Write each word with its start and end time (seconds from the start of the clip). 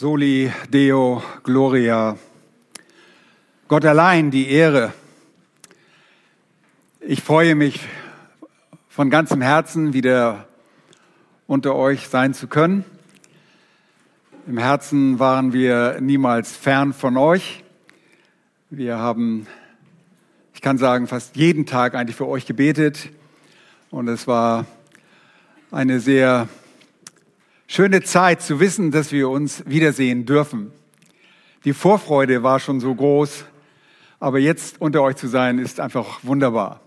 Soli 0.00 0.52
Deo 0.72 1.24
Gloria. 1.42 2.16
Gott 3.66 3.84
allein 3.84 4.30
die 4.30 4.48
Ehre. 4.48 4.92
Ich 7.00 7.20
freue 7.20 7.56
mich 7.56 7.80
von 8.88 9.10
ganzem 9.10 9.42
Herzen 9.42 9.94
wieder 9.94 10.46
unter 11.48 11.74
euch 11.74 12.06
sein 12.06 12.32
zu 12.32 12.46
können. 12.46 12.84
Im 14.46 14.58
Herzen 14.58 15.18
waren 15.18 15.52
wir 15.52 16.00
niemals 16.00 16.56
fern 16.56 16.92
von 16.92 17.16
euch. 17.16 17.64
Wir 18.70 18.98
haben, 18.98 19.48
ich 20.54 20.60
kann 20.60 20.78
sagen, 20.78 21.08
fast 21.08 21.34
jeden 21.34 21.66
Tag 21.66 21.96
eigentlich 21.96 22.14
für 22.14 22.28
euch 22.28 22.46
gebetet. 22.46 23.08
Und 23.90 24.06
es 24.06 24.28
war 24.28 24.64
eine 25.72 25.98
sehr 25.98 26.48
schöne 27.70 28.02
Zeit 28.02 28.40
zu 28.40 28.60
wissen, 28.60 28.90
dass 28.90 29.12
wir 29.12 29.28
uns 29.28 29.62
wiedersehen 29.66 30.24
dürfen. 30.24 30.72
Die 31.64 31.74
Vorfreude 31.74 32.42
war 32.42 32.60
schon 32.60 32.80
so 32.80 32.94
groß, 32.94 33.44
aber 34.18 34.38
jetzt 34.38 34.80
unter 34.80 35.02
euch 35.02 35.16
zu 35.16 35.28
sein 35.28 35.58
ist 35.58 35.78
einfach 35.78 36.20
wunderbar. 36.22 36.80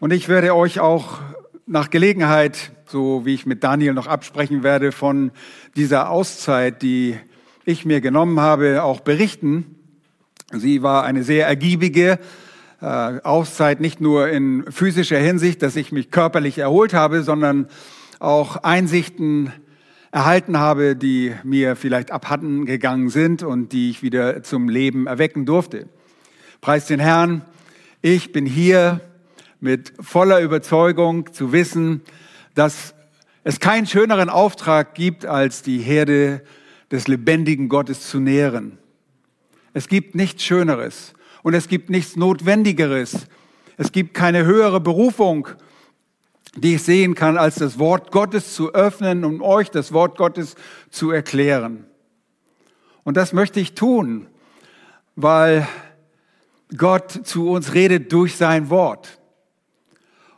Und 0.00 0.12
ich 0.12 0.28
werde 0.28 0.54
euch 0.56 0.80
auch 0.80 1.20
nach 1.66 1.90
Gelegenheit, 1.90 2.72
so 2.86 3.24
wie 3.24 3.34
ich 3.34 3.46
mit 3.46 3.62
Daniel 3.62 3.94
noch 3.94 4.08
absprechen 4.08 4.64
werde, 4.64 4.90
von 4.90 5.30
dieser 5.76 6.10
Auszeit, 6.10 6.82
die 6.82 7.16
ich 7.64 7.84
mir 7.84 8.00
genommen 8.00 8.40
habe, 8.40 8.82
auch 8.82 9.00
berichten. 9.00 9.76
Sie 10.52 10.82
war 10.82 11.04
eine 11.04 11.22
sehr 11.22 11.46
ergiebige 11.46 12.18
äh, 12.80 12.86
Auszeit, 12.86 13.80
nicht 13.80 14.00
nur 14.00 14.28
in 14.28 14.64
physischer 14.72 15.18
Hinsicht, 15.18 15.62
dass 15.62 15.76
ich 15.76 15.92
mich 15.92 16.10
körperlich 16.10 16.58
erholt 16.58 16.92
habe, 16.92 17.22
sondern 17.22 17.68
auch 18.18 18.56
Einsichten 18.56 19.52
erhalten 20.10 20.58
habe, 20.58 20.96
die 20.96 21.34
mir 21.44 21.76
vielleicht 21.76 22.10
abhanden 22.10 22.66
gegangen 22.66 23.10
sind 23.10 23.42
und 23.42 23.72
die 23.72 23.90
ich 23.90 24.02
wieder 24.02 24.42
zum 24.42 24.68
Leben 24.68 25.06
erwecken 25.06 25.46
durfte. 25.46 25.88
Preis 26.60 26.86
den 26.86 27.00
Herrn, 27.00 27.42
ich 28.02 28.32
bin 28.32 28.46
hier 28.46 29.00
mit 29.60 29.92
voller 30.00 30.40
Überzeugung 30.40 31.32
zu 31.32 31.52
wissen, 31.52 32.02
dass 32.54 32.94
es 33.44 33.60
keinen 33.60 33.86
schöneren 33.86 34.28
Auftrag 34.28 34.94
gibt, 34.94 35.26
als 35.26 35.62
die 35.62 35.78
Herde 35.78 36.42
des 36.90 37.06
lebendigen 37.06 37.68
Gottes 37.68 38.08
zu 38.08 38.18
nähren. 38.18 38.78
Es 39.74 39.88
gibt 39.88 40.14
nichts 40.14 40.42
Schöneres 40.42 41.12
und 41.42 41.54
es 41.54 41.68
gibt 41.68 41.90
nichts 41.90 42.16
Notwendigeres. 42.16 43.26
Es 43.76 43.92
gibt 43.92 44.14
keine 44.14 44.44
höhere 44.44 44.80
Berufung 44.80 45.48
die 46.56 46.74
ich 46.74 46.82
sehen 46.82 47.14
kann, 47.14 47.36
als 47.36 47.56
das 47.56 47.78
Wort 47.78 48.10
Gottes 48.10 48.54
zu 48.54 48.72
öffnen 48.72 49.24
und 49.24 49.40
euch 49.40 49.70
das 49.70 49.92
Wort 49.92 50.16
Gottes 50.16 50.54
zu 50.90 51.10
erklären. 51.10 51.86
Und 53.04 53.16
das 53.16 53.32
möchte 53.32 53.60
ich 53.60 53.74
tun, 53.74 54.26
weil 55.16 55.66
Gott 56.76 57.20
zu 57.24 57.48
uns 57.50 57.74
redet 57.74 58.12
durch 58.12 58.36
sein 58.36 58.70
Wort. 58.70 59.18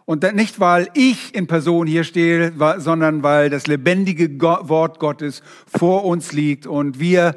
Und 0.05 0.23
nicht, 0.35 0.59
weil 0.59 0.89
ich 0.95 1.35
in 1.35 1.47
Person 1.47 1.87
hier 1.87 2.03
stehe, 2.03 2.53
sondern 2.79 3.23
weil 3.23 3.49
das 3.49 3.67
lebendige 3.69 4.41
Wort 4.41 4.99
Gottes 4.99 5.43
vor 5.67 6.05
uns 6.05 6.33
liegt 6.33 6.67
und 6.67 6.99
wir 6.99 7.37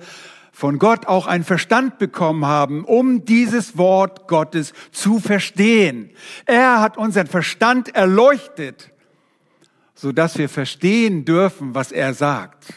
von 0.56 0.78
Gott 0.78 1.08
auch 1.08 1.26
einen 1.26 1.44
Verstand 1.44 1.98
bekommen 1.98 2.46
haben, 2.46 2.86
um 2.86 3.26
dieses 3.26 3.76
Wort 3.76 4.28
Gottes 4.28 4.72
zu 4.92 5.20
verstehen. 5.20 6.12
Er 6.46 6.80
hat 6.80 6.96
unseren 6.96 7.26
Verstand 7.26 7.94
erleuchtet, 7.96 8.92
so 9.96 10.12
dass 10.12 10.38
wir 10.38 10.48
verstehen 10.48 11.26
dürfen, 11.26 11.74
was 11.74 11.92
er 11.92 12.14
sagt. 12.14 12.72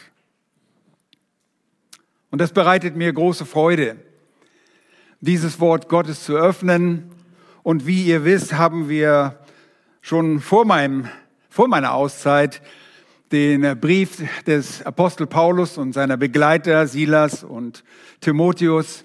Und 2.31 2.41
das 2.41 2.51
bereitet 2.51 2.95
mir 2.95 3.13
große 3.13 3.45
Freude, 3.45 3.97
dieses 5.21 5.59
Wort 5.59 5.87
Gottes 5.87 6.23
zu 6.23 6.35
öffnen. 6.35 7.11
Und 7.61 7.85
wie 7.85 8.05
ihr 8.05 8.25
wisst, 8.25 8.53
haben 8.53 8.89
wir 8.89 9.39
schon 10.01 10.39
vor 10.39 10.65
meinem, 10.65 11.09
vor 11.47 11.67
meiner 11.67 11.93
Auszeit 11.93 12.59
den 13.31 13.79
Brief 13.79 14.23
des 14.45 14.85
Apostel 14.85 15.27
Paulus 15.27 15.77
und 15.77 15.93
seiner 15.93 16.17
Begleiter 16.17 16.87
Silas 16.87 17.43
und 17.43 17.83
Timotheus 18.21 19.03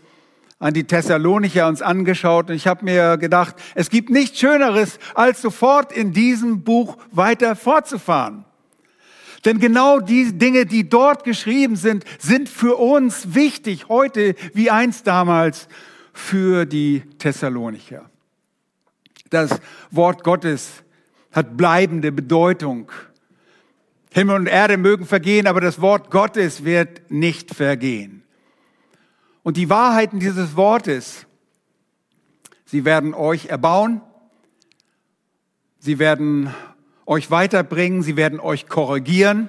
an 0.59 0.75
die 0.75 0.85
Thessalonicher 0.85 1.67
uns 1.67 1.83
angeschaut 1.83 2.49
und 2.49 2.55
ich 2.55 2.69
habe 2.69 2.85
mir 2.85 3.17
gedacht, 3.17 3.57
es 3.75 3.91
gibt 3.91 4.11
nichts 4.11 4.39
Schöneres, 4.39 5.01
als 5.15 5.43
sofort 5.43 5.91
in 5.91 6.13
diesem 6.13 6.63
Buch 6.63 6.97
weiter 7.11 7.57
fortzufahren. 7.57 8.45
Denn 9.45 9.59
genau 9.59 9.99
die 9.99 10.39
Dinge, 10.39 10.67
die 10.67 10.89
dort 10.89 11.25
geschrieben 11.25 11.75
sind, 11.75 12.05
sind 12.21 12.49
für 12.49 12.77
uns 12.77 13.35
wichtig, 13.35 13.89
heute 13.89 14.37
wie 14.55 14.71
einst 14.71 15.09
damals 15.09 15.67
für 16.13 16.65
die 16.65 17.03
Thessalonicher. 17.19 18.09
Das 19.31 19.59
Wort 19.91 20.23
Gottes 20.23 20.85
hat 21.33 21.57
bleibende 21.57 22.13
Bedeutung. 22.13 22.93
Himmel 24.13 24.37
und 24.37 24.47
Erde 24.47 24.77
mögen 24.77 25.07
vergehen, 25.07 25.47
aber 25.47 25.61
das 25.61 25.81
Wort 25.81 26.11
Gottes 26.11 26.65
wird 26.65 27.11
nicht 27.11 27.55
vergehen. 27.55 28.23
Und 29.43 29.57
die 29.57 29.71
Wahrheiten 29.71 30.21
dieses 30.21 30.55
Wortes, 30.55 31.27
sie 32.67 32.85
werden 32.85 33.15
euch 33.15 33.47
erbauen, 33.47 34.03
sie 35.79 35.99
werden 35.99 36.55
euch 37.07 37.31
weiterbringen, 37.31 38.03
sie 38.03 38.17
werden 38.17 38.39
euch 38.39 38.69
korrigieren. 38.69 39.49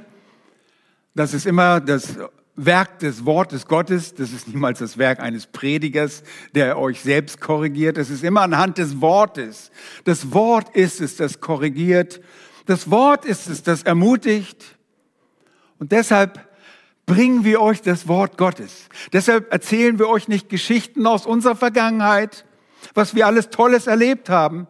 Das 1.14 1.34
ist 1.34 1.46
immer 1.46 1.82
das 1.82 2.18
Werk 2.56 3.00
des 3.00 3.26
Wortes 3.26 3.68
Gottes, 3.68 4.16
das 4.16 4.32
ist 4.32 4.48
niemals 4.48 4.80
das 4.80 4.98
Werk 4.98 5.20
eines 5.20 5.48
Predigers, 5.48 6.24
der 6.56 6.78
euch 6.78 7.02
selbst 7.02 7.42
korrigiert. 7.42 7.98
Es 7.98 8.10
ist 8.10 8.24
immer 8.24 8.42
anhand 8.42 8.78
des 8.78 9.02
Wortes. 9.02 9.72
Das 10.06 10.32
Wort 10.34 10.76
ist 10.76 11.02
es, 11.02 11.18
das 11.18 11.40
korrigiert 11.42 12.22
das 12.66 12.90
Wort 12.90 13.26
ist 13.26 13.48
es, 13.48 13.64
das 13.64 13.84
ermutigt. 13.84 14.78
Und 15.80 15.92
deshalb 15.92 16.48
bringen 17.06 17.44
wir 17.44 17.62
euch 17.62 17.82
das 17.82 18.08
Wort 18.08 18.38
Gottes. 18.38 18.88
Deshalb 19.12 19.52
erzählen 19.52 20.00
wir 20.00 20.08
euch 20.08 20.28
nicht 20.28 20.50
Geschichten 20.50 21.06
aus 21.06 21.26
unserer 21.26 21.56
Vergangenheit, 21.56 22.46
was 22.94 23.16
wir 23.16 23.28
alles 23.28 23.50
Tolles 23.50 23.88
erlebt 23.88 24.30
haben, 24.30 24.68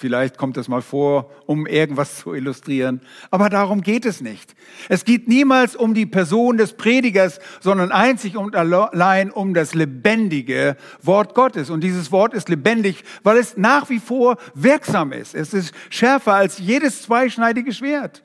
Vielleicht 0.00 0.38
kommt 0.38 0.56
das 0.56 0.66
mal 0.66 0.80
vor, 0.80 1.30
um 1.44 1.66
irgendwas 1.66 2.20
zu 2.20 2.32
illustrieren. 2.32 3.02
Aber 3.30 3.50
darum 3.50 3.82
geht 3.82 4.06
es 4.06 4.22
nicht. 4.22 4.54
Es 4.88 5.04
geht 5.04 5.28
niemals 5.28 5.76
um 5.76 5.92
die 5.92 6.06
Person 6.06 6.56
des 6.56 6.72
Predigers, 6.72 7.38
sondern 7.60 7.92
einzig 7.92 8.38
und 8.38 8.56
allein 8.56 9.30
um 9.30 9.52
das 9.52 9.74
lebendige 9.74 10.78
Wort 11.02 11.34
Gottes. 11.34 11.68
Und 11.68 11.84
dieses 11.84 12.10
Wort 12.12 12.32
ist 12.32 12.48
lebendig, 12.48 13.04
weil 13.24 13.36
es 13.36 13.58
nach 13.58 13.90
wie 13.90 13.98
vor 13.98 14.38
wirksam 14.54 15.12
ist. 15.12 15.34
Es 15.34 15.52
ist 15.52 15.74
schärfer 15.90 16.32
als 16.32 16.56
jedes 16.56 17.02
zweischneidige 17.02 17.74
Schwert. 17.74 18.24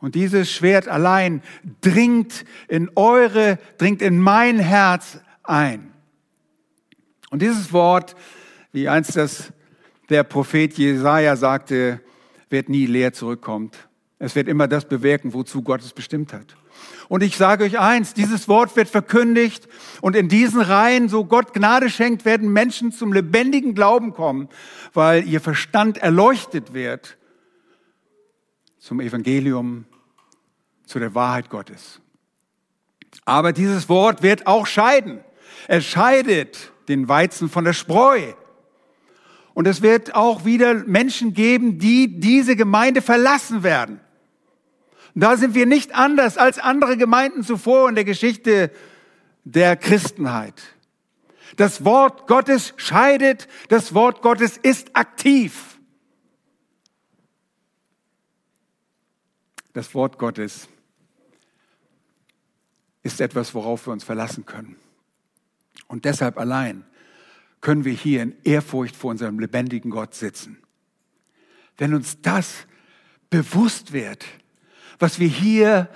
Und 0.00 0.16
dieses 0.16 0.50
Schwert 0.50 0.88
allein 0.88 1.40
dringt 1.82 2.44
in 2.66 2.90
eure, 2.96 3.60
dringt 3.78 4.02
in 4.02 4.18
mein 4.18 4.58
Herz 4.58 5.20
ein. 5.44 5.92
Und 7.30 7.42
dieses 7.42 7.72
Wort 7.72 8.16
wie 8.76 8.90
einst 8.90 9.16
das 9.16 9.54
der 10.10 10.22
Prophet 10.22 10.76
Jesaja 10.76 11.34
sagte, 11.36 11.98
wird 12.50 12.68
nie 12.68 12.84
leer 12.84 13.14
zurückkommt. 13.14 13.88
Es 14.18 14.36
wird 14.36 14.48
immer 14.48 14.68
das 14.68 14.86
bewirken, 14.86 15.32
wozu 15.32 15.62
Gott 15.62 15.80
es 15.80 15.94
bestimmt 15.94 16.34
hat. 16.34 16.58
Und 17.08 17.22
ich 17.22 17.38
sage 17.38 17.64
euch 17.64 17.78
eins, 17.78 18.12
dieses 18.12 18.48
Wort 18.48 18.76
wird 18.76 18.90
verkündigt 18.90 19.66
und 20.02 20.14
in 20.14 20.28
diesen 20.28 20.60
Reihen, 20.60 21.08
so 21.08 21.24
Gott 21.24 21.54
Gnade 21.54 21.88
schenkt, 21.88 22.26
werden 22.26 22.52
Menschen 22.52 22.92
zum 22.92 23.14
lebendigen 23.14 23.74
Glauben 23.74 24.12
kommen, 24.12 24.50
weil 24.92 25.26
ihr 25.26 25.40
Verstand 25.40 25.96
erleuchtet 25.96 26.74
wird 26.74 27.16
zum 28.78 29.00
Evangelium, 29.00 29.86
zu 30.84 30.98
der 30.98 31.14
Wahrheit 31.14 31.48
Gottes. 31.48 32.02
Aber 33.24 33.54
dieses 33.54 33.88
Wort 33.88 34.22
wird 34.22 34.46
auch 34.46 34.66
scheiden. 34.66 35.20
Es 35.66 35.86
scheidet 35.86 36.72
den 36.88 37.08
Weizen 37.08 37.48
von 37.48 37.64
der 37.64 37.72
Spreu. 37.72 38.34
Und 39.56 39.66
es 39.66 39.80
wird 39.80 40.14
auch 40.14 40.44
wieder 40.44 40.74
Menschen 40.84 41.32
geben, 41.32 41.78
die 41.78 42.20
diese 42.20 42.56
Gemeinde 42.56 43.00
verlassen 43.00 43.62
werden. 43.62 44.00
Und 45.14 45.22
da 45.22 45.38
sind 45.38 45.54
wir 45.54 45.64
nicht 45.64 45.94
anders 45.94 46.36
als 46.36 46.58
andere 46.58 46.98
Gemeinden 46.98 47.42
zuvor 47.42 47.88
in 47.88 47.94
der 47.94 48.04
Geschichte 48.04 48.70
der 49.44 49.76
Christenheit. 49.76 50.62
Das 51.56 51.86
Wort 51.86 52.26
Gottes 52.26 52.74
scheidet, 52.76 53.48
das 53.70 53.94
Wort 53.94 54.20
Gottes 54.20 54.58
ist 54.58 54.94
aktiv. 54.94 55.78
Das 59.72 59.94
Wort 59.94 60.18
Gottes 60.18 60.68
ist 63.02 63.22
etwas, 63.22 63.54
worauf 63.54 63.86
wir 63.86 63.94
uns 63.94 64.04
verlassen 64.04 64.44
können. 64.44 64.76
Und 65.88 66.04
deshalb 66.04 66.36
allein 66.36 66.84
können 67.66 67.84
wir 67.84 67.92
hier 67.92 68.22
in 68.22 68.34
Ehrfurcht 68.44 68.96
vor 68.96 69.10
unserem 69.10 69.38
lebendigen 69.38 69.90
Gott 69.90 70.14
sitzen. 70.14 70.56
Wenn 71.76 71.92
uns 71.92 72.22
das 72.22 72.66
bewusst 73.28 73.92
wird, 73.92 74.24
was 74.98 75.18
wir 75.18 75.28
hier 75.28 75.90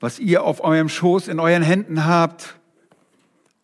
was 0.00 0.18
ihr 0.18 0.42
auf 0.42 0.64
eurem 0.64 0.88
Schoß 0.88 1.28
in 1.28 1.38
euren 1.38 1.62
Händen 1.62 2.06
habt. 2.06 2.58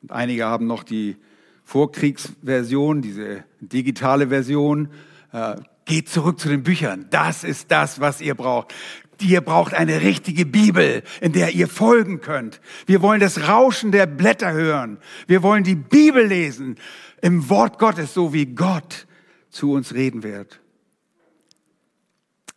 Und 0.03 0.13
einige 0.13 0.45
haben 0.45 0.67
noch 0.67 0.85
die 0.85 1.17
Vorkriegsversion, 1.65 3.03
diese 3.03 3.43
digitale 3.61 4.29
Version. 4.29 4.91
Äh, 5.33 5.57
geht 5.87 6.09
zurück 6.09 6.39
zu 6.39 6.49
den 6.49 6.63
Büchern. 6.63 7.07
Das 7.11 7.43
ist 7.43 7.71
das, 7.71 8.01
was 8.01 8.21
ihr 8.21 8.35
braucht. 8.35 8.75
Ihr 9.21 9.41
braucht 9.41 9.73
eine 9.73 10.03
richtige 10.03 10.45
Bibel, 10.45 11.03
in 11.21 11.33
der 11.33 11.55
ihr 11.55 11.69
folgen 11.69 12.21
könnt. 12.21 12.61
Wir 12.87 13.01
wollen 13.01 13.21
das 13.21 13.49
Rauschen 13.49 13.93
der 13.93 14.07
Blätter 14.07 14.53
hören. 14.53 14.99
Wir 15.27 15.43
wollen 15.43 15.65
die 15.65 15.77
Bibel 15.77 16.27
lesen 16.27 16.77
im 17.21 17.49
Wort 17.49 17.79
Gottes, 17.79 18.15
so 18.15 18.33
wie 18.33 18.47
Gott 18.47 19.07
zu 19.51 19.73
uns 19.73 19.95
reden 19.95 20.23
wird. 20.23 20.61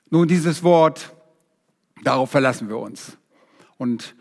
Nun, 0.10 0.28
dieses 0.28 0.64
Wort, 0.64 1.16
darauf 2.04 2.32
verlassen 2.32 2.68
wir 2.70 2.78
uns. 2.78 3.18
Und 3.78 4.16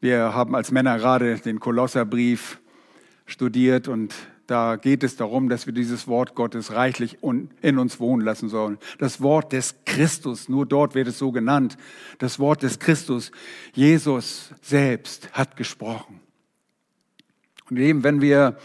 wir 0.00 0.34
haben 0.34 0.54
als 0.54 0.70
Männer 0.70 0.98
gerade 0.98 1.38
den 1.38 1.60
Kolosserbrief 1.60 2.60
studiert 3.26 3.88
und 3.88 4.14
da 4.46 4.76
geht 4.76 5.02
es 5.02 5.16
darum, 5.16 5.48
dass 5.48 5.66
wir 5.66 5.72
dieses 5.72 6.06
Wort 6.06 6.36
Gottes 6.36 6.72
reichlich 6.72 7.18
in 7.22 7.78
uns 7.78 7.98
wohnen 7.98 8.24
lassen 8.24 8.48
sollen. 8.48 8.78
Das 8.98 9.20
Wort 9.20 9.52
des 9.52 9.74
Christus, 9.84 10.48
nur 10.48 10.66
dort 10.66 10.94
wird 10.94 11.08
es 11.08 11.18
so 11.18 11.32
genannt. 11.32 11.76
Das 12.18 12.38
Wort 12.38 12.62
des 12.62 12.78
Christus. 12.78 13.32
Jesus 13.72 14.50
selbst 14.62 15.32
hat 15.32 15.56
gesprochen. 15.56 16.20
Und 17.68 17.78
eben, 17.78 18.04
wenn 18.04 18.20
wir 18.20 18.56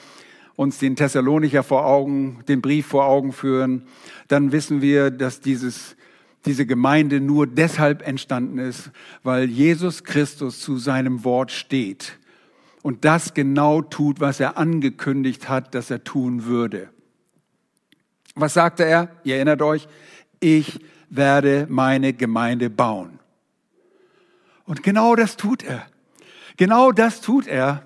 uns 0.61 0.77
den 0.77 0.95
Thessalonicher 0.95 1.63
vor 1.63 1.87
Augen, 1.87 2.43
den 2.47 2.61
Brief 2.61 2.85
vor 2.85 3.05
Augen 3.05 3.33
führen, 3.33 3.87
dann 4.27 4.51
wissen 4.51 4.81
wir, 4.83 5.09
dass 5.09 5.41
dieses, 5.41 5.95
diese 6.45 6.67
Gemeinde 6.67 7.19
nur 7.19 7.47
deshalb 7.47 8.07
entstanden 8.07 8.59
ist, 8.59 8.91
weil 9.23 9.49
Jesus 9.49 10.03
Christus 10.03 10.59
zu 10.61 10.77
seinem 10.77 11.23
Wort 11.23 11.51
steht 11.51 12.19
und 12.83 13.05
das 13.05 13.33
genau 13.33 13.81
tut, 13.81 14.19
was 14.19 14.39
er 14.39 14.57
angekündigt 14.59 15.49
hat, 15.49 15.73
dass 15.73 15.89
er 15.89 16.03
tun 16.03 16.45
würde. 16.45 16.89
Was 18.35 18.53
sagte 18.53 18.85
er? 18.85 19.09
Ihr 19.23 19.37
erinnert 19.37 19.63
euch, 19.63 19.87
ich 20.39 20.79
werde 21.09 21.65
meine 21.69 22.13
Gemeinde 22.13 22.69
bauen. 22.69 23.19
Und 24.65 24.83
genau 24.83 25.15
das 25.15 25.37
tut 25.37 25.63
er. 25.63 25.87
Genau 26.55 26.91
das 26.91 27.19
tut 27.19 27.47
er. 27.47 27.83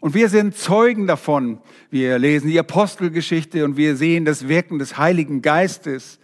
Und 0.00 0.14
wir 0.14 0.28
sind 0.28 0.56
Zeugen 0.56 1.06
davon. 1.06 1.58
Wir 1.90 2.18
lesen 2.18 2.48
die 2.48 2.58
Apostelgeschichte 2.58 3.64
und 3.64 3.76
wir 3.76 3.96
sehen 3.96 4.24
das 4.24 4.48
Wirken 4.48 4.78
des 4.78 4.96
Heiligen 4.96 5.42
Geistes 5.42 6.18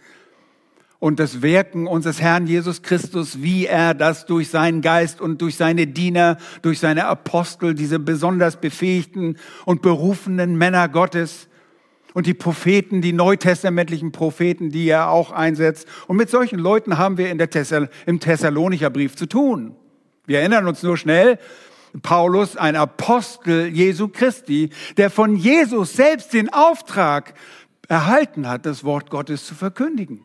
und 0.99 1.19
das 1.19 1.41
Wirken 1.41 1.85
unseres 1.85 2.21
Herrn 2.21 2.47
Jesus 2.47 2.81
Christus, 2.81 3.41
wie 3.41 3.65
er 3.65 3.93
das 3.93 4.25
durch 4.25 4.49
seinen 4.49 4.81
Geist 4.81 5.19
und 5.19 5.41
durch 5.41 5.55
seine 5.55 5.87
Diener, 5.87 6.37
durch 6.61 6.79
seine 6.79 7.05
Apostel, 7.05 7.75
diese 7.75 7.99
besonders 7.99 8.59
befähigten 8.61 9.37
und 9.65 9.81
berufenen 9.81 10.57
Männer 10.57 10.87
Gottes 10.87 11.49
und 12.13 12.27
die 12.27 12.33
Propheten, 12.33 13.01
die 13.01 13.11
neutestamentlichen 13.11 14.13
Propheten, 14.13 14.71
die 14.71 14.87
er 14.87 15.09
auch 15.09 15.31
einsetzt. 15.31 15.85
Und 16.07 16.15
mit 16.15 16.29
solchen 16.29 16.59
Leuten 16.59 16.97
haben 16.97 17.17
wir 17.17 17.29
in 17.29 17.37
der 17.37 17.49
Thessal 17.49 17.89
im 18.05 18.21
Thessalonicher 18.21 18.89
Brief 18.89 19.17
zu 19.17 19.25
tun. 19.25 19.75
Wir 20.25 20.39
erinnern 20.39 20.65
uns 20.65 20.81
nur 20.81 20.95
schnell, 20.97 21.37
Paulus, 22.01 22.57
ein 22.57 22.75
Apostel 22.75 23.67
Jesu 23.67 24.07
Christi, 24.07 24.69
der 24.97 25.09
von 25.09 25.35
Jesus 25.35 25.93
selbst 25.93 26.33
den 26.33 26.51
Auftrag 26.51 27.33
erhalten 27.87 28.47
hat, 28.47 28.65
das 28.65 28.83
Wort 28.83 29.09
Gottes 29.09 29.45
zu 29.45 29.55
verkündigen. 29.55 30.21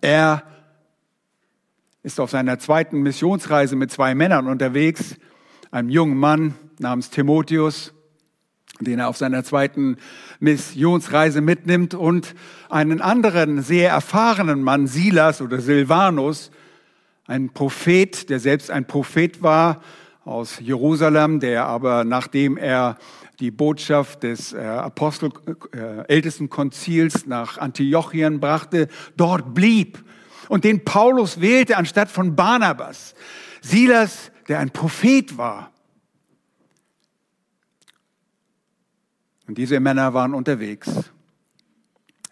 Er 0.00 0.42
ist 2.02 2.20
auf 2.20 2.30
seiner 2.30 2.58
zweiten 2.58 3.00
Missionsreise 3.00 3.76
mit 3.76 3.90
zwei 3.90 4.14
Männern 4.14 4.46
unterwegs, 4.46 5.16
einem 5.70 5.90
jungen 5.90 6.16
Mann 6.16 6.54
namens 6.78 7.10
Timotheus, 7.10 7.92
den 8.80 9.00
er 9.00 9.08
auf 9.08 9.16
seiner 9.16 9.42
zweiten 9.42 9.96
Missionsreise 10.38 11.40
mitnimmt, 11.40 11.94
und 11.94 12.34
einen 12.68 13.00
anderen 13.00 13.62
sehr 13.62 13.90
erfahrenen 13.90 14.62
Mann, 14.62 14.86
Silas 14.86 15.42
oder 15.42 15.60
Silvanus, 15.60 16.50
ein 17.28 17.50
Prophet, 17.50 18.30
der 18.30 18.40
selbst 18.40 18.70
ein 18.70 18.86
Prophet 18.86 19.42
war 19.42 19.82
aus 20.24 20.58
Jerusalem, 20.60 21.40
der 21.40 21.66
aber 21.66 22.04
nachdem 22.04 22.56
er 22.56 22.96
die 23.38 23.50
Botschaft 23.50 24.24
des 24.24 24.52
äh, 24.52 24.58
Apostel, 24.58 25.30
äh, 25.72 26.08
ältesten 26.08 26.48
Konzils 26.48 27.26
nach 27.26 27.58
Antiochien 27.58 28.40
brachte, 28.40 28.88
dort 29.16 29.54
blieb 29.54 30.02
und 30.48 30.64
den 30.64 30.84
Paulus 30.84 31.40
wählte 31.40 31.76
anstatt 31.76 32.10
von 32.10 32.34
Barnabas. 32.34 33.14
Silas, 33.60 34.32
der 34.48 34.58
ein 34.58 34.70
Prophet 34.70 35.36
war. 35.36 35.70
Und 39.46 39.58
diese 39.58 39.80
Männer 39.80 40.14
waren 40.14 40.34
unterwegs. 40.34 40.90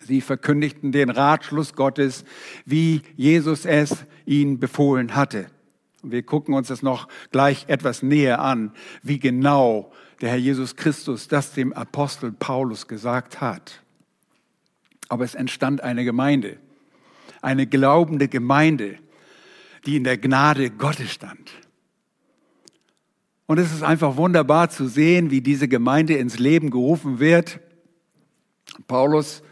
Sie 0.00 0.20
verkündigten 0.20 0.92
den 0.92 1.10
Ratschluss 1.10 1.74
Gottes, 1.74 2.24
wie 2.64 3.02
Jesus 3.16 3.66
es 3.66 4.06
ihnen 4.26 4.58
befohlen 4.60 5.14
hatte. 5.14 5.46
Wir 6.02 6.22
gucken 6.22 6.54
uns 6.54 6.68
das 6.68 6.82
noch 6.82 7.08
gleich 7.32 7.64
etwas 7.68 8.02
näher 8.02 8.40
an, 8.40 8.72
wie 9.02 9.18
genau 9.18 9.92
der 10.20 10.30
Herr 10.30 10.36
Jesus 10.36 10.76
Christus 10.76 11.28
das 11.28 11.52
dem 11.52 11.72
Apostel 11.72 12.32
Paulus 12.32 12.86
gesagt 12.86 13.40
hat. 13.40 13.82
Aber 15.08 15.24
es 15.24 15.34
entstand 15.34 15.82
eine 15.82 16.04
Gemeinde, 16.04 16.58
eine 17.42 17.66
glaubende 17.66 18.28
Gemeinde, 18.28 18.98
die 19.84 19.96
in 19.96 20.04
der 20.04 20.18
Gnade 20.18 20.70
Gottes 20.70 21.12
stand. 21.12 21.50
Und 23.46 23.58
es 23.58 23.72
ist 23.72 23.84
einfach 23.84 24.16
wunderbar 24.16 24.70
zu 24.70 24.88
sehen, 24.88 25.30
wie 25.30 25.40
diese 25.40 25.68
Gemeinde 25.68 26.14
ins 26.14 26.38
Leben 26.38 26.70
gerufen 26.70 27.20
wird. 27.20 27.60
Paulus 28.88 29.42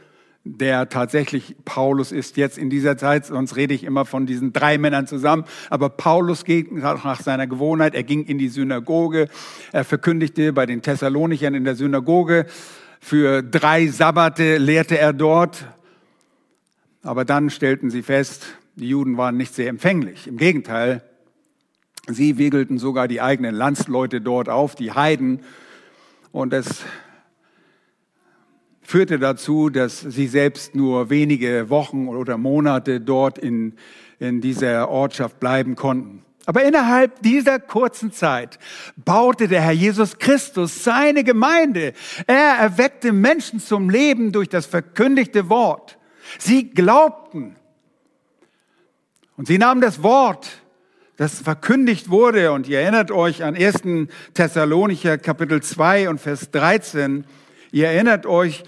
der 0.45 0.91
tatsächlich 0.91 1.57
Paulus 1.65 2.13
ist 2.13 2.37
jetzt 2.37 2.59
in 2.59 2.69
dieser 2.69 2.99
Zeit, 2.99 3.25
sonst 3.25 3.57
rede 3.57 3.73
ich 3.73 3.83
immer 3.83 4.05
von 4.05 4.27
diesen 4.27 4.53
drei 4.53 4.77
Männern 4.77 5.07
zusammen, 5.07 5.45
aber 5.71 5.89
Paulus 5.89 6.45
geht 6.45 6.71
nach 6.71 7.21
seiner 7.23 7.47
Gewohnheit, 7.47 7.95
er 7.95 8.03
ging 8.03 8.25
in 8.25 8.37
die 8.37 8.49
Synagoge, 8.49 9.29
er 9.73 9.85
verkündigte 9.85 10.53
bei 10.53 10.67
den 10.67 10.83
Thessalonichern 10.83 11.55
in 11.55 11.65
der 11.65 11.77
Synagoge, 11.77 12.45
für 13.01 13.43
drei 13.43 13.87
Sabbate 13.89 14.59
lehrte 14.59 14.99
er 14.99 15.15
dort, 15.15 15.65
aber 17.03 17.25
dann 17.25 17.49
stellten 17.49 17.89
sie 17.89 18.03
fest, 18.03 18.47
die 18.77 18.89
Juden 18.89 19.17
waren 19.17 19.39
nicht 19.39 19.55
sehr 19.55 19.69
empfänglich, 19.69 20.27
im 20.27 20.37
Gegenteil, 20.37 21.03
sie 22.07 22.37
wiegelten 22.37 22.79
sogar 22.79 23.09
die 23.09 23.23
eigenen 23.23 23.55
Landsleute 23.55 24.21
dort 24.21 24.51
auf, 24.51 24.75
die 24.75 24.93
Heiden, 24.93 25.41
und 26.33 26.53
es 26.53 26.83
führte 28.85 29.19
dazu, 29.19 29.71
dass 29.71 30.01
sie 30.01 30.27
selbst 30.27 30.75
nur 30.75 31.11
wenige 31.11 31.71
Wochen 31.71 32.09
oder 32.09 32.39
Monate 32.39 33.01
dort 33.01 33.39
in, 33.39 33.75
in 34.19 34.41
dieser 34.41 34.89
Ortschaft 34.89 35.41
bleiben 35.41 35.75
konnten. 35.75 36.23
Aber 36.47 36.63
innerhalb 36.63 37.23
dieser 37.23 37.59
kurzen 37.59 38.13
Zeit 38.13 38.59
baute 38.97 39.49
der 39.49 39.63
Herr 39.63 39.73
Jesus 39.73 40.19
Christus 40.19 40.85
seine 40.85 41.25
Gemeinde. 41.25 41.95
Er 42.27 42.57
erweckte 42.59 43.13
Menschen 43.13 43.61
zum 43.61 43.89
Leben 43.89 44.31
durch 44.31 44.51
das 44.51 44.67
verkündigte 44.67 45.49
Wort. 45.49 45.99
Sie 46.39 46.69
glaubten. 46.71 47.57
Und 49.37 49.49
sie 49.49 49.59
nahmen 49.59 49.81
das 49.81 50.03
Wort, 50.03 50.63
das 51.17 51.41
verkündigt 51.41 52.11
wurde. 52.11 52.53
Und 52.53 52.69
ihr 52.69 52.81
erinnert 52.81 53.11
euch 53.11 53.43
an 53.43 53.57
1. 53.57 54.09
Thessalonicher 54.35 55.17
Kapitel 55.17 55.63
2 55.63 56.11
und 56.11 56.21
Vers 56.21 56.51
13. 56.51 57.25
Ihr 57.75 57.89
erinnert 57.89 58.25
euch, 58.25 58.63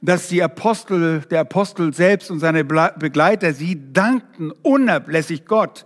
dass 0.00 0.28
die 0.28 0.40
Apostel, 0.40 1.22
der 1.22 1.40
Apostel 1.40 1.92
selbst 1.92 2.30
und 2.30 2.38
seine 2.38 2.62
Begleiter, 2.62 3.52
sie 3.52 3.92
dankten 3.92 4.52
unablässig 4.62 5.44
Gott, 5.46 5.84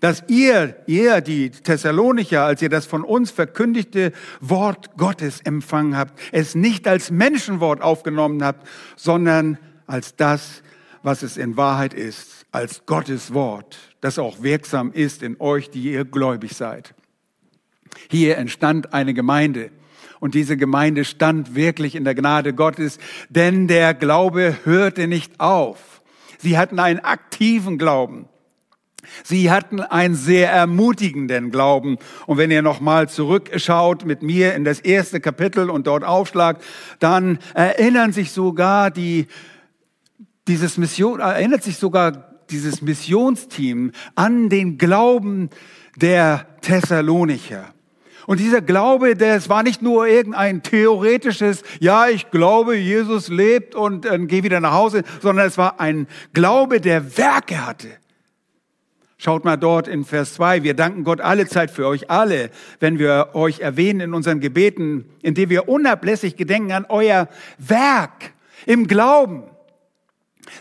dass 0.00 0.24
ihr, 0.26 0.74
ihr, 0.88 1.20
die 1.20 1.50
Thessalonicher, 1.50 2.42
als 2.42 2.60
ihr 2.60 2.70
das 2.70 2.86
von 2.86 3.04
uns 3.04 3.30
verkündigte 3.30 4.10
Wort 4.40 4.96
Gottes 4.96 5.42
empfangen 5.42 5.96
habt, 5.96 6.18
es 6.32 6.56
nicht 6.56 6.88
als 6.88 7.12
Menschenwort 7.12 7.82
aufgenommen 7.82 8.42
habt, 8.42 8.66
sondern 8.96 9.56
als 9.86 10.16
das, 10.16 10.60
was 11.04 11.22
es 11.22 11.36
in 11.36 11.56
Wahrheit 11.56 11.94
ist, 11.94 12.46
als 12.50 12.84
Gottes 12.84 13.32
Wort, 13.32 13.78
das 14.00 14.18
auch 14.18 14.42
wirksam 14.42 14.90
ist 14.90 15.22
in 15.22 15.40
euch, 15.40 15.70
die 15.70 15.92
ihr 15.92 16.04
gläubig 16.04 16.56
seid. 16.56 16.96
Hier 18.10 18.38
entstand 18.38 18.92
eine 18.92 19.14
Gemeinde, 19.14 19.70
und 20.24 20.32
diese 20.32 20.56
Gemeinde 20.56 21.04
stand 21.04 21.54
wirklich 21.54 21.94
in 21.94 22.04
der 22.04 22.14
Gnade 22.14 22.54
Gottes, 22.54 22.98
denn 23.28 23.68
der 23.68 23.92
Glaube 23.92 24.56
hörte 24.64 25.06
nicht 25.06 25.38
auf. 25.38 26.00
Sie 26.38 26.56
hatten 26.56 26.78
einen 26.78 27.00
aktiven 27.00 27.76
Glauben. 27.76 28.24
Sie 29.22 29.50
hatten 29.50 29.80
einen 29.80 30.14
sehr 30.14 30.50
ermutigenden 30.50 31.50
Glauben. 31.50 31.98
Und 32.24 32.38
wenn 32.38 32.50
ihr 32.50 32.62
nochmal 32.62 33.06
zurückschaut 33.06 34.06
mit 34.06 34.22
mir 34.22 34.54
in 34.54 34.64
das 34.64 34.80
erste 34.80 35.20
Kapitel 35.20 35.68
und 35.68 35.86
dort 35.86 36.04
aufschlagt, 36.04 36.64
dann 37.00 37.38
erinnern 37.52 38.14
sich 38.14 38.32
sogar 38.32 38.90
die, 38.90 39.26
dieses 40.48 40.78
Mission, 40.78 41.20
erinnert 41.20 41.62
sich 41.62 41.76
sogar 41.76 42.12
dieses 42.48 42.80
Missionsteam 42.80 43.92
an 44.14 44.48
den 44.48 44.78
Glauben 44.78 45.50
der 45.96 46.46
Thessalonicher. 46.62 47.74
Und 48.26 48.40
dieser 48.40 48.60
Glaube, 48.60 49.16
das 49.16 49.48
war 49.48 49.62
nicht 49.62 49.82
nur 49.82 50.06
irgendein 50.06 50.62
theoretisches, 50.62 51.62
ja, 51.80 52.08
ich 52.08 52.30
glaube, 52.30 52.76
Jesus 52.76 53.28
lebt 53.28 53.74
und 53.74 54.06
äh, 54.06 54.18
gehe 54.18 54.42
wieder 54.42 54.60
nach 54.60 54.72
Hause, 54.72 55.02
sondern 55.20 55.46
es 55.46 55.58
war 55.58 55.80
ein 55.80 56.06
Glaube, 56.32 56.80
der 56.80 57.16
Werke 57.18 57.66
hatte. 57.66 57.88
Schaut 59.16 59.44
mal 59.44 59.56
dort 59.56 59.88
in 59.88 60.04
Vers 60.04 60.34
2. 60.34 60.64
Wir 60.64 60.74
danken 60.74 61.04
Gott 61.04 61.20
alle 61.20 61.46
Zeit 61.46 61.70
für 61.70 61.86
euch 61.86 62.10
alle, 62.10 62.50
wenn 62.80 62.98
wir 62.98 63.30
euch 63.32 63.60
erwähnen 63.60 64.00
in 64.00 64.14
unseren 64.14 64.40
Gebeten, 64.40 65.08
indem 65.22 65.50
wir 65.50 65.68
unablässig 65.68 66.36
gedenken 66.36 66.72
an 66.72 66.84
euer 66.88 67.28
Werk 67.58 68.32
im 68.66 68.86
Glauben. 68.86 69.44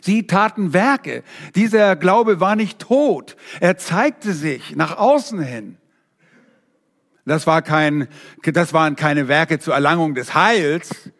Sie 0.01 0.27
taten 0.27 0.73
Werke. 0.73 1.23
Dieser 1.55 1.95
Glaube 1.95 2.39
war 2.39 2.55
nicht 2.55 2.79
tot. 2.79 3.35
Er 3.59 3.77
zeigte 3.77 4.33
sich 4.33 4.75
nach 4.75 4.97
außen 4.97 5.41
hin. 5.41 5.77
Das, 7.25 7.47
war 7.47 7.61
kein, 7.61 8.07
das 8.43 8.73
waren 8.73 8.95
keine 8.95 9.27
Werke 9.27 9.59
zur 9.59 9.73
Erlangung 9.73 10.13
des 10.15 10.35
Heils. 10.35 11.11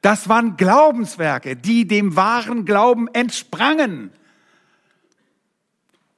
Das 0.00 0.28
waren 0.28 0.56
Glaubenswerke, 0.56 1.56
die 1.56 1.86
dem 1.86 2.16
wahren 2.16 2.64
Glauben 2.64 3.08
entsprangen. 3.08 4.12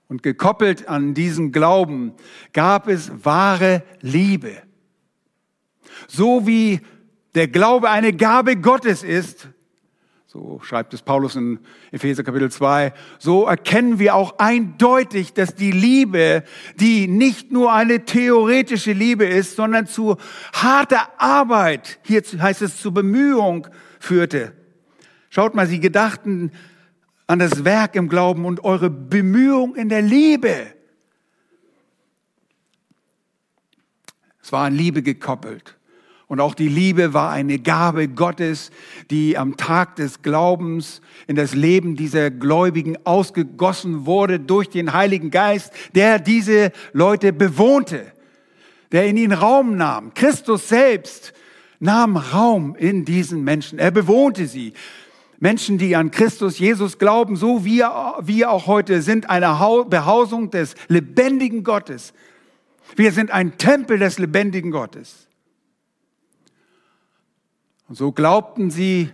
Und 0.09 0.23
gekoppelt 0.23 0.89
an 0.89 1.15
diesen 1.15 1.53
Glauben 1.53 2.13
gab 2.53 2.87
es 2.87 3.25
wahre 3.25 3.83
Liebe. 4.01 4.63
So 6.07 6.47
wie 6.47 6.81
der 7.35 7.49
Glaube 7.49 7.89
eine 7.89 8.13
Gabe 8.13 8.57
Gottes 8.57 9.03
ist, 9.03 9.49
so 10.33 10.61
schreibt 10.63 10.95
es 10.95 11.03
Paulus 11.03 11.37
in 11.37 11.59
Epheser 11.91 12.23
Kapitel 12.23 12.51
2. 12.51 12.95
So 13.19 13.45
erkennen 13.45 13.99
wir 13.99 14.15
auch 14.15 14.39
eindeutig, 14.39 15.35
dass 15.35 15.55
die 15.55 15.73
Liebe, 15.73 16.43
die 16.77 17.07
nicht 17.07 17.53
nur 17.53 17.71
eine 17.71 18.07
theoretische 18.07 18.93
Liebe 18.93 19.27
ist, 19.27 19.57
sondern 19.57 19.87
zu 19.87 20.17
harter 20.55 21.21
Arbeit, 21.21 21.99
hier 22.03 22.23
heißt 22.23 22.63
es 22.63 22.81
zu 22.81 22.95
Bemühung, 22.95 23.69
führte. 24.01 24.55
Schaut 25.29 25.55
mal, 25.55 25.67
sie 25.67 25.81
gedachten 25.81 26.53
an 27.27 27.39
das 27.39 27.67
Werk 27.67 27.95
im 27.95 28.09
Glauben 28.09 28.47
und 28.47 28.65
eure 28.65 28.89
Bemühung 28.89 29.75
in 29.75 29.91
der 29.91 30.01
Liebe. 30.01 30.73
Es 34.43 34.51
war 34.51 34.65
an 34.65 34.75
Liebe 34.75 35.03
gekoppelt. 35.03 35.77
Und 36.33 36.41
auch 36.41 36.55
die 36.55 36.71
Liebe 36.71 37.13
war 37.13 37.31
eine 37.31 37.59
Gabe 37.59 38.09
Gottes, 38.09 38.71
die 39.11 39.37
am 39.37 39.59
Tag 39.59 39.97
des 39.97 40.23
Glaubens 40.23 41.03
in 41.27 41.37
das 41.37 41.53
Leben 41.55 41.95
dieser 41.95 42.31
Gläubigen 42.31 42.97
ausgegossen 43.05 44.07
wurde 44.07 44.41
durch 44.41 44.71
den 44.71 44.95
Heiligen 44.95 45.31
Geist, 45.31 45.75
der 45.95 46.19
diese 46.19 46.73
Leute 46.95 47.35
bewohnte, 47.35 48.07
der 48.93 49.05
in 49.09 49.19
ihnen 49.19 49.35
Raum 49.35 49.77
nahm. 49.77 50.15
Christus 50.15 50.71
selbst 50.71 51.35
nahm 51.81 52.17
Raum 52.17 52.77
in 52.77 53.05
diesen 53.05 53.45
Menschen. 53.45 53.79
Er 53.79 53.91
bewohnte 53.91 54.47
sie. 54.47 54.73
Menschen, 55.39 55.77
die 55.77 55.95
an 55.97 56.11
Christus 56.11 56.59
Jesus 56.59 56.97
glauben, 56.97 57.37
so 57.37 57.67
wie 57.67 57.81
wir 58.23 58.51
auch 58.51 58.67
heute 58.67 59.03
sind, 59.03 59.29
eine 59.29 59.49
Behausung 59.87 60.51
des 60.51 60.77
lebendigen 60.89 61.63
Gottes. 61.63 62.15
Wir 62.97 63.13
sind 63.13 63.31
ein 63.31 63.59
Tempel 63.59 63.99
des 63.99 64.19
lebendigen 64.19 64.71
Gottes. 64.71 65.29
Und 67.93 67.97
so 67.97 68.11
glaubten 68.11 68.71
sie 68.71 69.11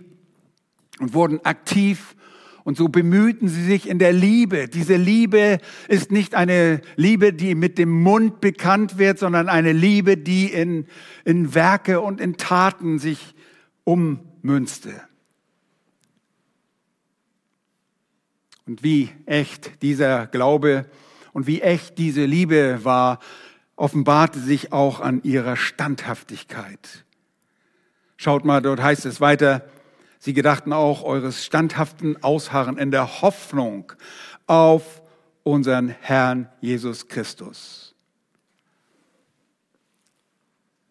und 0.99 1.13
wurden 1.13 1.43
aktiv 1.43 2.15
und 2.63 2.77
so 2.77 2.87
bemühten 2.87 3.49
sie 3.49 3.65
sich 3.65 3.89
in 3.89 3.99
der 3.99 4.13
Liebe. 4.13 4.69
Diese 4.69 4.95
Liebe 4.95 5.57
ist 5.89 6.13
nicht 6.13 6.33
eine 6.33 6.79
Liebe, 6.95 7.33
die 7.33 7.55
mit 7.55 7.77
dem 7.77 7.89
Mund 7.89 8.39
bekannt 8.39 8.97
wird, 8.97 9.19
sondern 9.19 9.49
eine 9.49 9.73
Liebe, 9.73 10.15
die 10.15 10.45
in, 10.45 10.85
in 11.25 11.53
Werke 11.53 11.99
und 11.99 12.21
in 12.21 12.37
Taten 12.37 12.99
sich 12.99 13.35
ummünzte. 13.83 14.93
Und 18.65 18.81
wie 18.81 19.09
echt 19.25 19.81
dieser 19.81 20.25
Glaube 20.25 20.85
und 21.33 21.47
wie 21.47 21.59
echt 21.59 21.97
diese 21.97 22.23
Liebe 22.23 22.79
war, 22.83 23.19
offenbarte 23.75 24.39
sich 24.39 24.71
auch 24.71 25.01
an 25.01 25.21
ihrer 25.23 25.57
Standhaftigkeit. 25.57 27.03
Schaut 28.21 28.43
mal, 28.43 28.61
dort 28.61 28.81
heißt 28.81 29.05
es 29.05 29.21
weiter, 29.21 29.63
sie 30.19 30.33
gedachten 30.33 30.73
auch 30.73 31.03
eures 31.03 31.45
standhaften 31.45 32.21
Ausharren 32.21 32.77
in 32.77 32.91
der 32.91 33.21
Hoffnung 33.21 33.93
auf 34.45 35.01
unseren 35.43 35.87
Herrn 35.87 36.49
Jesus 36.59 37.07
Christus. 37.07 37.95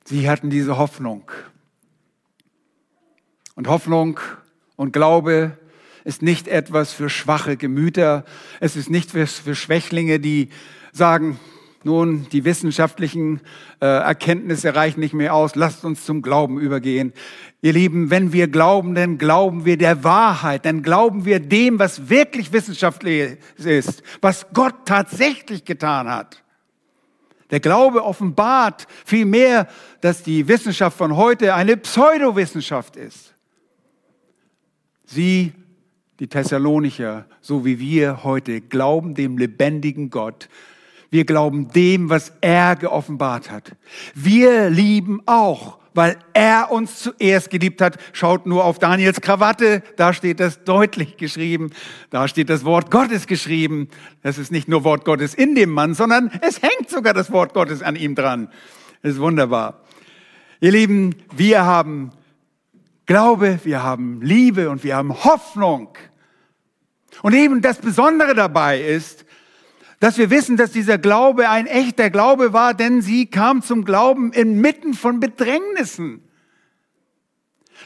Sie 0.06 0.30
hatten 0.30 0.48
diese 0.48 0.78
Hoffnung. 0.78 1.30
Und 3.56 3.68
Hoffnung 3.68 4.18
und 4.76 4.94
Glaube 4.94 5.58
ist 6.04 6.22
nicht 6.22 6.48
etwas 6.48 6.94
für 6.94 7.10
schwache 7.10 7.58
Gemüter. 7.58 8.24
Es 8.58 8.74
ist 8.74 8.88
nicht 8.88 9.10
für, 9.10 9.26
Schwächlinge, 9.26 10.18
die 10.18 10.48
sagen, 10.92 11.38
nun, 11.88 12.26
die 12.32 12.44
wissenschaftlichen 12.44 13.40
äh, 13.80 13.86
Erkenntnisse 13.86 14.74
reichen 14.74 15.00
nicht 15.00 15.14
mehr 15.14 15.32
aus. 15.34 15.54
Lasst 15.54 15.86
uns 15.86 16.04
zum 16.04 16.20
Glauben 16.20 16.60
übergehen. 16.60 17.14
Ihr 17.62 17.72
Lieben, 17.72 18.10
wenn 18.10 18.30
wir 18.34 18.48
glauben, 18.48 18.94
dann 18.94 19.16
glauben 19.16 19.64
wir 19.64 19.78
der 19.78 20.04
Wahrheit, 20.04 20.66
dann 20.66 20.82
glauben 20.82 21.24
wir 21.24 21.40
dem, 21.40 21.78
was 21.78 22.10
wirklich 22.10 22.52
wissenschaftlich 22.52 23.38
ist, 23.56 24.02
was 24.20 24.46
Gott 24.52 24.74
tatsächlich 24.84 25.64
getan 25.64 26.10
hat. 26.10 26.42
Der 27.50 27.60
Glaube 27.60 28.04
offenbart 28.04 28.86
vielmehr, 29.06 29.66
dass 30.02 30.22
die 30.22 30.46
Wissenschaft 30.46 30.98
von 30.98 31.16
heute 31.16 31.54
eine 31.54 31.78
Pseudowissenschaft 31.78 32.96
ist. 32.96 33.32
Sie, 35.06 35.54
die 36.20 36.26
Thessalonicher, 36.26 37.24
so 37.40 37.64
wie 37.64 37.78
wir 37.78 38.24
heute, 38.24 38.60
glauben 38.60 39.14
dem 39.14 39.38
lebendigen 39.38 40.10
Gott, 40.10 40.50
wir 41.10 41.24
glauben 41.24 41.68
dem, 41.68 42.10
was 42.10 42.32
er 42.40 42.76
geoffenbart 42.76 43.50
hat. 43.50 43.72
Wir 44.14 44.68
lieben 44.68 45.22
auch, 45.26 45.78
weil 45.94 46.18
er 46.34 46.70
uns 46.70 47.00
zuerst 47.00 47.50
geliebt 47.50 47.80
hat. 47.80 47.98
Schaut 48.12 48.46
nur 48.46 48.64
auf 48.64 48.78
Daniels 48.78 49.20
Krawatte, 49.20 49.82
da 49.96 50.12
steht 50.12 50.38
das 50.38 50.64
deutlich 50.64 51.16
geschrieben. 51.16 51.70
Da 52.10 52.28
steht 52.28 52.50
das 52.50 52.64
Wort 52.64 52.90
Gottes 52.90 53.26
geschrieben. 53.26 53.88
Das 54.22 54.38
ist 54.38 54.52
nicht 54.52 54.68
nur 54.68 54.84
Wort 54.84 55.04
Gottes 55.04 55.34
in 55.34 55.54
dem 55.54 55.70
Mann, 55.70 55.94
sondern 55.94 56.30
es 56.42 56.62
hängt 56.62 56.90
sogar 56.90 57.14
das 57.14 57.32
Wort 57.32 57.54
Gottes 57.54 57.82
an 57.82 57.96
ihm 57.96 58.14
dran. 58.14 58.48
Das 59.02 59.14
ist 59.14 59.20
wunderbar. 59.20 59.82
Ihr 60.60 60.72
Lieben, 60.72 61.14
wir 61.34 61.64
haben 61.64 62.12
Glaube, 63.06 63.58
wir 63.64 63.82
haben 63.82 64.20
Liebe 64.20 64.68
und 64.68 64.84
wir 64.84 64.94
haben 64.94 65.24
Hoffnung. 65.24 65.96
Und 67.22 67.32
eben 67.32 67.62
das 67.62 67.78
Besondere 67.78 68.34
dabei 68.34 68.82
ist, 68.82 69.24
dass 70.00 70.18
wir 70.18 70.30
wissen, 70.30 70.56
dass 70.56 70.72
dieser 70.72 70.98
Glaube 70.98 71.48
ein 71.48 71.66
echter 71.66 72.10
Glaube 72.10 72.52
war, 72.52 72.74
denn 72.74 73.02
sie 73.02 73.26
kam 73.26 73.62
zum 73.62 73.84
Glauben 73.84 74.32
inmitten 74.32 74.94
von 74.94 75.20
Bedrängnissen. 75.20 76.22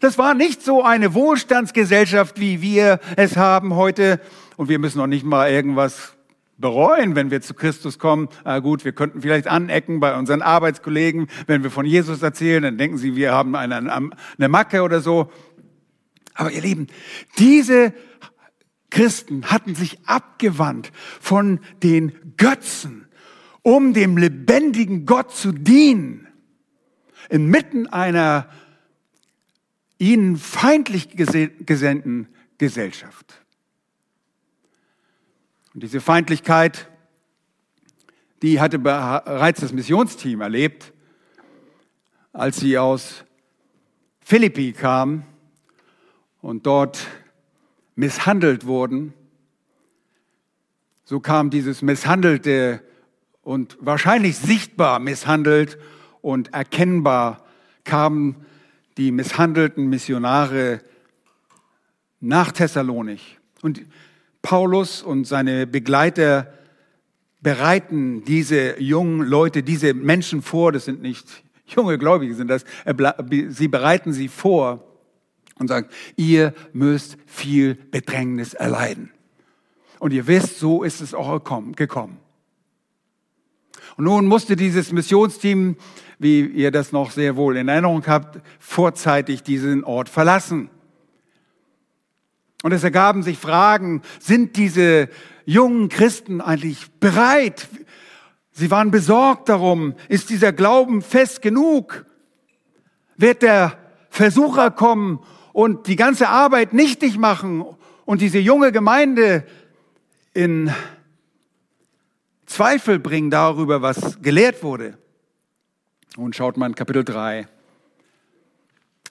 Das 0.01 0.19
war 0.19 0.35
nicht 0.35 0.63
so 0.63 0.83
eine 0.83 1.15
Wohlstandsgesellschaft, 1.15 2.41
wie 2.41 2.63
wir 2.63 2.99
es 3.17 3.37
haben 3.37 3.75
heute. 3.75 4.21
Und 4.57 4.69
wir 4.69 4.79
müssen 4.79 4.99
noch 4.99 5.07
nicht 5.07 5.25
mal 5.25 5.51
irgendwas 5.51 6.15
bereuen, 6.59 7.15
wenn 7.15 7.31
wir 7.31 7.41
zu 7.41 7.55
Christus 7.55 7.99
kommen. 7.99 8.29
Ah, 8.45 8.61
gut, 8.61 8.85
wir 8.85 8.93
könnten 8.93 9.21
vielleicht 9.21 9.49
anecken 9.49 10.01
bei 10.01 10.17
unseren 10.17 10.43
Arbeitskollegen. 10.43 11.29
Wenn 11.47 11.63
wir 11.63 11.71
von 11.71 11.85
Jesus 11.85 12.23
erzählen, 12.23 12.63
dann 12.63 12.79
denken 12.79 12.99
sie, 12.99 13.17
wir 13.17 13.33
haben 13.33 13.55
eine, 13.55 13.77
eine 13.77 14.49
Macke 14.49 14.83
oder 14.83 15.01
so. 15.01 15.31
Aber 16.35 16.51
ihr 16.51 16.63
Lieben, 16.63 16.87
diese 17.39 17.93
Christen 18.93 19.51
hatten 19.51 19.75
sich 19.75 20.07
abgewandt 20.07 20.93
von 21.19 21.61
den 21.83 22.37
Götzen, 22.37 23.07
um 23.63 23.95
dem 23.95 24.19
lebendigen 24.19 25.07
Gott 25.07 25.35
zu 25.35 25.51
dienen, 25.51 26.29
inmitten 27.31 27.87
einer 27.87 28.51
ihnen 29.97 30.37
feindlich 30.37 31.09
gesendeten 31.17 32.29
Gesellschaft. 32.59 33.43
Und 35.73 35.83
diese 35.83 36.03
Feindlichkeit, 36.03 36.91
die 38.43 38.61
hatte 38.61 38.79
bereits 38.79 39.63
das 39.63 39.73
Missionsteam 39.73 40.43
erlebt, 40.43 40.93
als 42.35 42.59
sie 42.59 42.77
aus 42.77 43.25
Philippi 44.21 44.73
kamen 44.73 45.25
und 46.43 46.67
dort 46.67 47.07
misshandelt 47.95 48.67
wurden, 48.67 49.15
so 51.05 51.21
kam 51.21 51.51
dieses 51.51 51.83
misshandelte 51.83 52.81
und 53.43 53.77
wahrscheinlich 53.81 54.39
sichtbar 54.39 54.99
misshandelt 54.99 55.79
und 56.21 56.55
erkennbar 56.55 57.45
kamen 57.85 58.47
die 58.97 59.11
misshandelten 59.11 59.89
Missionare 59.89 60.81
nach 62.21 62.53
Thessalonik. 62.53 63.21
Und 63.63 63.83
Paulus 64.43 65.03
und 65.03 65.25
seine 65.25 65.67
Begleiter 65.67 66.53
bereiten 67.41 68.25
diese 68.25 68.81
jungen 68.81 69.23
Leute, 69.23 69.63
diese 69.63 69.95
Menschen 69.95 70.43
vor, 70.43 70.73
das 70.73 70.85
sind 70.85 71.03
nicht 71.03 71.43
junge 71.67 71.99
Gläubige, 71.99 72.35
sind 72.35 72.49
das, 72.49 72.65
sie 73.49 73.69
bereiten 73.69 74.13
sie 74.13 74.29
vor 74.29 74.92
und 75.63 75.69
sagen, 75.69 75.89
ihr 76.17 76.53
müsst 76.73 77.17
viel 77.27 77.75
Bedrängnis 77.75 78.53
erleiden. 78.53 79.11
Und 79.99 80.13
ihr 80.13 80.27
wisst, 80.27 80.59
so 80.59 80.83
ist 80.83 81.01
es 81.01 81.15
auch 81.15 81.43
gekommen. 81.75 82.19
Und 83.97 84.05
nun 84.05 84.27
musste 84.27 84.57
dieses 84.57 84.93
Missionsteam, 84.93 85.77
wie 86.19 86.41
ihr 86.41 86.71
das 86.71 86.93
noch 86.93 87.11
sehr 87.11 87.37
wohl 87.37 87.57
in 87.57 87.69
Erinnerung 87.69 88.05
habt, 88.07 88.41
vorzeitig 88.59 89.43
diesen 89.43 89.85
Ort 89.85 90.09
verlassen. 90.09 90.71
Und 92.63 92.73
es 92.73 92.85
ergaben 92.85 93.23
sich 93.23 93.39
Fragen, 93.39 94.03
sind 94.21 94.57
diese 94.57 95.09
jungen 95.45 95.89
Christen 95.89 96.41
eigentlich 96.41 96.91
bereit? 97.01 97.69
Sie 98.53 98.71
waren 98.71 98.91
besorgt 98.91 99.49
darum, 99.49 99.95
ist 100.09 100.31
dieser 100.31 100.53
Glauben 100.53 101.03
fest 101.03 101.43
genug? 101.43 102.07
Wird 103.17 103.43
der 103.43 103.79
Versucher 104.11 104.71
kommen 104.71 105.21
und 105.53 105.87
die 105.87 105.97
ganze 105.97 106.29
Arbeit 106.29 106.73
nichtig 106.73 107.19
machen 107.19 107.65
und 108.05 108.21
diese 108.21 108.39
junge 108.39 108.73
Gemeinde 108.73 109.47
in 110.35 110.73
Zweifel 112.47 112.99
bringen 112.99 113.31
darüber, 113.31 113.83
was 113.83 114.21
gelehrt 114.21 114.63
wurde? 114.63 114.99
Und 116.17 116.37
schaut 116.37 116.57
mal 116.57 116.73
Kapitel 116.75 117.05
3. 117.05 117.47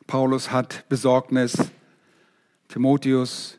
Paulus 0.05 0.51
hat 0.51 0.87
Besorgnis 0.89 1.71
Timotheus 2.71 3.57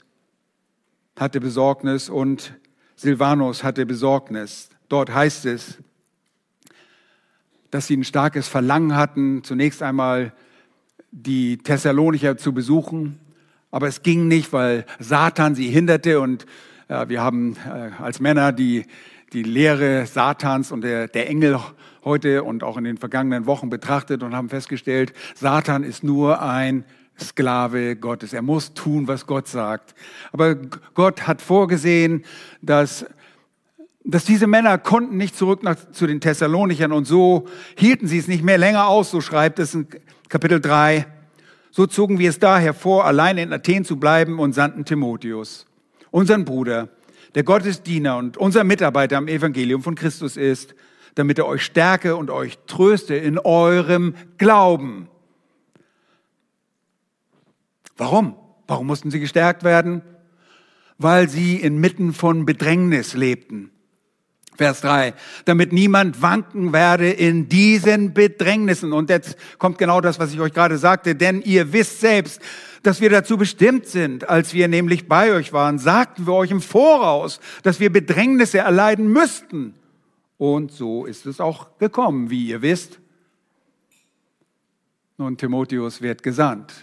hatte 1.19 1.39
Besorgnis 1.39 2.09
und 2.09 2.55
Silvanus 2.97 3.62
hatte 3.62 3.85
Besorgnis. 3.85 4.71
Dort 4.89 5.12
heißt 5.12 5.45
es, 5.45 5.79
dass 7.71 7.89
sie 7.89 7.97
ein 7.99 8.05
starkes 8.05 8.49
Verlangen 8.49 8.97
hatten, 8.97 9.45
zunächst 9.45 9.83
einmal 9.83 10.33
die 11.12 11.59
Thessalonicher 11.59 12.37
zu 12.37 12.52
besuchen. 12.52 13.21
Aber 13.71 13.87
es 13.87 14.02
ging 14.02 14.28
nicht, 14.28 14.52
weil 14.52 14.85
Satan 14.99 15.54
sie 15.54 15.69
hinderte 15.69 16.21
und 16.21 16.47
äh, 16.88 17.09
wir 17.09 17.23
haben 17.23 17.57
äh, 17.66 17.90
als 18.02 18.19
Männer 18.19 18.52
die, 18.52 18.87
die 19.33 19.42
Lehre 19.42 20.07
Satans 20.07 20.73
und 20.73 20.83
der, 20.83 21.09
der 21.09 21.28
Engel 21.28 21.59
heute 22.04 22.42
und 22.42 22.64
auch 22.64 22.76
in 22.76 22.85
den 22.85 22.99
vergangenen 22.99 23.47
Wochen 23.47 23.71
betrachtet 23.71 24.23
und 24.23 24.35
haben 24.35 24.49
festgestellt, 24.49 25.12
Satan 25.35 25.85
ist 25.85 26.02
nur 26.02 26.42
ein 26.42 26.85
Sklave 27.21 27.97
Gottes. 27.97 28.33
Er 28.33 28.42
muss 28.42 28.75
tun, 28.75 29.07
was 29.07 29.26
Gott 29.26 29.47
sagt. 29.47 29.95
Aber 30.33 30.54
Gott 30.95 31.26
hat 31.26 31.40
vorgesehen, 31.40 32.25
dass, 32.62 33.07
dass 34.04 34.25
diese 34.25 34.47
Männer 34.47 34.78
konnten 34.78 35.16
nicht 35.16 35.37
zurück 35.37 35.62
nach, 35.62 35.76
zu 35.92 36.06
den 36.06 36.21
Thessalonichern 36.21 36.92
und 36.92 37.06
so 37.06 37.47
hielten 37.76 38.06
sie 38.06 38.18
es 38.18 38.28
nicht 38.28 38.42
mehr 38.42 38.59
länger 38.59 38.87
aus, 38.87 39.11
so 39.11 39.21
schreibt 39.21 39.59
es 39.59 39.75
in 39.75 39.87
Kapitel 40.28 40.61
3. 40.61 41.06
So 41.71 41.87
zogen 41.87 42.18
wir 42.18 42.28
es 42.28 42.38
daher 42.38 42.75
vor, 42.75 43.04
allein 43.06 43.38
in 43.38 43.52
Athen 43.52 43.85
zu 43.85 43.97
bleiben 43.97 44.38
und 44.38 44.52
sandten 44.52 44.85
Timotheus, 44.85 45.66
unseren 46.11 46.44
Bruder, 46.44 46.88
der 47.35 47.44
Gottes 47.44 47.82
Diener 47.82 48.16
und 48.16 48.37
unser 48.37 48.64
Mitarbeiter 48.64 49.16
am 49.16 49.28
Evangelium 49.28 49.82
von 49.82 49.94
Christus 49.94 50.37
ist, 50.37 50.75
damit 51.14 51.38
er 51.38 51.47
euch 51.47 51.62
stärke 51.62 52.16
und 52.16 52.30
euch 52.30 52.59
tröste 52.66 53.14
in 53.14 53.38
eurem 53.38 54.14
Glauben 54.37 55.09
Warum? 57.97 58.37
Warum 58.66 58.87
mussten 58.87 59.11
sie 59.11 59.21
gestärkt 59.21 59.64
werden? 59.64 60.02
Weil 60.99 61.28
sie 61.28 61.56
inmitten 61.56 62.12
von 62.12 62.47
Bedrängnis 62.47 63.14
lebten. 63.14 63.71
Vers 64.56 64.82
3, 64.82 65.14
damit 65.44 65.73
niemand 65.73 66.21
wanken 66.21 66.73
werde 66.73 67.11
in 67.11 67.49
diesen 67.49 68.12
Bedrängnissen. 68.12 68.92
Und 68.92 69.09
jetzt 69.11 69.37
kommt 69.59 69.78
genau 69.78 70.00
das, 70.00 70.18
was 70.18 70.33
ich 70.33 70.40
euch 70.40 70.53
gerade 70.53 70.79
sagte, 70.79 71.14
denn 71.14 71.40
ihr 71.42 71.72
wisst 71.72 72.00
selbst, 72.00 72.40
dass 72.83 73.00
wir 73.00 73.11
dazu 73.11 73.37
bestimmt 73.37 73.87
sind. 73.87 74.29
Als 74.29 74.53
wir 74.53 74.68
nämlich 74.68 75.09
bei 75.09 75.33
euch 75.33 75.53
waren, 75.53 75.79
sagten 75.79 76.27
wir 76.27 76.35
euch 76.35 76.50
im 76.50 76.61
Voraus, 76.61 77.40
dass 77.62 77.81
wir 77.81 77.90
Bedrängnisse 77.90 78.59
erleiden 78.59 79.09
müssten. 79.09 79.74
Und 80.37 80.72
so 80.72 81.07
ist 81.07 81.27
es 81.27 81.40
auch 81.40 81.79
gekommen, 81.79 82.31
wie 82.31 82.48
ihr 82.48 82.62
wisst. 82.62 82.98
Nun, 85.16 85.37
Timotheus 85.37 86.03
wird 86.03 86.22
gesandt 86.22 86.74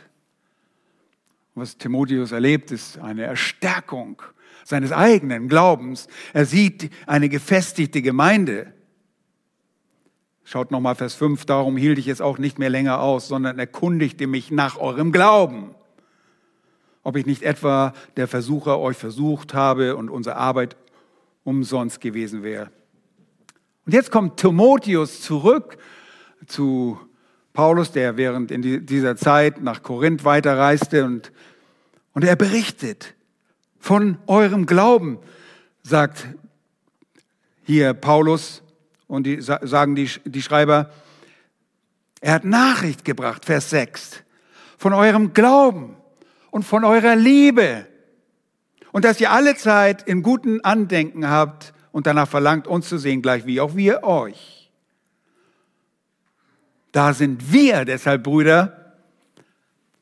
was 1.59 1.77
Timotheus 1.77 2.31
erlebt, 2.31 2.71
ist 2.71 2.97
eine 2.99 3.23
Erstärkung 3.23 4.21
seines 4.63 4.91
eigenen 4.91 5.47
Glaubens. 5.47 6.07
Er 6.33 6.45
sieht 6.45 6.89
eine 7.07 7.29
gefestigte 7.29 8.01
Gemeinde. 8.01 8.73
Schaut 10.43 10.71
nochmal 10.71 10.95
Vers 10.95 11.13
5, 11.15 11.45
darum 11.45 11.77
hielt 11.77 11.99
ich 11.99 12.07
es 12.07 12.21
auch 12.21 12.37
nicht 12.37 12.57
mehr 12.57 12.69
länger 12.69 13.01
aus, 13.01 13.27
sondern 13.27 13.59
erkundigte 13.59 14.27
mich 14.27 14.51
nach 14.51 14.77
eurem 14.77 15.11
Glauben. 15.11 15.75
Ob 17.03 17.15
ich 17.15 17.25
nicht 17.25 17.43
etwa 17.43 17.93
der 18.17 18.27
Versucher 18.27 18.79
euch 18.79 18.97
versucht 18.97 19.53
habe 19.53 19.95
und 19.95 20.09
unsere 20.09 20.35
Arbeit 20.35 20.75
umsonst 21.43 22.01
gewesen 22.01 22.43
wäre. 22.43 22.71
Und 23.85 23.93
jetzt 23.93 24.11
kommt 24.11 24.37
Timotheus 24.37 25.21
zurück 25.21 25.77
zu 26.45 26.99
Paulus, 27.53 27.91
der 27.91 28.17
während 28.17 28.51
in 28.51 28.85
dieser 28.85 29.15
Zeit 29.15 29.61
nach 29.61 29.83
Korinth 29.83 30.25
weiterreiste 30.25 31.05
und 31.05 31.31
und 32.13 32.23
er 32.23 32.35
berichtet 32.35 33.15
von 33.79 34.17
eurem 34.27 34.65
Glauben, 34.65 35.19
sagt 35.81 36.27
hier 37.63 37.93
Paulus 37.93 38.61
und 39.07 39.23
die, 39.23 39.41
sagen 39.41 39.95
die, 39.95 40.09
die 40.25 40.41
Schreiber. 40.41 40.91
Er 42.21 42.33
hat 42.33 42.43
Nachricht 42.43 43.05
gebracht, 43.05 43.45
Vers 43.45 43.69
6, 43.69 44.23
von 44.77 44.93
eurem 44.93 45.33
Glauben 45.33 45.95
und 46.51 46.63
von 46.63 46.83
eurer 46.83 47.15
Liebe. 47.15 47.85
Und 48.91 49.05
dass 49.05 49.21
ihr 49.21 49.31
alle 49.31 49.55
Zeit 49.55 50.03
in 50.03 50.23
guten 50.23 50.61
Andenken 50.61 51.29
habt 51.29 51.73
und 51.91 52.07
danach 52.07 52.27
verlangt, 52.27 52.67
uns 52.67 52.89
zu 52.89 52.97
sehen, 52.97 53.21
gleich 53.21 53.45
wie 53.45 53.61
auch 53.61 53.75
wir 53.75 54.03
euch. 54.03 54.71
Da 56.91 57.13
sind 57.13 57.51
wir 57.51 57.85
deshalb, 57.85 58.23
Brüder, 58.23 58.95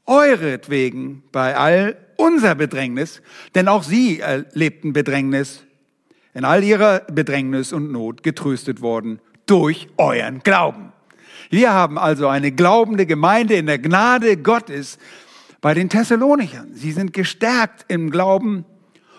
euretwegen 0.05 1.23
bei 1.31 1.55
all 1.57 2.06
unser 2.17 2.55
Bedrängnis, 2.55 3.21
denn 3.55 3.67
auch 3.67 3.83
sie 3.83 4.19
erlebten 4.19 4.93
Bedrängnis, 4.93 5.63
in 6.33 6.45
all 6.45 6.63
ihrer 6.63 6.99
Bedrängnis 7.11 7.73
und 7.73 7.91
Not 7.91 8.21
getröstet 8.21 8.81
worden 8.81 9.19
durch 9.47 9.87
euren 9.97 10.39
Glauben. 10.39 10.91
Wir 11.49 11.73
haben 11.73 11.97
also 11.97 12.27
eine 12.27 12.51
glaubende 12.51 13.05
Gemeinde 13.05 13.55
in 13.55 13.65
der 13.65 13.79
Gnade 13.79 14.37
Gottes 14.37 14.97
bei 15.61 15.73
den 15.73 15.89
Thessalonichern. 15.89 16.73
Sie 16.73 16.91
sind 16.91 17.13
gestärkt 17.13 17.85
im 17.87 18.11
Glauben 18.11 18.65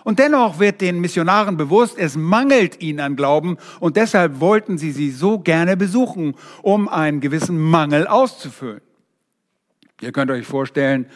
und 0.03 0.19
dennoch 0.19 0.59
wird 0.59 0.81
den 0.81 1.01
Missionaren 1.01 1.57
bewusst, 1.57 1.97
es 1.97 2.15
mangelt 2.15 2.81
ihnen 2.81 2.99
an 2.99 3.15
Glauben 3.15 3.57
und 3.79 3.97
deshalb 3.97 4.39
wollten 4.39 4.77
sie 4.77 4.91
sie 4.91 5.11
so 5.11 5.39
gerne 5.39 5.75
besuchen, 5.75 6.35
um 6.61 6.87
einen 6.87 7.19
gewissen 7.19 7.59
Mangel 7.59 8.07
auszufüllen. 8.07 8.81
Ihr 10.01 10.11
könnt 10.11 10.31
euch 10.31 10.45
vorstellen, 10.45 11.07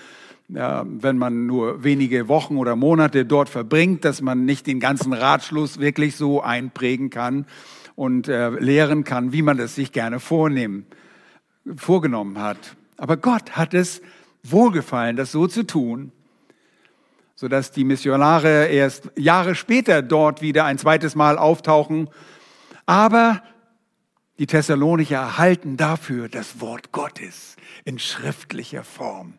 wenn 0.53 1.17
man 1.17 1.45
nur 1.45 1.83
wenige 1.83 2.27
Wochen 2.27 2.57
oder 2.57 2.75
Monate 2.75 3.25
dort 3.25 3.49
verbringt, 3.49 4.05
dass 4.05 4.21
man 4.21 4.45
nicht 4.45 4.67
den 4.67 4.79
ganzen 4.79 5.13
Ratschluss 5.13 5.79
wirklich 5.79 6.15
so 6.15 6.41
einprägen 6.41 7.09
kann 7.09 7.45
und 7.95 8.27
äh, 8.27 8.49
lehren 8.49 9.03
kann, 9.03 9.33
wie 9.33 9.41
man 9.41 9.59
es 9.59 9.75
sich 9.75 9.91
gerne 9.91 10.19
vornehmen, 10.19 10.85
vorgenommen 11.75 12.39
hat. 12.39 12.75
Aber 12.97 13.17
Gott 13.17 13.51
hat 13.51 13.73
es 13.73 14.01
wohlgefallen, 14.43 15.15
das 15.15 15.31
so 15.31 15.47
zu 15.47 15.65
tun, 15.65 16.11
sodass 17.35 17.71
die 17.71 17.83
Missionare 17.83 18.67
erst 18.67 19.11
Jahre 19.15 19.55
später 19.55 20.01
dort 20.01 20.41
wieder 20.41 20.65
ein 20.65 20.77
zweites 20.77 21.15
Mal 21.15 21.37
auftauchen. 21.37 22.09
Aber 22.85 23.41
die 24.39 24.47
Thessalonicher 24.47 25.17
erhalten 25.17 25.77
dafür 25.77 26.29
das 26.29 26.59
Wort 26.59 26.91
Gottes 26.91 27.55
in 27.85 27.99
schriftlicher 27.99 28.83
Form. 28.83 29.35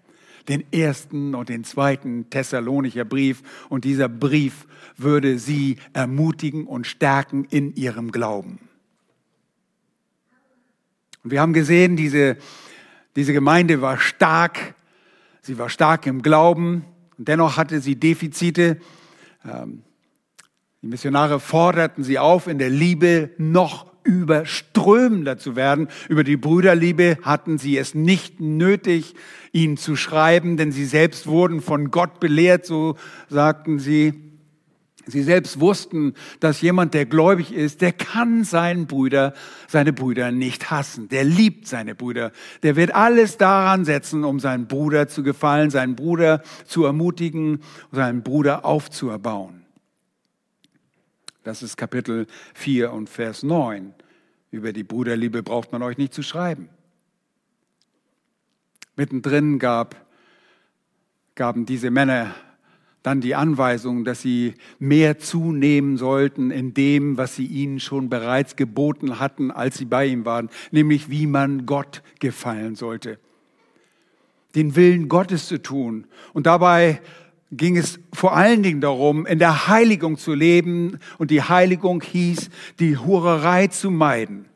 Den 0.49 0.65
ersten 0.73 1.35
und 1.35 1.49
den 1.49 1.65
zweiten 1.65 2.29
Thessalonicher 2.31 3.05
Brief. 3.05 3.43
Und 3.69 3.85
dieser 3.85 4.09
Brief 4.09 4.67
würde 4.97 5.39
sie 5.39 5.77
ermutigen 5.93 6.67
und 6.67 6.87
stärken 6.87 7.47
in 7.51 7.75
ihrem 7.75 8.13
Glauben. 8.13 8.59
Und 11.23 11.31
wir 11.31 11.41
haben 11.41 11.55
gesehen, 11.55 11.97
diese, 11.97 12.37
diese 13.17 13.33
Gemeinde 13.33 13.81
war 13.81 13.99
stark. 13.99 14.75
Sie 15.41 15.59
war 15.59 15.71
stark 15.71 16.07
im 16.07 16.23
Glauben. 16.23 16.85
Und 17.17 17.29
dennoch 17.29 17.57
hatte 17.57 17.81
sie 17.81 17.97
Defizite. 17.97 18.79
Ähm, 19.45 19.83
die 20.83 20.89
Missionare 20.89 21.41
forderten 21.41 22.05
sie 22.05 22.19
auf, 22.19 22.47
in 22.47 22.59
der 22.59 22.69
Liebe 22.69 23.31
noch 23.39 23.94
überströmender 24.05 25.39
zu 25.39 25.57
werden. 25.57 25.89
Über 26.09 26.23
die 26.23 26.37
Brüderliebe 26.37 27.19
hatten 27.23 27.59
sie 27.59 27.77
es 27.77 27.95
nicht 27.95 28.41
nötig, 28.41 29.15
ihnen 29.53 29.77
zu 29.77 29.97
schreiben, 29.97 30.57
denn 30.57 30.73
sie 30.73 30.85
selbst 30.85 31.27
wurden 31.27 31.61
von 31.61 31.91
Gott 31.91 32.21
belehrt, 32.21 32.67
so 32.67 32.97
sagten 33.29 33.79
sie. 33.79 34.15
Sie 35.07 35.23
selbst 35.23 35.61
wussten, 35.61 36.15
dass 36.41 36.63
jemand, 36.63 36.95
der 36.95 37.05
gläubig 37.05 37.53
ist, 37.53 37.83
der 37.83 37.93
kann 37.93 38.43
seinen 38.45 38.87
Brüder, 38.87 39.35
seine 39.69 39.93
Brüder 39.93 40.31
nicht 40.31 40.71
hassen. 40.71 41.09
Der 41.11 41.25
liebt 41.25 41.67
seine 41.67 41.95
Brüder. 41.95 42.33
Der 42.63 42.77
wird 42.77 42.95
alles 42.95 43.37
daran 43.37 43.85
setzen, 43.85 44.25
um 44.25 44.41
seinen 44.41 44.67
Bruder 44.67 45.09
zu 45.09 45.23
gefallen, 45.23 45.69
seinen 45.69 45.95
Bruder 45.95 46.43
zu 46.65 46.85
ermutigen, 46.85 47.61
seinen 47.93 48.23
Bruder 48.23 48.65
aufzuerbauen. 48.65 49.64
Das 51.45 51.63
ist 51.63 51.77
Kapitel 51.77 52.27
4 52.55 52.91
und 52.91 53.11
Vers 53.11 53.43
9. 53.43 53.93
Über 54.51 54.73
die 54.73 54.83
Bruderliebe 54.83 55.43
braucht 55.43 55.73
man 55.73 55.83
euch 55.83 55.99
nicht 55.99 56.15
zu 56.15 56.23
schreiben. 56.23 56.71
Mittendrin 58.97 59.59
gab, 59.59 60.07
gaben 61.35 61.67
diese 61.67 61.91
Männer 61.91 62.35
dann 63.03 63.21
die 63.21 63.35
Anweisung, 63.35 64.07
dass 64.07 64.23
sie 64.23 64.55
mehr 64.79 65.19
zunehmen 65.19 65.99
sollten 65.99 66.51
in 66.51 66.73
dem, 66.73 67.19
was 67.19 67.37
sie 67.37 67.45
ihnen 67.45 67.79
schon 67.79 68.09
bereits 68.09 68.57
geboten 68.57 69.21
hatten, 69.21 69.51
als 69.51 69.77
sie 69.77 69.85
bei 69.85 70.07
ihm 70.07 70.25
waren, 70.25 70.49
nämlich 70.71 71.11
wie 71.11 71.27
man 71.27 71.67
Gott 71.67 72.03
gefallen 72.21 72.75
sollte. 72.75 73.19
Den 74.55 74.77
Willen 74.77 75.11
Gottes 75.11 75.49
zu 75.49 75.61
tun. 75.61 76.07
Und 76.33 76.47
dabei 76.47 77.03
ging 77.57 77.77
es 77.77 77.99
vor 78.13 78.37
allen 78.37 78.63
Dingen 78.63 78.81
darum, 78.81 79.27
in 79.27 79.39
der 79.39 79.69
Heiligung 79.69 80.19
zu 80.19 80.35
leben. 80.35 80.99
Und 81.19 81.31
die 81.31 81.43
Heiligung 81.43 82.03
hieß, 82.03 82.51
die 82.79 82.97
Hurerei 82.97 83.67
zu 83.69 83.91
meiden. 83.91 84.47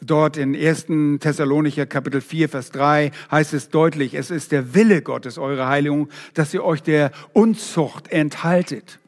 Dort 0.00 0.36
in 0.36 0.54
1. 0.54 0.86
Thessalonicher 1.20 1.86
Kapitel 1.86 2.20
4, 2.20 2.48
Vers 2.48 2.70
3 2.70 3.10
heißt 3.30 3.54
es 3.54 3.70
deutlich, 3.70 4.14
es 4.14 4.30
ist 4.30 4.52
der 4.52 4.74
Wille 4.74 5.02
Gottes, 5.02 5.38
eure 5.38 5.66
Heiligung, 5.66 6.10
dass 6.34 6.54
ihr 6.54 6.62
euch 6.62 6.82
der 6.82 7.10
Unzucht 7.32 8.08
enthaltet. 8.12 9.00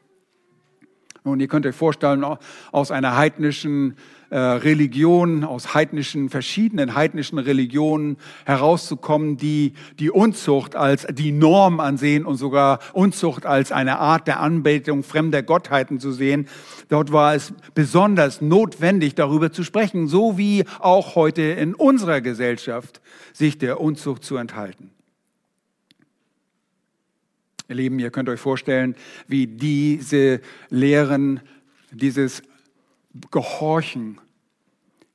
Und 1.23 1.41
ihr 1.41 1.49
könnt 1.49 1.67
euch 1.67 1.77
vorstellen, 1.77 2.25
aus 2.73 2.91
einer 2.91 3.17
heidnischen 3.17 3.97
äh, 4.31 4.39
Religion, 4.39 5.45
aus 5.45 5.75
heidnischen, 5.75 6.29
verschiedenen 6.29 6.95
heidnischen 6.95 7.39
Religionen 7.39 8.19
herauszukommen, 8.45 9.37
die 9.37 9.73
die 9.99 10.11
Unzucht 10.11 10.77
als 10.77 11.07
die 11.11 11.33
Norm 11.33 11.81
ansehen 11.81 12.27
und 12.27 12.37
sogar 12.37 12.81
Unzucht 12.93 13.47
als 13.47 13.73
eine 13.73 13.99
Art 13.99 14.27
der 14.27 14.41
Anbetung 14.41 15.03
fremder 15.03 15.43
Gottheiten 15.43 15.99
zu 15.99 16.13
sehen. 16.13 16.47
Dort 16.89 17.13
war 17.13 17.35
es 17.35 17.55
besonders 17.75 18.43
notwendig, 18.43 19.15
darüber 19.15 19.51
zu 19.51 19.65
sprechen, 19.65 20.09
so 20.09 20.37
wie 20.37 20.65
auch 20.79 21.15
heute 21.15 21.43
in 21.43 21.75
unserer 21.75 22.21
Gesellschaft, 22.21 23.01
sich 23.33 23.57
der 23.57 23.81
Unzucht 23.81 24.25
zu 24.25 24.37
enthalten. 24.37 24.91
Ihr 27.69 27.77
Lieben, 27.77 27.99
ihr 27.99 28.11
könnt 28.11 28.31
euch 28.31 28.41
vorstellen, 28.41 28.95
wie 29.27 29.47
diese 29.47 30.41
Lehren, 30.71 31.41
dieses 31.93 32.43
Gehorchen 33.31 34.21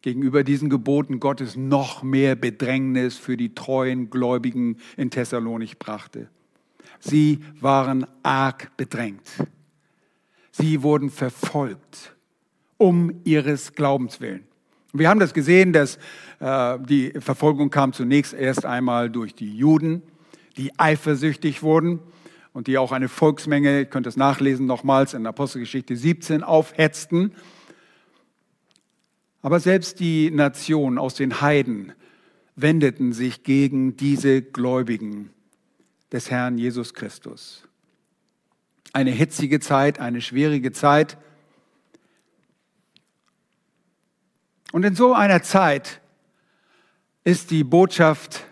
gegenüber 0.02 0.44
diesen 0.44 0.70
Geboten 0.70 1.20
Gottes 1.20 1.56
noch 1.56 2.04
mehr 2.04 2.36
Bedrängnis 2.36 3.18
für 3.18 3.38
die 3.38 3.56
treuen 3.56 4.10
Gläubigen 4.10 4.78
in 4.98 5.10
Thessalonich 5.10 5.80
brachte. 5.80 6.30
Sie 7.00 7.40
waren 7.60 8.06
arg 8.22 8.76
bedrängt. 8.78 9.30
Sie 10.52 10.84
wurden 10.84 11.10
verfolgt 11.10 12.16
um 12.78 13.22
ihres 13.24 13.74
Glaubens 13.74 14.20
willen. 14.20 14.44
Wir 14.92 15.10
haben 15.10 15.20
das 15.20 15.34
gesehen, 15.34 15.74
dass 15.74 15.98
äh, 16.40 16.78
die 16.80 17.12
Verfolgung 17.20 17.70
kam 17.70 17.94
zunächst 17.94 18.34
erst 18.34 18.66
einmal 18.66 19.10
durch 19.10 19.34
die 19.34 19.56
Juden, 19.56 20.04
die 20.58 20.78
eifersüchtig 20.78 21.64
wurden 21.64 22.00
und 22.52 22.68
die 22.68 22.78
auch 22.78 22.92
eine 22.92 23.10
Volksmenge, 23.10 23.80
ihr 23.80 23.86
könnt 23.86 24.06
es 24.06 24.18
nachlesen 24.18 24.68
nochmals 24.68 25.14
in 25.14 25.26
Apostelgeschichte 25.26 25.96
17, 25.96 26.44
aufhetzten 26.44 27.34
aber 29.44 29.60
selbst 29.60 30.00
die 30.00 30.32
Nationen 30.32 30.98
aus 30.98 31.16
den 31.16 31.42
Heiden 31.42 31.92
wendeten 32.56 33.12
sich 33.12 33.44
gegen 33.44 33.98
diese 33.98 34.42
Gläubigen 34.42 35.32
des 36.12 36.32
Herrn 36.32 36.58
Jesus 36.58 36.94
Christus. 36.94 37.68
Eine 38.94 39.12
hitzige 39.12 39.60
Zeit, 39.60 40.00
eine 40.00 40.22
schwierige 40.22 40.72
Zeit. 40.72 41.18
Und 44.72 44.86
in 44.86 44.96
so 44.96 45.14
einer 45.14 45.44
Zeit 45.44 46.00
ist 47.26 47.52
die 47.52 47.66
Botschaft 47.66 48.46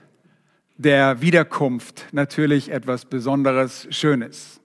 der 0.75 1.21
Wiederkunft 1.21 2.07
natürlich 2.11 2.69
etwas 2.69 3.05
Besonderes, 3.05 3.87
Schönes. 3.91 4.59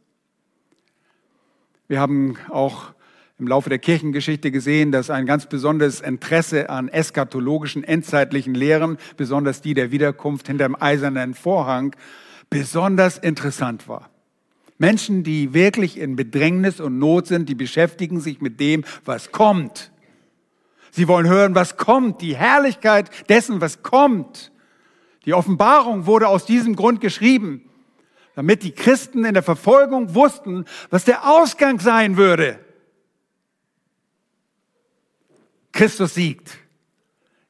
Wir 1.86 2.00
haben 2.00 2.36
auch 2.48 2.95
im 3.38 3.48
Laufe 3.48 3.68
der 3.68 3.78
Kirchengeschichte 3.78 4.50
gesehen, 4.50 4.92
dass 4.92 5.10
ein 5.10 5.26
ganz 5.26 5.46
besonderes 5.46 6.00
Interesse 6.00 6.70
an 6.70 6.88
eskatologischen, 6.88 7.84
endzeitlichen 7.84 8.54
Lehren, 8.54 8.96
besonders 9.18 9.60
die 9.60 9.74
der 9.74 9.90
Wiederkunft 9.90 10.46
hinter 10.46 10.66
dem 10.66 10.80
eisernen 10.80 11.34
Vorhang, 11.34 11.94
besonders 12.48 13.18
interessant 13.18 13.88
war. 13.88 14.08
Menschen, 14.78 15.22
die 15.22 15.52
wirklich 15.52 15.98
in 15.98 16.16
Bedrängnis 16.16 16.80
und 16.80 16.98
Not 16.98 17.26
sind, 17.26 17.48
die 17.48 17.54
beschäftigen 17.54 18.20
sich 18.20 18.40
mit 18.40 18.58
dem, 18.58 18.84
was 19.04 19.32
kommt. 19.32 19.90
Sie 20.90 21.08
wollen 21.08 21.28
hören, 21.28 21.54
was 21.54 21.76
kommt, 21.76 22.22
die 22.22 22.36
Herrlichkeit 22.36 23.10
dessen, 23.28 23.60
was 23.60 23.82
kommt. 23.82 24.50
Die 25.26 25.34
Offenbarung 25.34 26.06
wurde 26.06 26.28
aus 26.28 26.46
diesem 26.46 26.74
Grund 26.74 27.02
geschrieben, 27.02 27.68
damit 28.34 28.62
die 28.62 28.72
Christen 28.72 29.26
in 29.26 29.34
der 29.34 29.42
Verfolgung 29.42 30.14
wussten, 30.14 30.64
was 30.88 31.04
der 31.04 31.28
Ausgang 31.28 31.80
sein 31.80 32.16
würde. 32.16 32.60
Christus 35.76 36.14
siegt. 36.14 36.56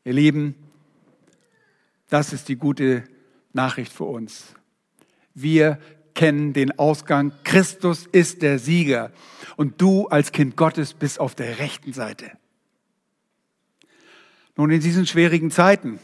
Ihr 0.02 0.12
Lieben, 0.12 0.56
das 2.08 2.32
ist 2.32 2.48
die 2.48 2.56
gute 2.56 3.04
Nachricht 3.52 3.92
für 3.92 4.02
uns. 4.02 4.56
Wir 5.32 5.78
kennen 6.12 6.52
den 6.52 6.76
Ausgang. 6.76 7.30
Christus 7.44 8.04
ist 8.10 8.42
der 8.42 8.58
Sieger. 8.58 9.12
Und 9.54 9.80
du 9.80 10.08
als 10.08 10.32
Kind 10.32 10.56
Gottes 10.56 10.92
bist 10.92 11.20
auf 11.20 11.36
der 11.36 11.60
rechten 11.60 11.92
Seite. 11.92 12.32
Nun, 14.56 14.72
in 14.72 14.80
diesen 14.80 15.06
schwierigen 15.06 15.52
Zeiten 15.52 16.00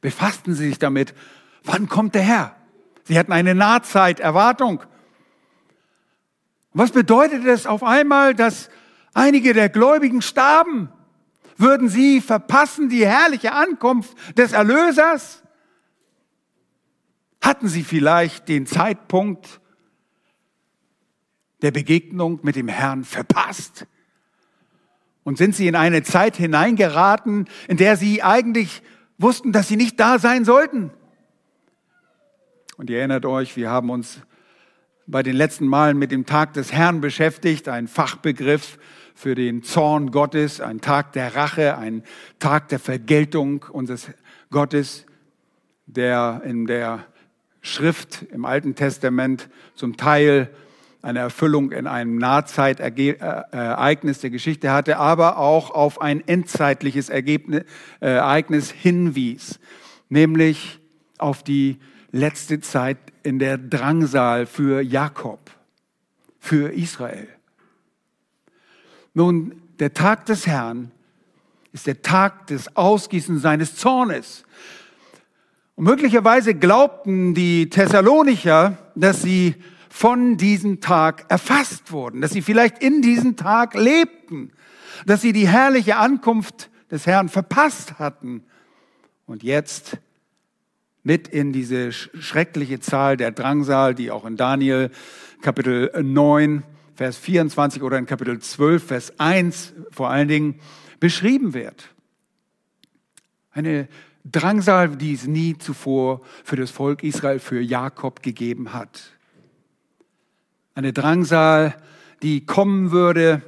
befassten 0.00 0.54
sie 0.54 0.70
sich 0.70 0.80
damit, 0.80 1.14
wann 1.62 1.88
kommt 1.88 2.16
der 2.16 2.22
Herr? 2.22 2.56
Sie 3.04 3.16
hatten 3.16 3.32
eine 3.32 3.54
Nahzeiterwartung. 3.54 4.82
Was 6.72 6.90
bedeutet 6.90 7.44
es 7.44 7.64
auf 7.64 7.84
einmal, 7.84 8.34
dass 8.34 8.70
einige 9.14 9.54
der 9.54 9.68
Gläubigen 9.68 10.20
starben, 10.20 10.90
würden 11.56 11.88
sie 11.88 12.20
verpassen 12.20 12.88
die 12.88 13.06
herrliche 13.06 13.52
Ankunft 13.52 14.16
des 14.36 14.52
Erlösers? 14.52 15.42
Hatten 17.40 17.68
sie 17.68 17.84
vielleicht 17.84 18.48
den 18.48 18.66
Zeitpunkt 18.66 19.60
der 21.62 21.70
Begegnung 21.70 22.40
mit 22.42 22.56
dem 22.56 22.68
Herrn 22.68 23.04
verpasst? 23.04 23.86
Und 25.22 25.38
sind 25.38 25.54
sie 25.54 25.68
in 25.68 25.76
eine 25.76 26.02
Zeit 26.02 26.36
hineingeraten, 26.36 27.48
in 27.68 27.76
der 27.76 27.96
sie 27.96 28.22
eigentlich 28.22 28.82
wussten, 29.16 29.52
dass 29.52 29.68
sie 29.68 29.76
nicht 29.76 29.98
da 29.98 30.18
sein 30.18 30.44
sollten? 30.44 30.90
Und 32.76 32.90
ihr 32.90 32.98
erinnert 32.98 33.24
euch, 33.24 33.56
wir 33.56 33.70
haben 33.70 33.90
uns 33.90 34.20
bei 35.06 35.22
den 35.22 35.36
letzten 35.36 35.66
Malen 35.66 35.98
mit 35.98 36.10
dem 36.10 36.26
Tag 36.26 36.54
des 36.54 36.72
Herrn 36.72 37.00
beschäftigt, 37.00 37.68
ein 37.68 37.88
Fachbegriff 37.88 38.78
für 39.14 39.34
den 39.34 39.62
Zorn 39.62 40.10
Gottes, 40.10 40.60
ein 40.60 40.80
Tag 40.80 41.12
der 41.12 41.36
Rache, 41.36 41.78
ein 41.78 42.02
Tag 42.40 42.68
der 42.68 42.78
Vergeltung 42.78 43.64
unseres 43.70 44.10
Gottes, 44.50 45.06
der 45.86 46.42
in 46.44 46.66
der 46.66 47.06
Schrift 47.62 48.26
im 48.30 48.44
Alten 48.44 48.74
Testament 48.74 49.48
zum 49.74 49.96
Teil 49.96 50.50
eine 51.00 51.20
Erfüllung 51.20 51.70
in 51.70 51.86
einem 51.86 52.16
Nahzeitereignis 52.16 54.20
der 54.20 54.30
Geschichte 54.30 54.72
hatte, 54.72 54.96
aber 54.96 55.38
auch 55.38 55.70
auf 55.70 56.00
ein 56.00 56.26
endzeitliches 56.26 57.10
Ergebnis, 57.10 57.64
äh, 58.00 58.08
Ereignis 58.08 58.70
hinwies, 58.70 59.60
nämlich 60.08 60.80
auf 61.18 61.42
die 61.42 61.78
letzte 62.10 62.60
Zeit 62.60 62.96
in 63.22 63.38
der 63.38 63.58
Drangsal 63.58 64.46
für 64.46 64.80
Jakob, 64.80 65.50
für 66.38 66.72
Israel. 66.72 67.33
Nun, 69.14 69.62
der 69.78 69.94
Tag 69.94 70.26
des 70.26 70.46
Herrn 70.46 70.90
ist 71.72 71.86
der 71.86 72.02
Tag 72.02 72.48
des 72.48 72.76
Ausgießens 72.76 73.42
seines 73.42 73.76
Zornes. 73.76 74.44
Und 75.76 75.84
möglicherweise 75.84 76.54
glaubten 76.54 77.32
die 77.34 77.70
Thessalonicher, 77.70 78.76
dass 78.96 79.22
sie 79.22 79.54
von 79.88 80.36
diesem 80.36 80.80
Tag 80.80 81.26
erfasst 81.28 81.92
wurden, 81.92 82.20
dass 82.20 82.32
sie 82.32 82.42
vielleicht 82.42 82.82
in 82.82 83.02
diesem 83.02 83.36
Tag 83.36 83.74
lebten, 83.74 84.50
dass 85.06 85.20
sie 85.20 85.32
die 85.32 85.48
herrliche 85.48 85.96
Ankunft 85.96 86.68
des 86.90 87.06
Herrn 87.06 87.28
verpasst 87.28 88.00
hatten 88.00 88.42
und 89.26 89.44
jetzt 89.44 89.98
mit 91.04 91.28
in 91.28 91.52
diese 91.52 91.92
schreckliche 91.92 92.80
Zahl 92.80 93.16
der 93.16 93.30
Drangsal, 93.30 93.94
die 93.94 94.10
auch 94.10 94.24
in 94.24 94.36
Daniel 94.36 94.90
Kapitel 95.42 95.92
9, 96.02 96.64
Vers 96.94 97.18
24 97.18 97.82
oder 97.82 97.98
in 97.98 98.06
Kapitel 98.06 98.38
12, 98.38 98.84
Vers 98.84 99.18
1 99.18 99.74
vor 99.90 100.10
allen 100.10 100.28
Dingen 100.28 100.60
beschrieben 101.00 101.52
wird. 101.52 101.90
Eine 103.50 103.88
Drangsal, 104.24 104.96
die 104.96 105.14
es 105.14 105.26
nie 105.26 105.58
zuvor 105.58 106.22
für 106.44 106.56
das 106.56 106.70
Volk 106.70 107.02
Israel, 107.02 107.40
für 107.40 107.60
Jakob 107.60 108.22
gegeben 108.22 108.72
hat. 108.72 109.12
Eine 110.74 110.92
Drangsal, 110.92 111.76
die 112.22 112.46
kommen 112.46 112.90
würde, 112.90 113.42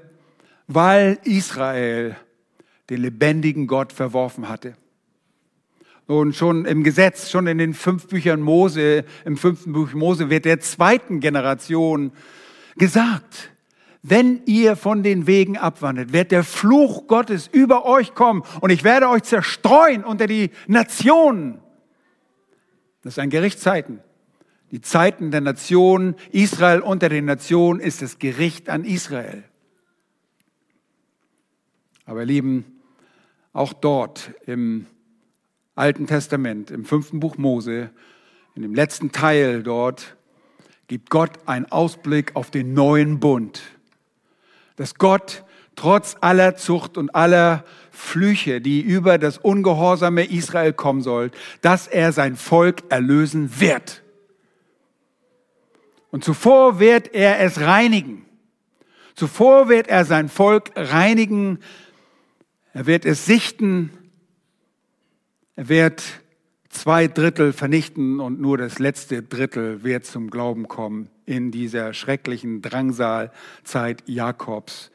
weil 0.67 1.19
Israel 1.25 2.17
den 2.91 3.01
lebendigen 3.01 3.67
Gott 3.67 3.93
verworfen 3.93 4.49
hatte. 4.49 4.77
Und 6.07 6.37
schon 6.37 6.67
im 6.67 6.85
Gesetz, 6.85 7.31
schon 7.31 7.47
in 7.47 7.59
den 7.59 7.75
fünf 7.75 8.07
Büchern 8.07 8.41
Mose, 8.41 9.05
im 9.25 9.37
fünften 9.37 9.73
Buch 9.73 9.93
Mose 9.93 10.31
wird 10.31 10.45
der 10.45 10.61
zweiten 10.61 11.21
Generation 11.21 12.13
gesagt, 12.77 13.51
wenn 14.03 14.43
ihr 14.47 14.77
von 14.77 15.03
den 15.03 15.27
Wegen 15.27 15.57
abwandelt, 15.57 16.13
wird 16.13 16.31
der 16.31 16.45
Fluch 16.45 17.09
Gottes 17.09 17.49
über 17.49 17.85
euch 17.85 18.15
kommen 18.15 18.43
und 18.61 18.71
ich 18.71 18.85
werde 18.85 19.09
euch 19.09 19.25
zerstreuen 19.25 20.05
unter 20.05 20.27
die 20.27 20.51
Nationen. 20.69 21.61
Das 23.03 23.17
sind 23.17 23.31
Gerichtszeiten. 23.31 24.01
Die 24.71 24.81
Zeiten 24.81 25.31
der 25.31 25.41
Nationen, 25.41 26.17
Israel 26.33 26.81
unter 26.81 27.09
den 27.09 27.25
Nationen 27.25 27.81
ist 27.81 28.03
das 28.03 28.19
Gericht 28.19 28.69
an 28.69 28.85
Israel. 28.85 29.45
Aber 32.05 32.21
ihr 32.21 32.27
Lieben, 32.27 32.81
auch 33.53 33.73
dort 33.73 34.33
im 34.47 34.87
Alten 35.75 36.07
Testament, 36.07 36.71
im 36.71 36.85
fünften 36.85 37.21
Buch 37.21 37.37
Mose, 37.39 37.91
in 38.55 38.63
dem 38.63 38.75
letzten 38.75 39.13
Teil 39.13 39.63
dort, 39.63 40.16
gibt 40.87 41.11
Gott 41.11 41.31
einen 41.47 41.67
Ausblick 41.67 42.35
auf 42.35 42.51
den 42.51 42.75
neuen 42.75 43.21
Bund. 43.21 43.63
Dass 44.77 44.95
Gott 44.95 45.45
trotz 45.75 46.17
aller 46.21 46.57
Zucht 46.57 46.97
und 46.97 47.15
aller 47.15 47.65
Flüche, 47.91 48.61
die 48.61 48.81
über 48.81 49.19
das 49.19 49.39
ungehorsame 49.39 50.25
Israel 50.25 50.73
kommen 50.73 51.03
soll, 51.03 51.31
dass 51.61 51.87
er 51.87 52.13
sein 52.13 52.37
Volk 52.37 52.85
erlösen 52.89 53.61
wird. 53.61 54.03
Und 56.11 56.25
zuvor 56.25 56.79
wird 56.79 57.15
er 57.15 57.41
es 57.41 57.61
reinigen. 57.61 58.25
Zuvor 59.15 59.69
wird 59.69 59.89
er 59.89 60.05
sein 60.05 60.29
Volk 60.29 60.71
reinigen. 60.77 61.59
Er 62.73 62.87
wird 62.87 63.05
es 63.05 63.27
sichten 63.27 63.91
er 65.57 65.71
wird 65.71 66.03
zwei 66.77 67.09
Drittel 67.09 67.53
vernichten 67.53 68.21
und 68.21 68.41
nur 68.41 68.59
das 68.59 68.79
letzte 68.79 69.23
Drittel 69.23 69.83
wird 69.83 70.05
zum 70.05 70.31
Glauben 70.31 70.69
kommen 70.69 71.09
in 71.25 71.51
dieser 71.51 71.95
schrecklichen 71.95 72.63
Drangsalzeit 72.63 74.03
Jakobs, 74.07 74.91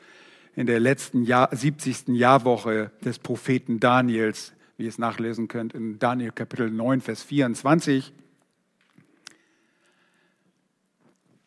in 0.56 0.68
der 0.68 0.80
letzten 0.80 1.24
Jahr, 1.24 1.50
70. 1.52 2.10
Jahrwoche 2.10 2.92
des 3.04 3.20
Propheten 3.20 3.80
Daniels, 3.80 4.54
wie 4.78 4.84
ihr 4.84 4.90
es 4.90 4.98
nachlesen 4.98 5.48
könnt 5.48 5.74
in 5.74 5.98
Daniel 5.98 6.32
Kapitel 6.32 6.70
9, 6.70 7.02
Vers 7.02 7.24
24. 7.24 8.14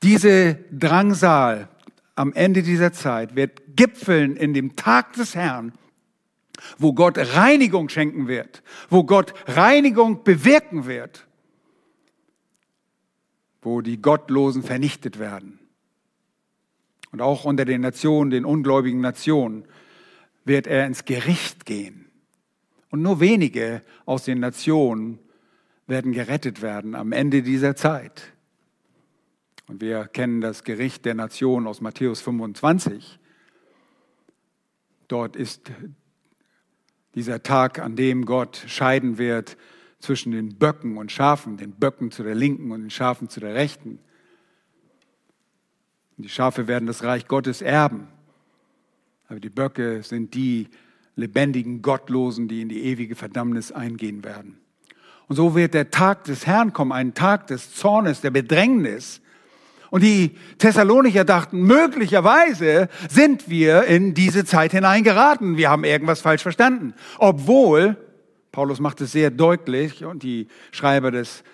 Diese 0.02 0.58
Drangsal 0.70 1.68
am 2.16 2.32
Ende 2.32 2.62
dieser 2.62 2.92
Zeit 2.92 3.36
wird 3.36 3.76
gipfeln 3.76 4.36
in 4.36 4.52
dem 4.52 4.76
Tag 4.76 5.14
des 5.14 5.34
Herrn, 5.34 5.72
wo 6.78 6.92
Gott 6.92 7.18
Reinigung 7.18 7.88
schenken 7.88 8.28
wird, 8.28 8.62
wo 8.88 9.04
Gott 9.04 9.34
Reinigung 9.46 10.24
bewirken 10.24 10.86
wird, 10.86 11.26
wo 13.62 13.80
die 13.80 14.00
Gottlosen 14.00 14.62
vernichtet 14.62 15.18
werden. 15.18 15.58
Und 17.10 17.22
auch 17.22 17.44
unter 17.44 17.64
den 17.64 17.80
Nationen, 17.80 18.30
den 18.30 18.44
ungläubigen 18.44 19.00
Nationen, 19.00 19.64
wird 20.44 20.66
er 20.66 20.86
ins 20.86 21.04
Gericht 21.04 21.64
gehen. 21.64 22.10
Und 22.90 23.02
nur 23.02 23.20
wenige 23.20 23.82
aus 24.04 24.24
den 24.24 24.40
Nationen 24.40 25.18
werden 25.86 26.12
gerettet 26.12 26.62
werden 26.62 26.94
am 26.94 27.12
Ende 27.12 27.42
dieser 27.42 27.76
Zeit. 27.76 28.32
Und 29.66 29.80
wir 29.80 30.06
kennen 30.06 30.40
das 30.40 30.64
Gericht 30.64 31.04
der 31.04 31.14
Nationen 31.14 31.66
aus 31.66 31.80
Matthäus 31.80 32.20
25. 32.20 33.18
Dort 35.08 35.36
ist 35.36 35.70
dieser 37.14 37.42
Tag, 37.42 37.78
an 37.78 37.96
dem 37.96 38.24
Gott 38.24 38.64
scheiden 38.66 39.18
wird 39.18 39.56
zwischen 40.00 40.32
den 40.32 40.56
Böcken 40.56 40.98
und 40.98 41.12
Schafen, 41.12 41.56
den 41.56 41.72
Böcken 41.72 42.10
zu 42.10 42.22
der 42.22 42.34
linken 42.34 42.70
und 42.70 42.82
den 42.82 42.90
Schafen 42.90 43.28
zu 43.28 43.40
der 43.40 43.54
rechten. 43.54 43.98
Die 46.16 46.28
Schafe 46.28 46.68
werden 46.68 46.86
das 46.86 47.02
Reich 47.02 47.26
Gottes 47.26 47.62
erben, 47.62 48.08
aber 49.28 49.40
die 49.40 49.50
Böcke 49.50 50.02
sind 50.02 50.34
die 50.34 50.68
lebendigen 51.16 51.82
Gottlosen, 51.82 52.48
die 52.48 52.60
in 52.60 52.68
die 52.68 52.84
ewige 52.84 53.16
Verdammnis 53.16 53.72
eingehen 53.72 54.24
werden. 54.24 54.58
Und 55.26 55.36
so 55.36 55.54
wird 55.54 55.74
der 55.74 55.90
Tag 55.90 56.24
des 56.24 56.46
Herrn 56.46 56.72
kommen, 56.72 56.92
ein 56.92 57.14
Tag 57.14 57.46
des 57.46 57.74
Zornes, 57.74 58.20
der 58.20 58.30
Bedrängnis, 58.30 59.20
und 59.94 60.02
die 60.02 60.32
Thessalonicher 60.58 61.24
dachten, 61.24 61.60
möglicherweise 61.62 62.88
sind 63.08 63.48
wir 63.48 63.84
in 63.84 64.12
diese 64.12 64.44
Zeit 64.44 64.72
hineingeraten. 64.72 65.56
Wir 65.56 65.70
haben 65.70 65.84
irgendwas 65.84 66.20
falsch 66.20 66.42
verstanden. 66.42 66.94
Obwohl, 67.18 67.96
Paulus 68.50 68.80
macht 68.80 69.00
es 69.02 69.12
sehr 69.12 69.30
deutlich 69.30 70.04
und 70.04 70.24
die 70.24 70.48
Schreiber 70.72 71.12
des 71.12 71.44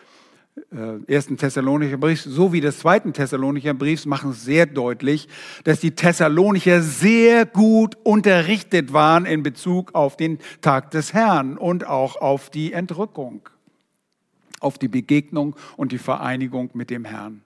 äh, 0.72 1.12
ersten 1.12 1.37
Thessalonicher 1.37 1.98
Briefs 1.98 2.24
sowie 2.24 2.62
des 2.62 2.79
zweiten 2.79 3.12
Thessalonicher 3.12 3.74
Briefs 3.74 4.07
machen 4.07 4.31
es 4.31 4.42
sehr 4.42 4.64
deutlich, 4.64 5.29
dass 5.64 5.81
die 5.81 5.94
Thessalonicher 5.94 6.81
sehr 6.81 7.44
gut 7.44 7.98
unterrichtet 8.05 8.94
waren 8.94 9.26
in 9.26 9.42
Bezug 9.42 9.94
auf 9.94 10.16
den 10.16 10.38
Tag 10.62 10.92
des 10.92 11.12
Herrn 11.12 11.59
und 11.59 11.87
auch 11.87 12.16
auf 12.16 12.48
die 12.48 12.72
Entrückung, 12.72 13.50
auf 14.61 14.79
die 14.79 14.88
Begegnung 14.88 15.57
und 15.76 15.92
die 15.92 15.98
Vereinigung 15.98 16.70
mit 16.72 16.88
dem 16.88 17.05
Herrn. 17.05 17.42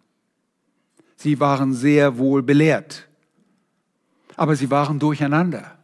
Sie 1.24 1.40
waren 1.40 1.72
sehr 1.72 2.18
wohl 2.18 2.42
belehrt, 2.42 3.08
aber 4.36 4.56
sie 4.56 4.70
waren 4.70 4.98
durcheinander. 4.98 5.78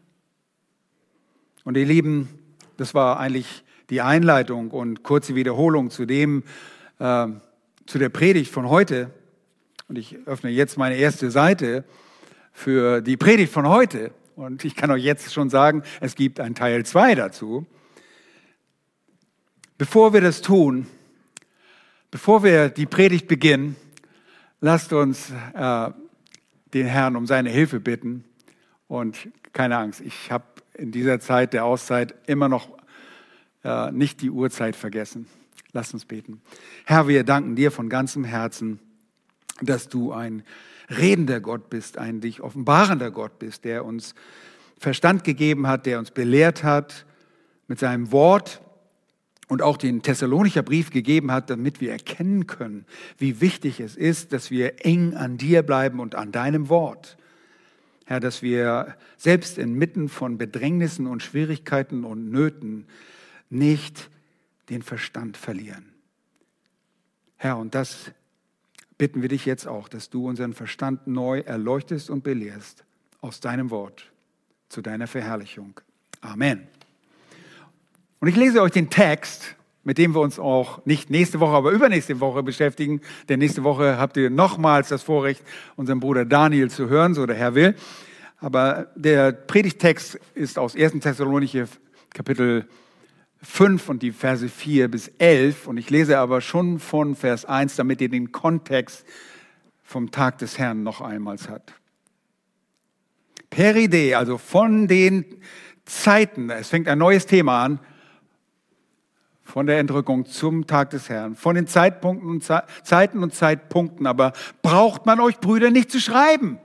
Und 1.65 1.79
ihr 1.79 1.87
Lieben, 1.87 2.29
das 2.77 2.93
war 2.93 3.19
eigentlich 3.19 3.65
die 3.89 4.03
Einleitung 4.03 4.71
und 4.71 5.03
kurze 5.03 5.35
Wiederholung 5.35 5.89
zu 5.89 6.05
dem, 6.05 6.43
äh, 6.99 7.29
zu 7.87 7.99
der 7.99 8.11
Predigt 8.11 8.53
von 8.53 8.69
heute. 8.69 9.15
Und 9.89 9.97
ich 9.97 10.19
öffne 10.27 10.51
jetzt 10.51 10.77
meine 10.77 10.97
erste 10.97 11.31
Seite 11.31 11.85
für 12.53 13.01
die 13.01 13.17
Predigt 13.17 13.51
von 13.51 13.67
heute. 13.67 14.11
Und 14.37 14.67
ich 14.67 14.77
kann 14.77 14.91
euch 14.91 15.05
jetzt 15.05 15.33
schon 15.33 15.49
sagen, 15.49 15.85
es 16.03 16.17
gibt 16.17 16.39
einen 16.39 16.55
Teil 16.55 16.85
2 16.85 17.15
dazu. 17.15 17.65
Bevor 19.79 20.13
wir 20.13 20.21
das 20.21 20.43
tun, 20.43 20.87
bevor 22.11 22.45
wir 22.45 22.69
die 22.69 22.85
Predigt 22.85 23.27
beginnen, 23.27 23.77
Lasst 24.61 24.93
uns 24.93 25.33
äh, 25.55 25.91
den 26.75 26.87
Herrn 26.87 27.17
um 27.17 27.27
seine 27.27 27.51
Hilfe 27.51 27.81
bitten. 27.81 28.25
Und 28.89 29.29
keine 29.53 29.79
Angst, 29.79 30.01
ich 30.01 30.31
habe 30.31 30.45
in 30.75 30.93
dieser 30.93 31.21
Zeit 31.21 31.53
der 31.53 31.65
Auszeit 31.65 32.15
immer 32.27 32.49
noch 32.49 32.69
äh, 33.65 33.91
nicht 33.93 34.21
die 34.21 34.31
Uhrzeit 34.31 34.77
vergessen. 34.77 35.27
Lasst 35.73 35.95
uns 35.95 36.05
beten. 36.05 36.43
Herr, 36.85 37.09
wir 37.09 37.25
danken 37.25 37.57
dir 37.57 37.71
von 37.71 37.89
ganzem 37.89 38.25
Herzen, 38.25 38.81
dass 39.63 39.89
du 39.89 40.13
ein 40.13 40.43
redender 40.89 41.41
Gott 41.41 41.71
bist, 41.71 41.97
ein 41.97 42.21
dich 42.21 42.41
offenbarender 42.41 43.11
Gott 43.11 43.39
bist, 43.39 43.65
der 43.65 43.85
uns 43.85 44.15
Verstand 44.79 45.25
gegeben 45.25 45.67
hat, 45.67 45.87
der 45.87 45.99
uns 45.99 46.11
belehrt 46.11 46.65
hat 46.65 47.07
mit 47.69 47.79
seinem 47.79 48.13
Wort 48.13 48.61
und 49.51 49.63
auch 49.63 49.77
den 49.77 50.01
Thessalonicher 50.03 50.63
Brief 50.63 50.91
gegeben 50.91 51.33
hat, 51.33 51.51
damit 51.51 51.81
wir 51.81 51.91
erkennen 51.91 52.47
können, 52.47 52.87
wie 53.19 53.41
wichtig 53.41 53.81
es 53.81 53.97
ist, 53.97 54.33
dass 54.33 54.53
wir 54.53 54.87
eng 54.87 55.15
an 55.15 55.39
dir 55.39 55.65
bleiben 55.65 55.99
und 55.99 56.15
an 56.15 56.31
deinem 56.31 56.69
Wort. 56.69 57.19
Herr, 58.07 58.21
dass 58.21 58.43
wir 58.43 58.97
selbst 59.17 59.59
inmitten 59.59 60.09
von 60.09 60.39
Bedrängnissen 60.39 61.09
und 61.09 61.25
Schwierigkeiten 61.25 62.05
und 62.05 62.31
Nöten 62.31 62.87
nicht 63.49 64.09
den 64.69 64.83
Verstand 64.83 65.37
verlieren. 65.37 65.93
Herr, 67.37 67.59
und 67.59 67.75
das 67.75 68.13
bitten 68.99 69.21
wir 69.21 69.29
dich 69.29 69.47
jetzt 69.47 69.67
auch, 69.67 69.89
dass 69.89 70.11
du 70.11 70.29
unseren 70.29 70.53
Verstand 70.53 71.09
neu 71.09 71.41
erleuchtest 71.41 72.09
und 72.09 72.23
belehrst 72.23 72.85
aus 73.21 73.41
deinem 73.41 73.71
Wort 73.71 74.13
zu 74.69 74.81
deiner 74.81 75.09
Verherrlichung. 75.09 75.81
Amen. 76.21 76.69
Und 78.21 78.29
ich 78.29 78.37
lese 78.37 78.61
euch 78.61 78.73
den 78.73 78.91
Text, 78.91 79.57
mit 79.83 79.97
dem 79.97 80.15
wir 80.15 80.21
uns 80.21 80.39
auch 80.39 80.85
nicht 80.85 81.09
nächste 81.09 81.41
Woche, 81.41 81.57
aber 81.57 81.71
übernächste 81.71 82.21
Woche 82.21 82.43
beschäftigen. 82.43 83.01
Denn 83.31 83.39
nächste 83.39 83.65
Woche 83.65 83.97
habt 83.97 84.19
ihr 84.19 84.29
nochmals 84.29 84.89
das 84.89 85.03
Vorrecht, 85.03 85.43
unseren 85.77 86.01
Bruder 86.01 86.27
Daniel 86.27 86.71
zu 86.71 86.91
hören, 86.91 87.15
so 87.15 87.25
der 87.25 87.37
Herr 87.37 87.55
will. 87.55 87.75
Aber 88.39 88.89
der 88.95 89.33
Predigtext 89.33 90.21
ist 90.35 90.59
aus 90.59 90.77
1. 90.77 91.01
Thessalonicher 91.01 91.67
Kapitel 92.13 92.69
5 93.43 93.89
und 93.89 94.03
die 94.03 94.13
Verse 94.13 94.49
4 94.51 94.89
bis 94.89 95.09
11. 95.19 95.67
Und 95.67 95.79
ich 95.79 95.89
lese 95.89 96.19
aber 96.19 96.43
schon 96.43 96.79
von 96.79 97.17
Vers 97.17 97.47
1, 97.47 97.77
damit 97.77 98.03
ihr 98.03 98.11
den 98.11 98.33
Kontext 98.33 99.07
vom 99.83 100.11
Tag 100.11 100.37
des 100.39 100.59
Herrn 100.59 100.83
noch 100.83 101.01
einmal 101.01 101.39
hat. 101.49 101.73
Peride, 103.49 104.19
also 104.19 104.37
von 104.37 104.89
den 104.89 105.25
Zeiten, 105.87 106.51
es 106.51 106.69
fängt 106.69 106.87
ein 106.87 106.99
neues 106.99 107.25
Thema 107.27 107.65
an, 107.65 107.81
von 109.51 109.67
der 109.67 109.79
Entrückung 109.79 110.27
zum 110.27 110.67
Tag 110.67 110.91
des 110.91 111.09
Herrn, 111.09 111.35
von 111.35 111.57
den 111.57 111.67
Zeitpunkten 111.67 112.31
und 112.31 112.45
Zeiten 112.85 113.23
und 113.23 113.35
Zeitpunkten, 113.35 114.07
aber 114.07 114.33
braucht 114.63 115.07
man 115.07 115.21
euch 115.21 115.39
Brüder 115.39 115.71
nicht 115.71 115.91
zu 115.91 116.01
schreiben. 116.01 116.59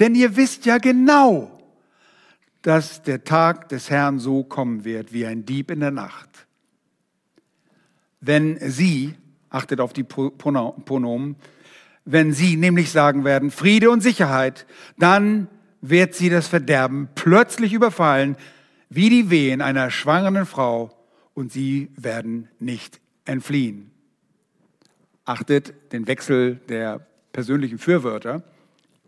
Denn 0.00 0.14
ihr 0.14 0.36
wisst 0.36 0.66
ja 0.66 0.78
genau, 0.78 1.50
dass 2.62 3.02
der 3.02 3.24
Tag 3.24 3.68
des 3.68 3.90
Herrn 3.90 4.18
so 4.18 4.42
kommen 4.42 4.84
wird 4.84 5.12
wie 5.12 5.26
ein 5.26 5.44
Dieb 5.44 5.70
in 5.70 5.80
der 5.80 5.90
Nacht. 5.90 6.46
Wenn 8.20 8.58
sie, 8.58 9.14
achtet 9.50 9.80
auf 9.80 9.92
die 9.92 10.04
Pronomen, 10.04 11.36
wenn 12.06 12.32
sie 12.32 12.56
nämlich 12.56 12.90
sagen 12.90 13.24
werden, 13.24 13.50
Friede 13.50 13.90
und 13.90 14.00
Sicherheit, 14.00 14.66
dann 14.98 15.48
wird 15.82 16.14
sie 16.14 16.30
das 16.30 16.48
Verderben 16.48 17.08
plötzlich 17.14 17.74
überfallen, 17.74 18.36
wie 18.88 19.10
die 19.10 19.28
Wehen 19.28 19.60
einer 19.60 19.90
schwangeren 19.90 20.46
Frau, 20.46 20.90
und 21.34 21.52
sie 21.52 21.90
werden 21.96 22.48
nicht 22.58 23.00
entfliehen. 23.24 23.90
Achtet 25.24 25.74
den 25.92 26.06
Wechsel 26.06 26.56
der 26.68 27.06
persönlichen 27.32 27.78
Fürwörter. 27.78 28.42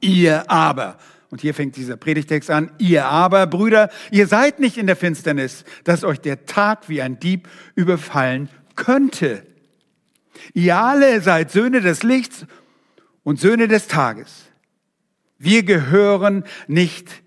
Ihr 0.00 0.50
aber. 0.50 0.98
Und 1.30 1.40
hier 1.40 1.54
fängt 1.54 1.76
dieser 1.76 1.96
Predigtext 1.96 2.50
an. 2.50 2.70
Ihr 2.78 3.06
aber, 3.06 3.46
Brüder, 3.46 3.90
ihr 4.10 4.26
seid 4.26 4.60
nicht 4.60 4.78
in 4.78 4.86
der 4.86 4.96
Finsternis, 4.96 5.64
dass 5.84 6.04
euch 6.04 6.20
der 6.20 6.46
Tag 6.46 6.88
wie 6.88 7.02
ein 7.02 7.18
Dieb 7.18 7.48
überfallen 7.74 8.48
könnte. 8.74 9.46
Ihr 10.54 10.76
alle 10.76 11.20
seid 11.20 11.50
Söhne 11.50 11.80
des 11.80 12.02
Lichts 12.02 12.46
und 13.22 13.40
Söhne 13.40 13.68
des 13.68 13.88
Tages. 13.88 14.44
Wir 15.38 15.62
gehören 15.62 16.44
nicht 16.66 17.22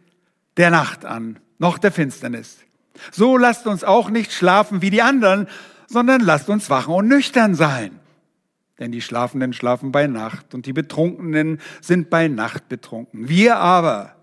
der 0.58 0.72
Nacht 0.72 1.06
an, 1.06 1.40
noch 1.58 1.78
der 1.78 1.92
Finsternis. 1.92 2.58
So 3.12 3.38
lasst 3.38 3.68
uns 3.68 3.84
auch 3.84 4.10
nicht 4.10 4.32
schlafen 4.32 4.82
wie 4.82 4.90
die 4.90 5.02
anderen, 5.02 5.48
sondern 5.88 6.22
lasst 6.22 6.50
uns 6.50 6.70
wachen 6.70 6.94
und 6.94 7.08
nüchtern 7.08 7.56
sein. 7.56 8.00
Denn 8.80 8.92
die 8.92 9.02
Schlafenden 9.02 9.52
schlafen 9.54 9.92
bei 9.92 10.08
Nacht 10.08 10.54
und 10.54 10.66
die 10.66 10.74
Betrunkenen 10.74 11.60
sind 11.82 12.10
bei 12.10 12.28
Nacht 12.28 12.70
betrunken. 12.70 13.28
Wir 13.28 13.58
aber, 13.58 14.16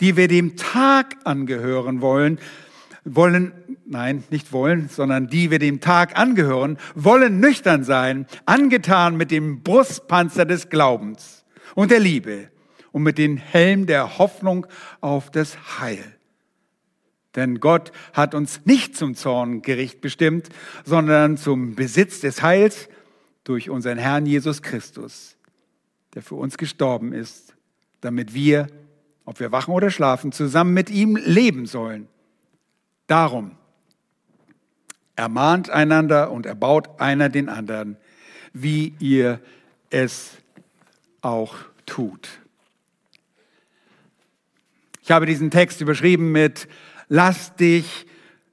die 0.00 0.16
wir 0.16 0.26
dem 0.28 0.56
Tag 0.56 1.16
angehören 1.24 2.00
wollen, 2.00 2.40
wollen, 3.04 3.52
nein, 3.86 4.24
nicht 4.30 4.52
wollen, 4.52 4.88
sondern 4.88 5.28
die 5.28 5.50
wir 5.50 5.58
dem 5.58 5.80
Tag 5.80 6.18
angehören, 6.18 6.78
wollen 6.94 7.38
nüchtern 7.40 7.84
sein, 7.84 8.26
angetan 8.46 9.16
mit 9.16 9.30
dem 9.30 9.62
Brustpanzer 9.62 10.44
des 10.44 10.68
Glaubens 10.68 11.44
und 11.74 11.90
der 11.90 12.00
Liebe 12.00 12.50
und 12.92 13.02
mit 13.02 13.16
dem 13.16 13.36
Helm 13.36 13.86
der 13.86 14.18
Hoffnung 14.18 14.66
auf 15.00 15.30
das 15.30 15.78
Heil. 15.80 16.17
Denn 17.38 17.60
Gott 17.60 17.92
hat 18.14 18.34
uns 18.34 18.66
nicht 18.66 18.96
zum 18.96 19.14
Zorngericht 19.14 20.00
bestimmt, 20.00 20.48
sondern 20.84 21.36
zum 21.36 21.76
Besitz 21.76 22.20
des 22.20 22.42
Heils 22.42 22.88
durch 23.44 23.70
unseren 23.70 23.96
Herrn 23.96 24.26
Jesus 24.26 24.60
Christus, 24.60 25.36
der 26.14 26.22
für 26.22 26.34
uns 26.34 26.58
gestorben 26.58 27.12
ist, 27.12 27.54
damit 28.00 28.34
wir, 28.34 28.66
ob 29.24 29.38
wir 29.38 29.52
wachen 29.52 29.72
oder 29.72 29.88
schlafen, 29.90 30.32
zusammen 30.32 30.74
mit 30.74 30.90
ihm 30.90 31.14
leben 31.14 31.66
sollen. 31.66 32.08
Darum 33.06 33.52
ermahnt 35.14 35.70
einander 35.70 36.32
und 36.32 36.44
erbaut 36.44 37.00
einer 37.00 37.28
den 37.28 37.48
anderen, 37.48 37.98
wie 38.52 38.94
ihr 38.98 39.40
es 39.90 40.32
auch 41.20 41.54
tut. 41.86 42.40
Ich 45.02 45.12
habe 45.12 45.24
diesen 45.24 45.52
Text 45.52 45.80
überschrieben 45.80 46.32
mit 46.32 46.66
Lass 47.08 47.54
dich 47.56 48.06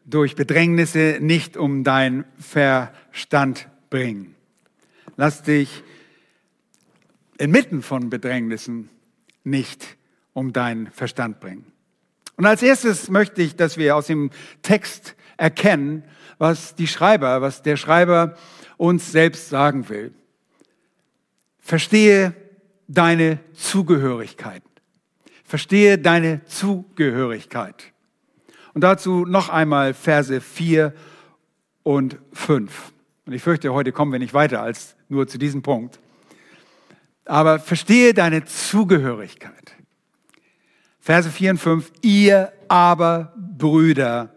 durch 0.05 0.35
Bedrängnisse 0.35 1.17
nicht 1.19 1.57
um 1.57 1.83
dein 1.83 2.25
Verstand 2.37 3.67
bringen. 3.89 4.35
Lass 5.17 5.43
dich 5.43 5.83
inmitten 7.37 7.81
von 7.81 8.09
Bedrängnissen 8.09 8.89
nicht 9.43 9.97
um 10.33 10.53
deinen 10.53 10.91
Verstand 10.91 11.39
bringen. 11.39 11.71
Und 12.37 12.45
als 12.45 12.61
erstes 12.61 13.09
möchte 13.09 13.41
ich, 13.41 13.55
dass 13.55 13.77
wir 13.77 13.95
aus 13.95 14.07
dem 14.07 14.29
Text 14.61 15.15
erkennen, 15.37 16.03
was 16.37 16.75
die 16.75 16.87
Schreiber, 16.87 17.41
was 17.41 17.61
der 17.61 17.77
Schreiber 17.77 18.37
uns 18.77 19.11
selbst 19.11 19.49
sagen 19.49 19.87
will. 19.89 20.13
Verstehe 21.59 22.35
deine 22.87 23.39
Zugehörigkeit. 23.53 24.63
Verstehe 25.45 25.97
deine 25.97 26.43
Zugehörigkeit. 26.45 27.93
Und 28.75 28.81
dazu 28.81 29.25
noch 29.25 29.47
einmal 29.47 29.93
Verse 29.93 30.41
4 30.41 30.93
und 31.83 32.17
5. 32.33 32.91
Und 33.25 33.33
ich 33.33 33.41
fürchte, 33.41 33.73
heute 33.73 33.93
kommen 33.93 34.11
wir 34.11 34.19
nicht 34.19 34.33
weiter 34.33 34.61
als 34.61 34.97
nur 35.07 35.27
zu 35.27 35.37
diesem 35.37 35.61
Punkt. 35.61 35.97
Aber 37.23 37.57
verstehe 37.59 38.13
deine 38.13 38.43
Zugehörigkeit. 38.43 39.75
Verse 40.99 41.29
4 41.29 41.51
und 41.51 41.57
5. 41.57 41.91
Ihr 42.01 42.51
aber 42.67 43.33
Brüder, 43.37 44.35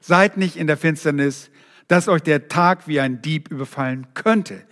seid 0.00 0.36
nicht 0.36 0.56
in 0.56 0.68
der 0.68 0.76
Finsternis, 0.76 1.50
dass 1.88 2.06
euch 2.06 2.22
der 2.22 2.46
Tag 2.46 2.86
wie 2.86 3.00
ein 3.00 3.22
Dieb 3.22 3.50
überfallen 3.50 4.06
könnte. 4.14 4.62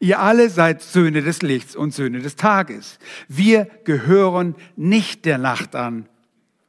Ihr 0.00 0.18
alle 0.18 0.50
seid 0.50 0.82
Söhne 0.82 1.22
des 1.22 1.42
Lichts 1.42 1.76
und 1.76 1.94
Söhne 1.94 2.18
des 2.18 2.34
Tages. 2.34 2.98
Wir 3.28 3.68
gehören 3.84 4.56
nicht 4.74 5.26
der 5.26 5.38
Nacht 5.38 5.76
an, 5.76 6.08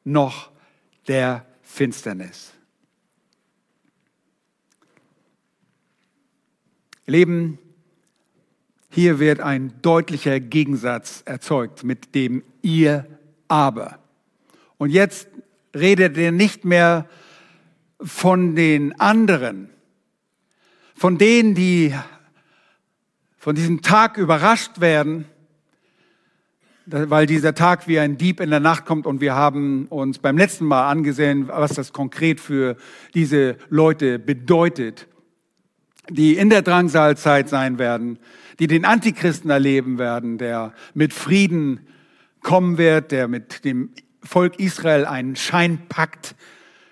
noch 0.04 0.52
der 1.08 1.49
Finsternis. 1.72 2.52
Leben, 7.06 7.60
hier 8.90 9.20
wird 9.20 9.40
ein 9.40 9.80
deutlicher 9.82 10.40
Gegensatz 10.40 11.22
erzeugt 11.26 11.84
mit 11.84 12.16
dem 12.16 12.44
ihr 12.64 13.06
aber. 13.48 14.00
Und 14.78 14.90
jetzt 14.90 15.30
redet 15.74 16.18
er 16.18 16.32
nicht 16.32 16.66
mehr 16.66 17.08
von 18.02 18.56
den 18.56 19.00
anderen, 19.00 19.70
von 20.96 21.18
denen, 21.18 21.54
die 21.54 21.96
von 23.38 23.56
diesem 23.56 23.82
Tag 23.84 24.18
überrascht 24.18 24.82
werden, 24.82 25.26
weil 26.92 27.26
dieser 27.26 27.54
Tag 27.54 27.88
wie 27.88 28.00
ein 28.00 28.18
Dieb 28.18 28.40
in 28.40 28.50
der 28.50 28.60
Nacht 28.60 28.86
kommt 28.86 29.06
und 29.06 29.22
wir 29.22 29.36
haben 29.36 29.86
uns 29.88 30.20
beim 30.20 30.38
letzten 30.38 30.66
Mal 30.66 30.90
angesehen, 30.90 31.48
was 31.48 31.74
das 31.74 31.94
konkret 31.94 32.40
für 32.40 32.78
diese 33.14 33.58
Leute 33.70 34.20
bedeutet 34.20 35.08
die 36.10 36.38
in 36.38 36.50
der 36.50 36.62
Drangsalzeit 36.62 37.50
sein 37.50 37.80
werden, 37.80 38.20
die 38.60 38.68
den 38.68 38.86
Antichristen 38.86 39.50
erleben 39.50 39.98
werden, 39.98 40.38
der 40.38 40.74
mit 40.94 41.14
Frieden 41.14 41.88
kommen 42.42 42.78
wird, 42.78 43.12
der 43.12 43.28
mit 43.28 43.64
dem 43.64 43.92
Volk 44.22 44.60
Israel 44.60 45.06
einen 45.06 45.36
Scheinpakt 45.36 46.36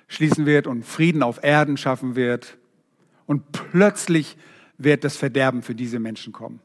schließen 0.08 0.46
wird 0.46 0.68
und 0.68 0.86
Frieden 0.86 1.24
auf 1.24 1.44
Erden 1.44 1.78
schaffen 1.78 2.16
wird. 2.16 2.58
Und 3.26 3.52
plötzlich 3.52 4.38
wird 4.78 5.04
das 5.04 5.18
Verderben 5.18 5.64
für 5.64 5.76
diese 5.76 6.00
Menschen 6.00 6.32
kommen. 6.32 6.62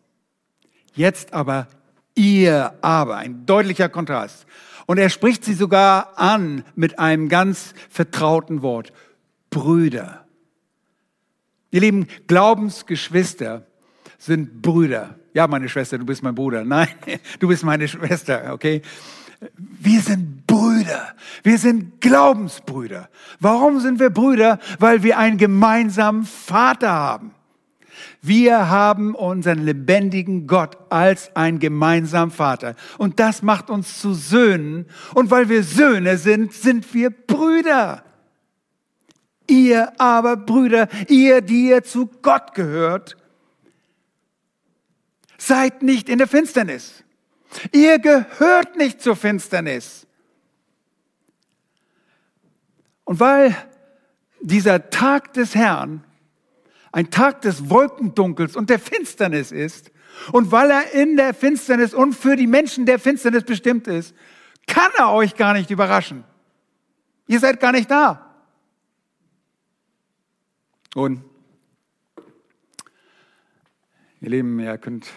Jetzt 0.95 1.33
aber 1.33 1.67
ihr 2.15 2.75
aber, 2.83 3.17
ein 3.17 3.47
deutlicher 3.47 3.89
Kontrast. 3.89 4.47
Und 4.87 4.99
er 4.99 5.11
spricht 5.11 5.45
sie 5.45 5.55
sogar 5.55 6.19
an 6.19 6.65
mit 6.75 6.99
einem 6.99 7.29
ganz 7.29 7.75
vertrauten 7.89 8.63
Wort. 8.63 8.93
Brüder. 9.51 10.27
Ihr 11.71 11.81
lieben 11.81 12.07
Glaubensgeschwister 12.27 13.67
sind 14.19 14.63
Brüder. 14.63 15.17
Ja, 15.35 15.47
meine 15.47 15.69
Schwester, 15.69 15.99
du 15.99 16.05
bist 16.05 16.23
mein 16.23 16.35
Bruder. 16.35 16.65
Nein, 16.65 16.89
du 17.39 17.49
bist 17.49 17.65
meine 17.65 17.89
Schwester, 17.89 18.53
okay? 18.53 18.83
Wir 19.57 20.01
sind 20.01 20.47
Brüder. 20.47 21.15
Wir 21.43 21.59
sind 21.59 22.01
Glaubensbrüder. 22.01 23.09
Warum 23.41 23.81
sind 23.81 23.99
wir 23.99 24.11
Brüder? 24.11 24.59
Weil 24.79 25.03
wir 25.03 25.19
einen 25.19 25.39
gemeinsamen 25.39 26.25
Vater 26.25 26.91
haben. 26.91 27.35
Wir 28.25 28.69
haben 28.69 29.17
unseren 29.17 29.59
lebendigen 29.59 30.47
Gott 30.47 30.79
als 30.91 31.35
einen 31.35 31.59
gemeinsamen 31.59 32.31
Vater. 32.31 32.77
Und 32.97 33.19
das 33.19 33.43
macht 33.43 33.69
uns 33.69 34.01
zu 34.01 34.15
Söhnen. 34.15 34.87
Und 35.15 35.33
weil 35.33 35.49
wir 35.49 35.65
Söhne 35.65 36.17
sind, 36.17 36.53
sind 36.53 36.95
wir 36.95 37.11
Brüder. 37.11 38.05
Ihr 39.49 40.01
aber, 40.01 40.37
Brüder, 40.37 40.89
ihr, 41.09 41.41
die 41.41 41.71
ihr 41.71 41.83
zu 41.83 42.07
Gott 42.23 42.55
gehört, 42.55 43.17
seid 45.37 45.83
nicht 45.83 46.09
in 46.09 46.19
der 46.19 46.29
Finsternis. 46.29 47.03
Ihr 47.73 47.99
gehört 47.99 48.77
nicht 48.77 49.03
zur 49.03 49.17
Finsternis. 49.17 50.07
Und 53.03 53.19
weil 53.19 53.57
dieser 54.41 54.91
Tag 54.91 55.33
des 55.33 55.57
Herrn 55.57 56.05
ein 56.93 57.11
Tag 57.11 57.41
des 57.43 57.69
Wolkendunkels 57.71 58.55
und 58.55 58.71
der 58.71 58.79
Finsternis 58.79 59.51
ist, 59.51 59.91
und 60.31 60.53
weil 60.53 60.71
er 60.71 60.93
in 60.93 61.17
der 61.17 61.33
Finsternis 61.33 61.95
und 61.95 62.13
für 62.13 62.37
die 62.37 62.47
Menschen 62.47 62.85
der 62.85 62.99
Finsternis 62.99 63.45
bestimmt 63.45 63.87
ist, 63.87 64.15
kann 64.67 64.91
er 64.97 65.11
euch 65.11 65.37
gar 65.37 65.55
nicht 65.55 65.71
überraschen. 65.71 66.25
Ihr 67.27 67.41
seid 67.41 67.61
gar 67.61 67.73
nicht 67.73 67.91
da. 67.91 68.35
Und 70.95 71.25
ihr 74.21 74.29
Lieben, 74.29 74.61
ihr 74.61 74.77
könnt 74.77 75.11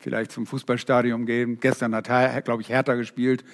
vielleicht 0.00 0.32
zum 0.32 0.46
Fußballstadion 0.46 1.26
gehen. 1.26 1.60
Gestern 1.60 1.94
hat, 1.94 2.44
glaube 2.44 2.62
ich, 2.62 2.68
Hertha 2.68 2.94
gespielt. 2.94 3.44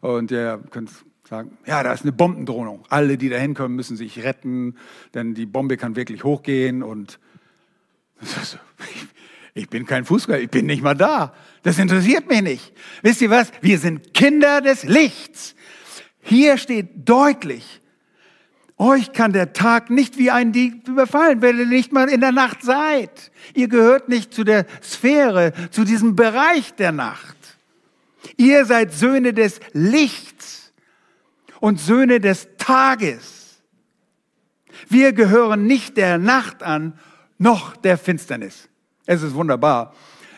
Und 0.00 0.30
ihr 0.30 0.62
könnt 0.70 0.90
sagen, 1.28 1.58
ja, 1.66 1.82
da 1.82 1.92
ist 1.92 2.02
eine 2.02 2.12
Bombendrohung. 2.12 2.84
Alle, 2.88 3.18
die 3.18 3.28
da 3.28 3.36
hinkommen, 3.36 3.76
müssen 3.76 3.96
sich 3.96 4.24
retten, 4.24 4.76
denn 5.14 5.34
die 5.34 5.46
Bombe 5.46 5.76
kann 5.76 5.94
wirklich 5.94 6.24
hochgehen. 6.24 6.82
Und 6.82 7.18
ich 9.54 9.68
bin 9.68 9.84
kein 9.86 10.04
Fußballer, 10.04 10.40
ich 10.40 10.50
bin 10.50 10.66
nicht 10.66 10.82
mal 10.82 10.94
da. 10.94 11.34
Das 11.62 11.78
interessiert 11.78 12.28
mich 12.28 12.42
nicht. 12.42 12.72
Wisst 13.02 13.20
ihr 13.20 13.30
was? 13.30 13.52
Wir 13.60 13.78
sind 13.78 14.14
Kinder 14.14 14.60
des 14.60 14.84
Lichts. 14.84 15.54
Hier 16.22 16.56
steht 16.56 17.08
deutlich, 17.08 17.80
euch 18.76 19.12
kann 19.12 19.32
der 19.32 19.52
Tag 19.52 19.90
nicht 19.90 20.18
wie 20.18 20.30
ein 20.30 20.52
Dieb 20.52 20.86
überfallen, 20.86 21.42
wenn 21.42 21.58
ihr 21.58 21.66
nicht 21.66 21.92
mal 21.92 22.08
in 22.08 22.20
der 22.20 22.32
Nacht 22.32 22.62
seid. 22.62 23.32
Ihr 23.54 23.68
gehört 23.68 24.08
nicht 24.08 24.32
zu 24.32 24.44
der 24.44 24.66
Sphäre, 24.82 25.52
zu 25.70 25.84
diesem 25.84 26.16
Bereich 26.16 26.74
der 26.74 26.92
Nacht. 26.92 27.36
Ihr 28.36 28.64
seid 28.66 28.92
Söhne 28.92 29.34
des 29.34 29.60
Lichts 29.72 30.57
und 31.60 31.80
Söhne 31.80 32.20
des 32.20 32.48
Tages. 32.58 33.60
Wir 34.88 35.12
gehören 35.12 35.66
nicht 35.66 35.96
der 35.96 36.18
Nacht 36.18 36.62
an, 36.62 36.98
noch 37.38 37.76
der 37.76 37.98
Finsternis. 37.98 38.68
Es 39.06 39.22
ist 39.22 39.34
wunderbar, 39.34 39.94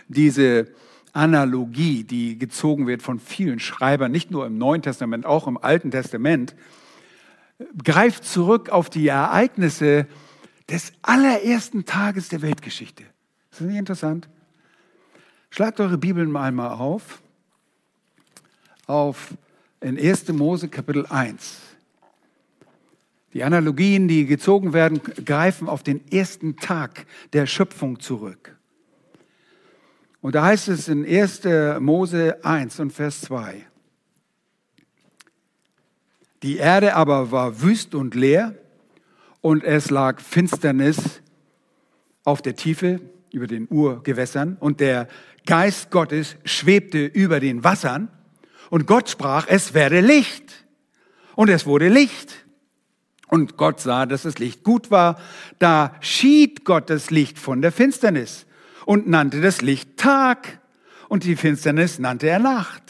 diese 0.08 0.68
Analogie, 1.12 2.04
die 2.04 2.38
gezogen 2.38 2.86
wird 2.86 3.02
von 3.02 3.18
vielen 3.18 3.58
Schreibern, 3.58 4.12
nicht 4.12 4.30
nur 4.30 4.46
im 4.46 4.58
Neuen 4.58 4.82
Testament, 4.82 5.26
auch 5.26 5.46
im 5.46 5.58
Alten 5.58 5.90
Testament, 5.90 6.54
greift 7.84 8.24
zurück 8.24 8.70
auf 8.70 8.88
die 8.90 9.08
Ereignisse 9.08 10.06
des 10.68 10.92
allerersten 11.02 11.84
Tages 11.84 12.28
der 12.28 12.42
Weltgeschichte. 12.42 13.02
Ist 13.50 13.60
das 13.60 13.66
nicht 13.66 13.76
interessant? 13.76 14.28
Schlagt 15.50 15.80
eure 15.80 15.98
Bibeln 15.98 16.30
mal 16.30 16.52
mal 16.52 16.68
auf, 16.68 17.20
auf 18.86 19.34
in 19.80 19.98
1. 19.98 20.28
Mose 20.32 20.68
Kapitel 20.68 21.06
1. 21.06 21.58
Die 23.32 23.44
Analogien, 23.44 24.08
die 24.08 24.26
gezogen 24.26 24.72
werden, 24.72 25.00
greifen 25.24 25.68
auf 25.68 25.82
den 25.82 26.06
ersten 26.10 26.56
Tag 26.56 27.06
der 27.32 27.46
Schöpfung 27.46 28.00
zurück. 28.00 28.56
Und 30.20 30.34
da 30.34 30.44
heißt 30.44 30.68
es 30.68 30.88
in 30.88 31.06
1. 31.06 31.42
Mose 31.80 32.44
1 32.44 32.80
und 32.80 32.92
Vers 32.92 33.22
2. 33.22 33.64
Die 36.42 36.56
Erde 36.56 36.94
aber 36.94 37.30
war 37.30 37.62
wüst 37.62 37.94
und 37.94 38.14
leer 38.14 38.54
und 39.40 39.62
es 39.64 39.90
lag 39.90 40.20
Finsternis 40.20 41.22
auf 42.24 42.42
der 42.42 42.56
Tiefe 42.56 43.00
über 43.32 43.46
den 43.46 43.68
Urgewässern 43.70 44.56
und 44.58 44.80
der 44.80 45.08
Geist 45.46 45.90
Gottes 45.90 46.36
schwebte 46.44 47.04
über 47.04 47.40
den 47.40 47.64
Wassern 47.64 48.08
und 48.70 48.86
Gott 48.86 49.10
sprach, 49.10 49.46
es 49.48 49.74
werde 49.74 50.00
Licht. 50.00 50.64
Und 51.34 51.48
es 51.48 51.66
wurde 51.66 51.88
Licht. 51.88 52.46
Und 53.28 53.56
Gott 53.56 53.80
sah, 53.80 54.06
dass 54.06 54.22
das 54.22 54.38
Licht 54.38 54.64
gut 54.64 54.90
war. 54.90 55.20
Da 55.58 55.94
schied 56.00 56.64
Gott 56.64 56.88
das 56.88 57.10
Licht 57.10 57.38
von 57.38 57.62
der 57.62 57.72
Finsternis 57.72 58.46
und 58.86 59.08
nannte 59.08 59.40
das 59.40 59.60
Licht 59.60 59.96
Tag 59.96 60.60
und 61.08 61.24
die 61.24 61.36
Finsternis 61.36 61.98
nannte 61.98 62.28
er 62.28 62.38
Nacht. 62.38 62.82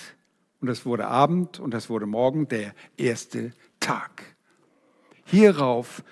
Und 0.61 0.69
es 0.69 0.85
wurde 0.85 1.07
Abend 1.09 1.59
und 1.59 1.75
es 1.75 1.89
wurde 1.89 2.07
Morgen 2.07 2.49
der 2.49 2.75
erste 2.97 3.53
Tag. 3.81 4.23
Hierauf 5.25 6.03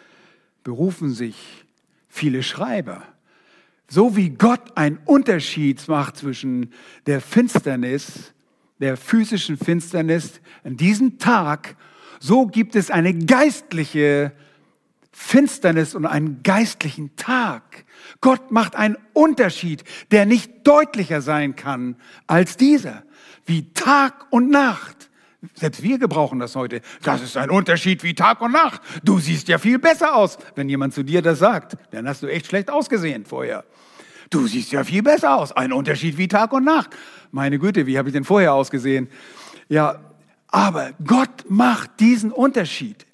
berufen 0.65 1.13
sich 1.13 1.65
viele 2.09 2.43
Schreiber. 2.43 3.03
So 3.89 4.17
wie 4.17 4.31
Gott 4.31 4.77
einen 4.77 4.99
Unterschied 5.05 5.87
macht 5.89 6.17
zwischen 6.17 6.73
der 7.07 7.21
Finsternis, 7.21 8.33
der 8.81 8.97
physischen 8.97 9.57
Finsternis 9.57 10.41
an 10.65 10.77
diesem 10.77 11.19
Tag, 11.19 11.77
so 12.21 12.47
gibt 12.47 12.77
es 12.77 12.91
eine 12.91 13.15
geistliche 13.15 14.33
Finsternis 15.13 15.95
und 15.95 16.07
einen 16.07 16.43
geistlichen 16.43 17.17
Tag. 17.17 17.85
Gott 18.21 18.51
macht 18.53 18.77
einen 18.77 18.97
Unterschied, 19.13 19.85
der 20.11 20.27
nicht 20.27 20.67
deutlicher 20.67 21.23
sein 21.23 21.57
kann 21.57 21.97
als 22.27 22.57
dieser, 22.57 23.03
wie 23.45 23.73
Tag 23.73 24.27
und 24.31 24.51
Nacht. 24.51 25.11
Selbst 25.55 25.83
wir 25.83 25.99
gebrauchen 25.99 26.39
das 26.39 26.57
heute. 26.57 26.81
Das 27.03 27.23
ist 27.23 27.37
ein 27.37 27.51
Unterschied 27.51 28.03
wie 28.03 28.15
Tag 28.15 28.41
und 28.41 28.53
Nacht. 28.53 28.81
Du 29.05 29.19
siehst 29.19 29.49
ja 29.49 29.59
viel 29.59 29.79
besser 29.79 30.15
aus. 30.17 30.39
Wenn 30.57 30.69
jemand 30.69 30.95
zu 30.95 31.05
dir 31.05 31.23
das 31.23 31.39
sagt, 31.39 31.77
dann 31.93 32.09
hast 32.09 32.23
du 32.23 32.27
echt 32.27 32.47
schlecht 32.47 32.71
ausgesehen 32.71 33.25
vorher. 33.25 33.65
Du 34.31 34.47
siehst 34.47 34.73
ja 34.73 34.85
viel 34.85 35.03
besser 35.03 35.37
aus. 35.37 35.53
Ein 35.53 35.73
Unterschied 35.73 36.19
wie 36.19 36.29
Tag 36.29 36.53
und 36.53 36.65
Nacht. 36.65 36.91
Meine 37.31 37.59
Güte, 37.59 37.87
wie 37.87 37.99
habe 37.99 38.09
ich 38.09 38.13
denn 38.13 38.25
vorher 38.25 38.55
ausgesehen? 38.55 39.09
Ja, 39.69 40.01
aber 40.49 40.93
Gott 41.05 41.45
macht 41.49 42.01
diesen 42.01 42.33
Unterschied. 42.33 43.07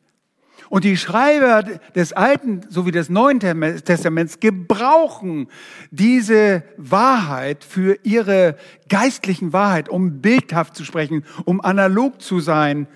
Und 0.70 0.84
die 0.84 0.96
Schreiber 0.96 1.62
des 1.94 2.12
Alten 2.12 2.62
sowie 2.68 2.90
des 2.90 3.08
Neuen 3.08 3.38
Testaments 3.38 4.40
gebrauchen 4.40 5.48
diese 5.90 6.64
Wahrheit 6.76 7.62
für 7.64 7.98
ihre 8.02 8.56
geistlichen 8.88 9.52
Wahrheit, 9.52 9.88
um 9.88 10.20
bildhaft 10.20 10.74
zu 10.74 10.84
sprechen, 10.84 11.24
um 11.44 11.60
analog 11.60 12.20
zu 12.20 12.40
sein 12.40 12.88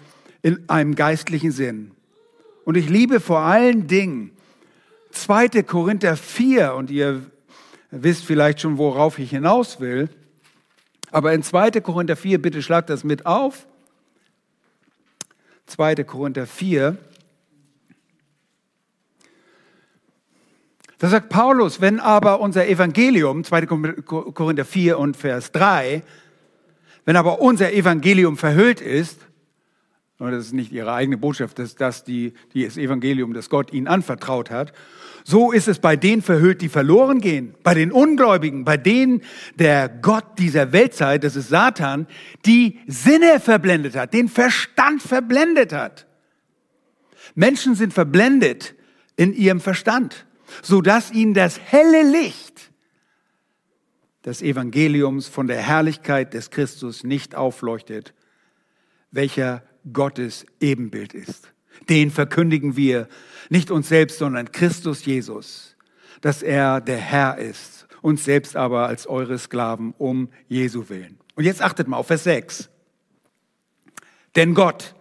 in 0.43 0.69
einem 0.69 0.95
geistlichen 0.95 1.53
Sinn. 1.53 1.93
Und 2.64 2.77
ich 2.77 2.89
liebe 2.89 3.21
vor 3.21 3.41
allen 3.41 3.87
Dingen 3.87 4.33
2. 5.11 5.62
Korinther 5.62 6.16
4, 6.16 6.75
und 6.75 6.91
ihr 6.91 7.23
wisst 7.91 8.25
vielleicht 8.25 8.61
schon, 8.61 8.79
worauf 8.79 9.19
ich 9.19 9.31
hinaus 9.31 9.81
will. 9.81 10.09
Aber 11.11 11.33
in 11.33 11.43
2. 11.43 11.71
Korinther 11.81 12.17
4, 12.17 12.41
bitte 12.41 12.63
schlagt 12.63 12.91
das 12.91 13.05
mit 13.05 13.27
auf. 13.27 13.67
2. 15.67 15.97
Korinther 16.05 16.47
4, 16.47 16.97
Da 20.99 21.09
sagt 21.09 21.29
Paulus, 21.29 21.81
wenn 21.81 22.01
aber 22.01 22.41
unser 22.41 22.67
Evangelium, 22.67 23.45
2. 23.45 23.67
Korinther 23.67 24.65
4 24.65 24.99
und 24.99 25.17
Vers 25.17 25.53
3, 25.53 26.03
wenn 27.05 27.17
aber 27.17 27.41
unser 27.41 27.73
Evangelium 27.73 28.37
verhüllt 28.37 28.81
ist, 28.81 29.21
und 30.19 30.33
das 30.33 30.47
ist 30.47 30.53
nicht 30.53 30.73
ihre 30.73 30.93
eigene 30.93 31.17
Botschaft, 31.17 31.61
das 31.61 31.69
ist 31.71 31.81
das, 31.81 32.03
die, 32.03 32.33
die 32.53 32.65
das 32.65 32.77
Evangelium, 32.77 33.33
das 33.33 33.49
Gott 33.49 33.73
ihnen 33.73 33.87
anvertraut 33.87 34.51
hat, 34.51 34.73
so 35.29 35.53
ist 35.53 35.68
es 35.68 35.79
bei 35.79 35.97
denen 35.97 36.22
verhüllt, 36.22 36.62
die 36.62 36.68
verloren 36.68 37.20
gehen, 37.20 37.55
bei 37.62 37.74
den 37.74 37.93
Ungläubigen, 37.93 38.64
bei 38.64 38.76
denen 38.76 39.22
der 39.57 39.89
Gott 39.89 40.39
dieser 40.39 40.72
Weltzeit, 40.72 41.22
das 41.22 41.37
ist 41.37 41.49
Satan, 41.49 42.07
die 42.47 42.79
Sinne 42.87 43.39
verblendet 43.41 43.95
hat, 43.95 44.14
den 44.14 44.29
Verstand 44.29 45.03
verblendet 45.03 45.72
hat. 45.72 46.07
Menschen 47.35 47.74
sind 47.74 47.93
verblendet 47.93 48.74
in 49.16 49.35
ihrem 49.35 49.61
Verstand 49.61 50.24
so 50.62 50.81
dass 50.81 51.11
ihnen 51.11 51.35
das 51.35 51.59
helle 51.59 52.03
Licht 52.11 52.70
des 54.24 54.43
Evangeliums 54.43 55.29
von 55.29 55.47
der 55.47 55.59
Herrlichkeit 55.59 56.35
des 56.35 56.51
Christus 56.51 57.05
nicht 57.05 57.35
aufleuchtet, 57.35 58.14
welcher 59.11 59.62
Gottes 59.93 60.45
Ebenbild 60.61 61.14
ist. 61.14 61.53
Den 61.89 62.11
verkündigen 62.11 62.76
wir 62.76 63.09
nicht 63.49 63.70
uns 63.70 63.89
selbst, 63.89 64.18
sondern 64.18 64.53
Christus 64.53 65.05
Jesus, 65.05 65.76
dass 66.20 66.43
er 66.43 66.81
der 66.81 66.99
Herr 66.99 67.39
ist, 67.39 67.87
uns 68.03 68.24
selbst 68.24 68.57
aber 68.57 68.87
als 68.87 69.07
eure 69.07 69.39
Sklaven 69.39 69.95
um 69.99 70.29
Jesu 70.49 70.89
willen. 70.89 71.18
Und 71.35 71.45
jetzt 71.45 71.62
achtet 71.62 71.89
mal 71.89 71.97
auf 71.97 72.09
Vers 72.09 72.24
6. 72.24 72.68
Denn 74.37 74.55
Gott, 74.55 74.95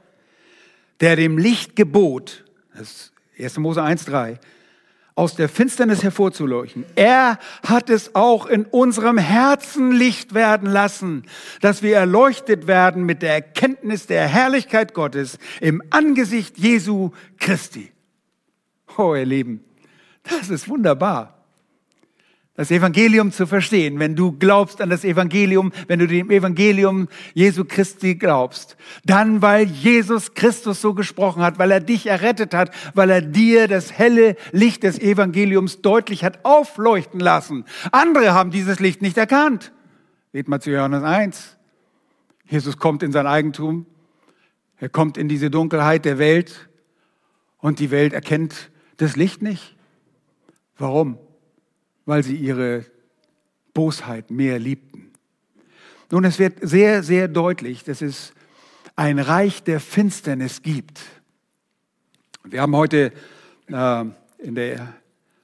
der 0.99 1.15
dem 1.15 1.38
Licht 1.38 1.75
gebot, 1.75 2.45
das 2.73 3.11
ist 3.36 3.57
1. 3.57 3.57
Mose 3.57 3.82
1,3, 3.84 4.39
aus 5.18 5.36
der 5.36 5.49
Finsternis 5.49 6.03
hervorzuleuchten. 6.03 6.86
Er 6.95 7.39
hat 7.63 7.89
es 7.89 8.13
auch 8.13 8.45
in 8.45 8.65
unserem 8.65 9.18
Herzen 9.18 9.91
Licht 9.91 10.36
werden 10.36 10.70
lassen, 10.70 11.24
dass 11.59 11.82
wir 11.82 11.95
erleuchtet 11.95 12.68
werden 12.68 13.03
mit 13.03 13.24
der 13.24 13.34
Erkenntnis 13.34 14.05
der 14.05 14.28
Herrlichkeit 14.28 14.93
Gottes 14.93 15.39
im 15.59 15.82
Angesicht 15.89 16.59
Jesu 16.59 17.11
Christi. 17.39 17.91
Oh, 18.95 19.15
ihr 19.15 19.26
Lieben, 19.26 19.65
das 20.22 20.49
ist 20.49 20.70
wunderbar. 20.70 21.36
Das 22.58 22.72
Evangelium 22.72 23.32
zu 23.32 23.45
verstehen, 23.45 23.99
wenn 23.99 24.16
du 24.16 24.32
glaubst 24.32 24.82
an 24.82 24.89
das 24.89 25.05
Evangelium, 25.05 25.72
wenn 25.88 25.99
du 25.99 26.08
dem 26.08 26.32
Evangelium 26.32 27.08
Jesu 27.36 27.64
Christi 27.64 28.16
glaubst, 28.16 28.78
dann 29.05 29.43
weil 29.43 29.68
Jesus 29.68 30.34
Christus 30.34 30.82
so 30.82 30.95
gesprochen 30.95 31.43
hat, 31.43 31.60
weil 31.60 31.70
er 31.70 31.80
dich 31.80 32.08
errettet 32.08 32.55
hat, 32.55 32.72
weil 32.95 33.12
er 33.12 33.22
dir 33.22 33.68
das 33.68 33.93
helle 33.93 34.36
Licht 34.51 34.82
des 34.82 34.97
Evangeliums 34.97 35.84
deutlich 35.84 36.24
hat 36.24 36.43
aufleuchten 36.43 37.20
lassen. 37.20 37.64
Andere 37.91 38.34
haben 38.34 38.49
dieses 38.49 38.80
Licht 38.80 39.03
nicht 39.03 39.18
erkannt. 39.18 39.72
Geht 40.34 40.47
mal 40.47 40.60
zu 40.60 40.72
Johannes 40.72 41.03
1. 41.03 41.58
Jesus 42.49 42.78
kommt 42.78 43.03
in 43.03 43.12
sein 43.12 43.28
Eigentum, 43.28 43.86
er 44.78 44.89
kommt 44.89 45.18
in 45.18 45.30
diese 45.30 45.51
Dunkelheit 45.51 46.05
der 46.05 46.18
Welt 46.18 46.70
und 47.60 47.78
die 47.78 47.91
Welt 47.91 48.14
erkennt 48.14 48.72
das 48.97 49.16
Licht 49.16 49.43
nicht. 49.43 49.76
Warum? 50.80 51.20
Weil 52.08 52.24
sie 52.24 52.36
ihre 52.36 52.86
Bosheit 53.74 54.32
mehr 54.32 54.58
liebten. 54.58 55.12
Nun, 56.10 56.24
es 56.24 56.39
wird 56.39 56.58
sehr, 56.62 57.03
sehr 57.03 57.28
deutlich, 57.28 57.84
dass 57.84 58.01
es 58.01 58.34
ein 58.95 59.20
Reich 59.20 59.62
der 59.62 59.80
Finsternis 59.80 60.64
gibt. 60.64 61.01
Wir 62.45 62.62
haben 62.62 62.76
heute 62.76 63.12
äh, 63.68 64.05
in 64.39 64.55
der 64.55 64.93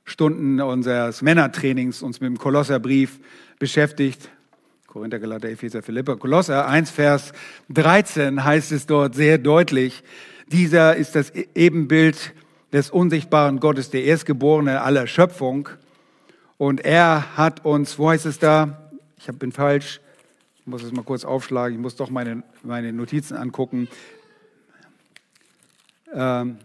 Stunden 0.05 0.61
unseres 0.61 1.21
Männertrainings 1.21 2.01
uns 2.01 2.21
mit 2.21 2.29
dem 2.29 2.37
Kolosserbrief 2.37 3.19
beschäftigt. 3.59 4.29
Korinther, 4.87 5.19
Galater, 5.19 5.49
Epheser, 5.49 5.83
Philippa, 5.83 6.15
Kolosser 6.15 6.65
1, 6.65 6.91
Vers 6.91 7.33
13 7.69 8.43
heißt 8.43 8.71
es 8.71 8.85
dort 8.85 9.15
sehr 9.15 9.37
deutlich. 9.37 10.01
Dieser 10.47 10.95
ist 10.95 11.15
das 11.15 11.31
Ebenbild 11.55 12.33
des 12.71 12.89
unsichtbaren 12.89 13.59
Gottes, 13.59 13.89
der 13.89 14.05
Erstgeborene 14.05 14.81
aller 14.81 15.07
Schöpfung. 15.07 15.67
Und 16.63 16.85
er 16.85 17.35
hat 17.35 17.65
uns, 17.65 17.99
wo 17.99 18.09
heißt 18.09 18.25
es 18.25 18.39
da? 18.39 18.89
Ich 19.17 19.27
bin 19.37 19.51
falsch. 19.51 19.99
Ich 20.61 20.65
muss 20.65 20.81
es 20.81 20.93
mal 20.93 21.03
kurz 21.03 21.25
aufschlagen. 21.25 21.75
Ich 21.75 21.81
muss 21.81 21.97
doch 21.97 22.09
meine, 22.09 22.41
meine 22.61 22.93
Notizen 22.93 23.35
angucken. 23.35 23.89
Ähm 26.13 26.57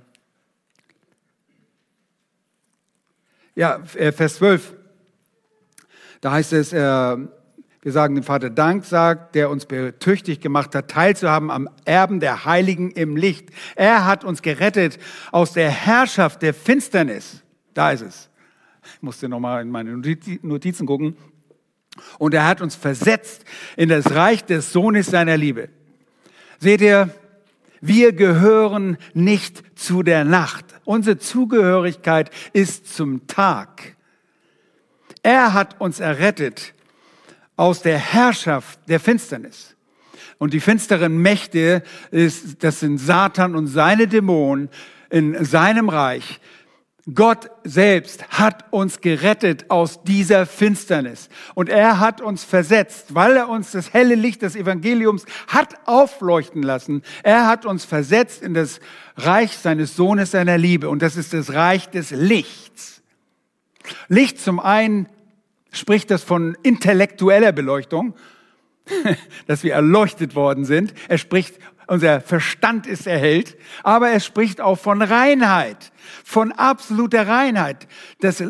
ja, 3.56 3.82
äh, 3.96 4.12
Vers 4.12 4.36
12. 4.36 4.76
Da 6.20 6.30
heißt 6.30 6.52
es, 6.52 6.72
äh, 6.72 6.76
wir 6.78 7.92
sagen 7.92 8.14
dem 8.14 8.22
Vater 8.22 8.50
Dank, 8.50 8.84
sagt, 8.84 9.34
der 9.34 9.50
uns 9.50 9.66
betüchtig 9.66 10.38
gemacht 10.38 10.76
hat, 10.76 10.92
teilzuhaben 10.92 11.50
am 11.50 11.68
Erben 11.84 12.20
der 12.20 12.44
Heiligen 12.44 12.92
im 12.92 13.16
Licht. 13.16 13.48
Er 13.74 14.06
hat 14.06 14.22
uns 14.22 14.42
gerettet 14.42 14.96
aus 15.32 15.54
der 15.54 15.70
Herrschaft 15.70 16.42
der 16.42 16.54
Finsternis. 16.54 17.42
Da 17.74 17.90
ist 17.90 18.02
es. 18.02 18.27
Ich 18.96 19.02
musste 19.02 19.28
nochmal 19.28 19.62
in 19.62 19.70
meine 19.70 19.90
Notizen 19.96 20.86
gucken. 20.86 21.16
Und 22.18 22.34
er 22.34 22.46
hat 22.46 22.60
uns 22.60 22.74
versetzt 22.74 23.44
in 23.76 23.88
das 23.88 24.14
Reich 24.14 24.44
des 24.44 24.72
Sohnes 24.72 25.08
seiner 25.08 25.36
Liebe. 25.36 25.68
Seht 26.58 26.80
ihr, 26.80 27.10
wir 27.80 28.12
gehören 28.12 28.98
nicht 29.14 29.62
zu 29.78 30.02
der 30.02 30.24
Nacht. 30.24 30.64
Unsere 30.84 31.18
Zugehörigkeit 31.18 32.30
ist 32.52 32.94
zum 32.94 33.26
Tag. 33.26 33.96
Er 35.22 35.52
hat 35.52 35.80
uns 35.80 36.00
errettet 36.00 36.74
aus 37.56 37.82
der 37.82 37.98
Herrschaft 37.98 38.80
der 38.88 39.00
Finsternis. 39.00 39.76
Und 40.38 40.54
die 40.54 40.60
finsteren 40.60 41.18
Mächte, 41.18 41.82
ist, 42.10 42.62
das 42.62 42.80
sind 42.80 42.98
Satan 42.98 43.56
und 43.56 43.66
seine 43.66 44.06
Dämonen 44.06 44.70
in 45.10 45.44
seinem 45.44 45.88
Reich. 45.88 46.40
Gott 47.14 47.50
selbst 47.64 48.28
hat 48.28 48.66
uns 48.70 49.00
gerettet 49.00 49.70
aus 49.70 50.02
dieser 50.02 50.44
Finsternis. 50.44 51.28
Und 51.54 51.68
er 51.68 52.00
hat 52.00 52.20
uns 52.20 52.44
versetzt, 52.44 53.14
weil 53.14 53.36
er 53.36 53.48
uns 53.48 53.70
das 53.70 53.94
helle 53.94 54.14
Licht 54.14 54.42
des 54.42 54.56
Evangeliums 54.56 55.24
hat 55.46 55.74
aufleuchten 55.86 56.62
lassen. 56.62 57.02
Er 57.22 57.46
hat 57.46 57.64
uns 57.64 57.84
versetzt 57.84 58.42
in 58.42 58.52
das 58.52 58.80
Reich 59.16 59.56
seines 59.56 59.96
Sohnes 59.96 60.32
seiner 60.32 60.58
Liebe. 60.58 60.90
Und 60.90 61.00
das 61.00 61.16
ist 61.16 61.32
das 61.32 61.54
Reich 61.54 61.88
des 61.88 62.10
Lichts. 62.10 63.02
Licht 64.08 64.38
zum 64.38 64.60
einen 64.60 65.08
spricht 65.72 66.10
das 66.10 66.22
von 66.22 66.56
intellektueller 66.62 67.52
Beleuchtung, 67.52 68.14
dass 69.46 69.62
wir 69.62 69.72
erleuchtet 69.72 70.34
worden 70.34 70.66
sind. 70.66 70.92
Er 71.08 71.18
spricht 71.18 71.58
unser 71.88 72.20
Verstand 72.20 72.86
ist 72.86 73.06
erhellt, 73.06 73.56
aber 73.82 74.10
er 74.10 74.20
spricht 74.20 74.60
auch 74.60 74.78
von 74.78 75.02
Reinheit, 75.02 75.90
von 76.22 76.52
absoluter 76.52 77.26
Reinheit. 77.26 77.88
Das 78.20 78.42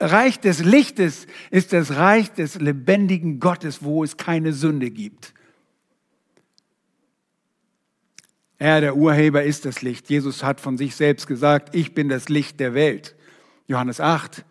Reich 0.00 0.40
des 0.40 0.60
Lichtes 0.62 1.26
ist 1.50 1.72
das 1.72 1.96
Reich 1.96 2.32
des 2.32 2.54
lebendigen 2.60 3.40
Gottes, 3.40 3.82
wo 3.82 4.04
es 4.04 4.16
keine 4.16 4.52
Sünde 4.52 4.90
gibt. 4.90 5.34
Er, 8.58 8.80
der 8.80 8.96
Urheber, 8.96 9.42
ist 9.42 9.64
das 9.64 9.82
Licht. 9.82 10.08
Jesus 10.08 10.42
hat 10.42 10.60
von 10.60 10.78
sich 10.78 10.96
selbst 10.96 11.26
gesagt, 11.26 11.74
ich 11.74 11.92
bin 11.92 12.08
das 12.08 12.28
Licht 12.28 12.60
der 12.60 12.72
Welt. 12.72 13.14
Johannes 13.66 14.00
8. 14.00 14.44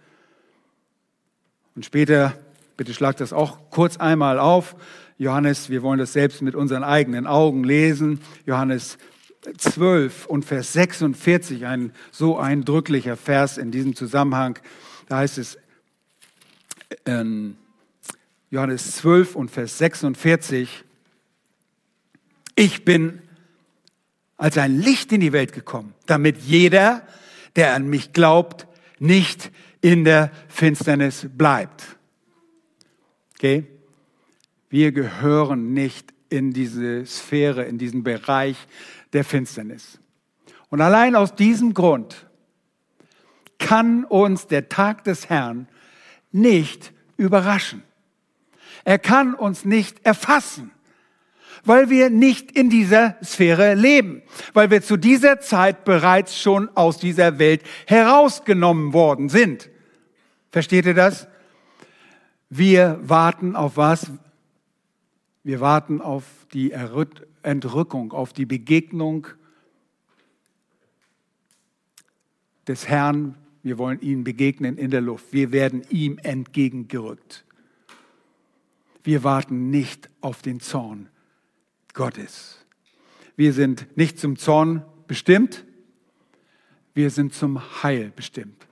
Und 1.76 1.86
später, 1.86 2.38
bitte 2.78 2.94
schlag 2.94 3.18
das 3.18 3.34
auch 3.34 3.70
kurz 3.72 3.98
einmal 3.98 4.40
auf, 4.40 4.76
Johannes, 5.18 5.70
wir 5.70 5.82
wollen 5.82 6.00
das 6.00 6.14
selbst 6.14 6.42
mit 6.42 6.56
unseren 6.56 6.84
eigenen 6.84 7.26
Augen 7.26 7.64
lesen. 7.64 8.20
Johannes 8.46 8.98
12 9.58 10.26
und 10.26 10.44
Vers 10.44 10.74
46, 10.74 11.66
ein 11.66 11.94
so 12.12 12.38
eindrücklicher 12.38 13.16
Vers 13.16 13.58
in 13.58 13.72
diesem 13.72 13.96
Zusammenhang. 13.96 14.60
Da 15.08 15.18
heißt 15.18 15.38
es, 15.38 15.58
in 17.06 17.56
Johannes 18.50 18.98
12 18.98 19.36
und 19.36 19.52
Vers 19.52 19.78
46, 19.78 20.84
ich 22.56 22.86
bin 22.86 23.22
als 24.38 24.58
ein 24.58 24.80
Licht 24.80 25.12
in 25.12 25.22
die 25.22 25.32
Welt 25.32 25.54
gekommen, 25.54 25.94
damit 26.08 26.40
jeder, 26.40 27.08
der 27.56 27.74
an 27.74 27.88
mich 27.88 28.12
glaubt, 28.12 28.68
nicht 29.00 29.52
in 29.82 30.04
der 30.04 30.32
Finsternis 30.50 31.28
bleibt. 31.38 31.98
Okay? 33.36 33.66
Wir 34.76 34.92
gehören 34.92 35.72
nicht 35.72 36.14
in 36.28 36.52
diese 36.52 37.06
Sphäre, 37.06 37.64
in 37.64 37.78
diesen 37.78 38.04
Bereich 38.04 38.58
der 39.14 39.24
Finsternis. 39.24 40.00
Und 40.68 40.82
allein 40.82 41.16
aus 41.16 41.34
diesem 41.34 41.74
Grund 41.74 42.28
kann 43.58 44.04
uns 44.04 44.48
der 44.48 44.68
Tag 44.68 45.06
des 45.06 45.30
Herrn 45.30 45.70
nicht 46.34 46.92
überraschen. 47.16 47.84
Er 48.84 49.00
kann 49.00 49.34
uns 49.34 49.64
nicht 49.64 50.06
erfassen, 50.06 50.72
weil 51.64 51.90
wir 51.90 52.10
nicht 52.10 52.52
in 52.52 52.70
dieser 52.70 53.16
Sphäre 53.24 53.76
leben, 53.76 54.24
weil 54.54 54.72
wir 54.72 54.82
zu 54.82 54.98
dieser 54.98 55.40
Zeit 55.40 55.86
bereits 55.86 56.38
schon 56.38 56.68
aus 56.76 56.98
dieser 56.98 57.40
Welt 57.40 57.62
herausgenommen 57.88 58.92
worden 58.92 59.30
sind. 59.30 59.70
Versteht 60.52 60.86
ihr 60.86 60.96
das? 60.96 61.30
Wir 62.50 63.00
warten 63.02 63.56
auf 63.56 63.78
was? 63.78 64.12
Wir 65.46 65.60
warten 65.60 66.02
auf 66.02 66.48
die 66.54 66.72
Entrückung, 66.72 68.14
auf 68.14 68.34
die 68.34 68.48
Begegnung 68.48 69.28
des 72.68 72.88
Herrn. 72.88 73.36
Wir 73.62 73.78
wollen 73.78 74.02
ihm 74.02 74.24
begegnen 74.24 74.76
in 74.76 74.90
der 74.90 75.02
Luft. 75.02 75.34
Wir 75.34 75.52
werden 75.52 75.84
ihm 75.92 76.18
entgegengerückt. 76.18 77.46
Wir 79.04 79.24
warten 79.24 79.70
nicht 79.70 80.10
auf 80.20 80.42
den 80.42 80.62
Zorn 80.62 81.10
Gottes. 81.94 82.66
Wir 83.36 83.54
sind 83.54 83.96
nicht 83.96 84.18
zum 84.18 84.38
Zorn 84.38 84.84
bestimmt, 85.06 85.64
wir 86.96 87.12
sind 87.12 87.36
zum 87.36 87.84
Heil 87.84 88.12
bestimmt. 88.16 88.66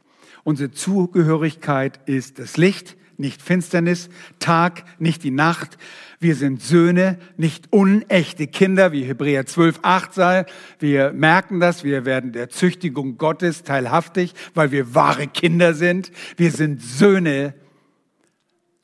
Unsere 0.44 0.72
Zugehörigkeit 0.72 2.00
ist 2.10 2.40
das 2.40 2.58
Licht, 2.58 2.98
nicht 3.18 3.42
Finsternis, 3.42 4.10
Tag, 4.40 4.84
nicht 5.00 5.24
die 5.24 5.32
Nacht. 5.32 5.78
Wir 6.20 6.36
sind 6.36 6.62
Söhne, 6.62 7.20
nicht 7.38 7.72
unechte 7.72 8.48
Kinder, 8.48 8.92
wie 8.92 9.04
Hebräer 9.04 9.46
12, 9.46 9.80
8 9.82 10.14
sei. 10.14 10.46
Wir 10.80 11.12
merken 11.12 11.60
das, 11.60 11.84
wir 11.84 12.06
werden 12.06 12.32
der 12.32 12.50
Züchtigung 12.50 13.18
Gottes 13.18 13.64
teilhaftig, 13.64 14.34
weil 14.54 14.72
wir 14.72 14.96
wahre 14.96 15.28
Kinder 15.28 15.74
sind. 15.74 16.12
Wir 16.38 16.52
sind 16.52 16.82
Söhne. 16.82 17.54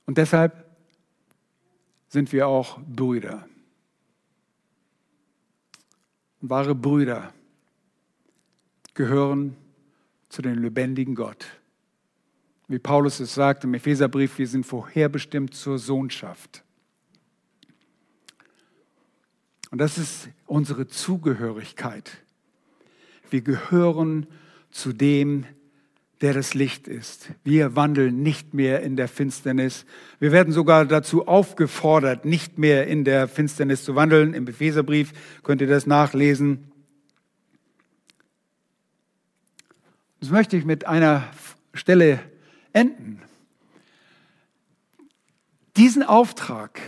Und 0.05 0.17
deshalb 0.17 0.65
sind 2.07 2.31
wir 2.31 2.47
auch 2.47 2.79
Brüder. 2.81 3.47
Wahre 6.41 6.73
Brüder 6.75 7.33
gehören 8.93 9.55
zu 10.29 10.41
dem 10.41 10.61
lebendigen 10.61 11.15
Gott 11.15 11.58
wie 12.69 12.79
Paulus 12.79 13.19
es 13.19 13.33
sagt 13.33 13.63
im 13.63 13.73
Epheserbrief, 13.73 14.37
wir 14.37 14.47
sind 14.47 14.63
vorherbestimmt 14.63 15.55
zur 15.55 15.79
Sohnschaft. 15.79 16.63
Und 19.71 19.79
das 19.79 19.97
ist 19.97 20.29
unsere 20.45 20.87
Zugehörigkeit. 20.87 22.11
Wir 23.31 23.41
gehören 23.41 24.27
zu 24.69 24.93
dem, 24.93 25.45
der 26.21 26.33
das 26.33 26.53
Licht 26.53 26.87
ist. 26.87 27.31
Wir 27.43 27.75
wandeln 27.75 28.21
nicht 28.21 28.53
mehr 28.53 28.83
in 28.83 28.95
der 28.95 29.07
Finsternis. 29.07 29.85
Wir 30.19 30.31
werden 30.31 30.53
sogar 30.53 30.85
dazu 30.85 31.27
aufgefordert, 31.27 32.25
nicht 32.25 32.59
mehr 32.59 32.85
in 32.85 33.03
der 33.03 33.27
Finsternis 33.27 33.83
zu 33.83 33.95
wandeln. 33.95 34.35
Im 34.35 34.47
Epheserbrief 34.47 35.11
könnt 35.41 35.61
ihr 35.61 35.67
das 35.67 35.87
nachlesen. 35.87 36.71
Das 40.19 40.29
möchte 40.29 40.55
ich 40.55 40.65
mit 40.65 40.85
einer 40.85 41.23
Stelle 41.73 42.19
enden. 42.73 43.21
Diesen 45.77 46.03
Auftrag, 46.03 46.79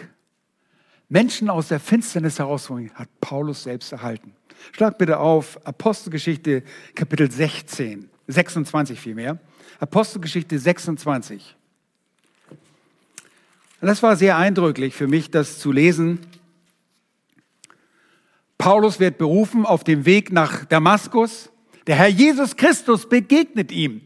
Menschen 1.07 1.49
aus 1.49 1.69
der 1.69 1.79
Finsternis 1.79 2.39
herauszuholen, 2.39 2.91
hat 2.93 3.09
Paulus 3.21 3.63
selbst 3.63 3.91
erhalten. 3.91 4.33
Schlag 4.73 4.97
bitte 4.97 5.19
auf 5.19 5.65
Apostelgeschichte 5.65 6.63
Kapitel 6.95 7.31
16. 7.31 8.09
26 8.27 8.99
vielmehr. 8.99 9.39
Apostelgeschichte 9.79 10.59
26. 10.59 11.55
Und 13.81 13.87
das 13.87 14.03
war 14.03 14.15
sehr 14.15 14.37
eindrücklich 14.37 14.93
für 14.93 15.07
mich, 15.07 15.31
das 15.31 15.59
zu 15.59 15.71
lesen. 15.71 16.19
Paulus 18.57 18.99
wird 18.99 19.17
berufen 19.17 19.65
auf 19.65 19.83
dem 19.83 20.05
Weg 20.05 20.31
nach 20.31 20.65
Damaskus. 20.65 21.49
Der 21.87 21.95
Herr 21.95 22.09
Jesus 22.09 22.55
Christus 22.55 23.09
begegnet 23.09 23.71
ihm. 23.71 24.01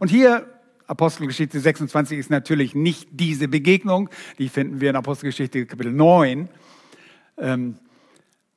Und 0.00 0.08
hier, 0.08 0.48
Apostelgeschichte 0.90 1.60
26 1.60 2.18
ist 2.18 2.30
natürlich 2.30 2.74
nicht 2.74 3.08
diese 3.12 3.46
Begegnung, 3.46 4.10
die 4.38 4.48
finden 4.48 4.80
wir 4.80 4.90
in 4.90 4.96
Apostelgeschichte 4.96 5.64
Kapitel 5.64 5.92
9. 5.92 6.48
Ähm, 7.38 7.76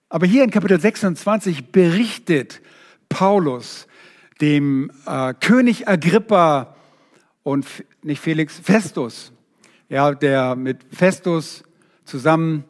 aber 0.09 0.25
hier 0.25 0.43
in 0.43 0.49
Kapitel 0.49 0.79
26 0.79 1.71
berichtet 1.71 2.59
Paulus 3.07 3.87
dem 4.41 4.89
äh, 5.05 5.35
König 5.35 5.87
Agrippa 5.87 6.75
und 7.43 7.67
nicht 8.01 8.19
Felix, 8.19 8.59
Festus, 8.59 9.31
ja, 9.87 10.11
der 10.15 10.55
mit 10.55 10.79
Festus 10.91 11.63
zusammen 12.03 12.63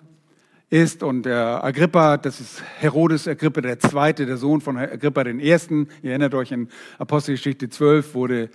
ist 0.69 1.03
und 1.03 1.23
der 1.23 1.63
Agrippa, 1.63 2.17
das 2.17 2.41
ist 2.41 2.61
Herodes 2.79 3.29
Agrippa 3.29 3.61
der 3.61 3.79
Zweite, 3.79 4.25
der 4.25 4.35
Sohn 4.35 4.59
von 4.59 4.75
Agrippa 4.75 5.23
den 5.23 5.39
Ersten. 5.39 5.87
Ihr 6.01 6.09
erinnert 6.09 6.33
euch 6.33 6.51
in 6.51 6.67
Apostelgeschichte 6.97 7.69
12 7.69 8.13
wurde 8.13 8.49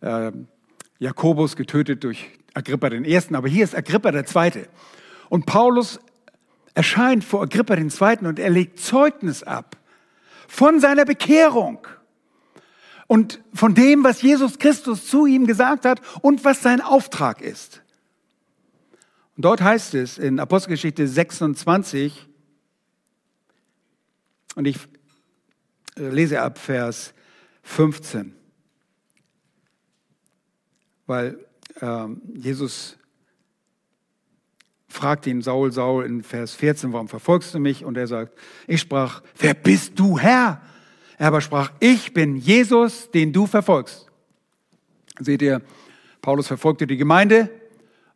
äh, 0.00 0.32
Jakobus 1.04 1.54
getötet 1.54 2.02
durch 2.02 2.30
Agrippa 2.54 2.88
den 2.88 3.04
Ersten, 3.04 3.34
aber 3.34 3.48
hier 3.48 3.62
ist 3.62 3.76
Agrippa 3.76 4.10
Zweite. 4.24 4.68
Und 5.28 5.44
Paulus 5.44 6.00
erscheint 6.72 7.22
vor 7.24 7.42
Agrippa 7.42 7.76
Zweiten 7.90 8.26
und 8.26 8.38
er 8.38 8.48
legt 8.48 8.80
Zeugnis 8.80 9.42
ab 9.42 9.76
von 10.48 10.80
seiner 10.80 11.04
Bekehrung 11.04 11.86
und 13.06 13.40
von 13.52 13.74
dem, 13.74 14.02
was 14.02 14.22
Jesus 14.22 14.58
Christus 14.58 15.06
zu 15.06 15.26
ihm 15.26 15.46
gesagt 15.46 15.84
hat 15.84 16.00
und 16.22 16.44
was 16.44 16.62
sein 16.62 16.80
Auftrag 16.80 17.42
ist. 17.42 17.82
Und 19.36 19.44
dort 19.44 19.60
heißt 19.60 19.94
es 19.94 20.16
in 20.16 20.40
Apostelgeschichte 20.40 21.06
26, 21.06 22.28
und 24.54 24.66
ich 24.66 24.78
lese 25.96 26.40
ab 26.40 26.58
Vers 26.58 27.12
15, 27.62 28.34
weil 31.06 31.38
äh, 31.80 32.06
Jesus 32.34 32.96
fragt 34.88 35.26
ihn 35.26 35.42
Saul, 35.42 35.72
Saul 35.72 36.04
in 36.04 36.22
Vers 36.22 36.54
14, 36.54 36.92
warum 36.92 37.08
verfolgst 37.08 37.52
du 37.54 37.58
mich? 37.58 37.84
Und 37.84 37.96
er 37.96 38.06
sagt, 38.06 38.38
ich 38.66 38.80
sprach, 38.80 39.22
wer 39.38 39.54
bist 39.54 39.98
du 39.98 40.18
Herr? 40.18 40.62
Er 41.18 41.28
aber 41.28 41.40
sprach, 41.40 41.72
ich 41.80 42.14
bin 42.14 42.36
Jesus, 42.36 43.10
den 43.10 43.32
du 43.32 43.46
verfolgst. 43.46 44.06
Seht 45.18 45.42
ihr, 45.42 45.62
Paulus 46.22 46.46
verfolgte 46.46 46.86
die 46.86 46.96
Gemeinde 46.96 47.50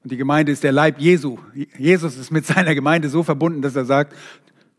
und 0.02 0.12
die 0.12 0.16
Gemeinde 0.16 0.52
ist 0.52 0.64
der 0.64 0.72
Leib 0.72 1.00
Jesu. 1.00 1.38
Jesus 1.76 2.16
ist 2.16 2.30
mit 2.30 2.46
seiner 2.46 2.74
Gemeinde 2.74 3.08
so 3.08 3.22
verbunden, 3.22 3.60
dass 3.60 3.76
er 3.76 3.84
sagt, 3.84 4.16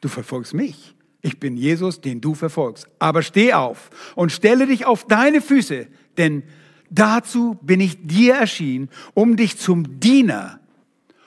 du 0.01 0.07
verfolgst 0.07 0.53
mich. 0.53 0.95
Ich 1.21 1.39
bin 1.39 1.57
Jesus, 1.57 1.99
den 1.99 2.21
du 2.21 2.33
verfolgst. 2.33 2.87
Aber 2.97 3.21
steh 3.21 3.53
auf 3.53 3.89
und 4.15 4.31
stelle 4.31 4.67
dich 4.67 4.85
auf 4.85 5.05
deine 5.05 5.41
Füße, 5.41 5.87
denn 6.17 6.43
dazu 6.89 7.57
bin 7.61 7.79
ich 7.79 8.05
dir 8.05 8.35
erschienen, 8.35 8.89
um 9.13 9.35
dich 9.35 9.57
zum 9.57 9.99
Diener 9.99 10.59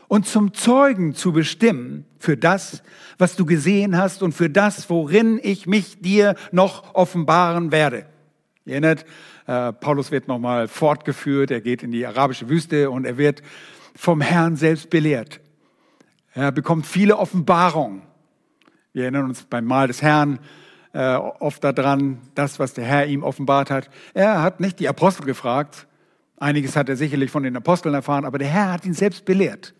und 0.08 0.26
zum 0.26 0.52
Zeugen 0.52 1.14
zu 1.14 1.32
bestimmen 1.32 2.04
für 2.18 2.36
das, 2.36 2.82
was 3.18 3.36
du 3.36 3.46
gesehen 3.46 3.96
hast 3.96 4.22
und 4.22 4.32
für 4.32 4.50
das, 4.50 4.90
worin 4.90 5.40
ich 5.42 5.66
mich 5.66 6.00
dir 6.00 6.34
noch 6.50 6.94
offenbaren 6.94 7.72
werde. 7.72 8.06
Ihr 8.64 8.72
erinnert, 8.72 9.04
äh, 9.46 9.72
Paulus 9.72 10.10
wird 10.10 10.28
nochmal 10.28 10.68
fortgeführt, 10.68 11.50
er 11.50 11.60
geht 11.60 11.82
in 11.82 11.90
die 11.90 12.06
arabische 12.06 12.48
Wüste 12.48 12.90
und 12.90 13.04
er 13.04 13.18
wird 13.18 13.42
vom 13.96 14.20
Herrn 14.20 14.56
selbst 14.56 14.90
belehrt. 14.90 15.40
Er 16.34 16.52
bekommt 16.52 16.86
viele 16.86 17.18
Offenbarungen. 17.18 18.02
Wir 18.92 19.04
erinnern 19.04 19.26
uns 19.26 19.44
beim 19.44 19.64
Mahl 19.64 19.88
des 19.88 20.02
Herrn 20.02 20.38
äh, 20.92 21.14
oft 21.14 21.64
daran, 21.64 22.18
das, 22.34 22.58
was 22.58 22.74
der 22.74 22.84
Herr 22.84 23.06
ihm 23.06 23.22
offenbart 23.22 23.70
hat. 23.70 23.90
Er 24.14 24.42
hat 24.42 24.60
nicht 24.60 24.78
die 24.78 24.88
Apostel 24.88 25.24
gefragt, 25.24 25.86
einiges 26.36 26.76
hat 26.76 26.88
er 26.88 26.96
sicherlich 26.96 27.30
von 27.30 27.42
den 27.42 27.56
Aposteln 27.56 27.94
erfahren, 27.94 28.24
aber 28.24 28.38
der 28.38 28.48
Herr 28.48 28.72
hat 28.72 28.84
ihn 28.84 28.94
selbst 28.94 29.24
belehrt. 29.24 29.74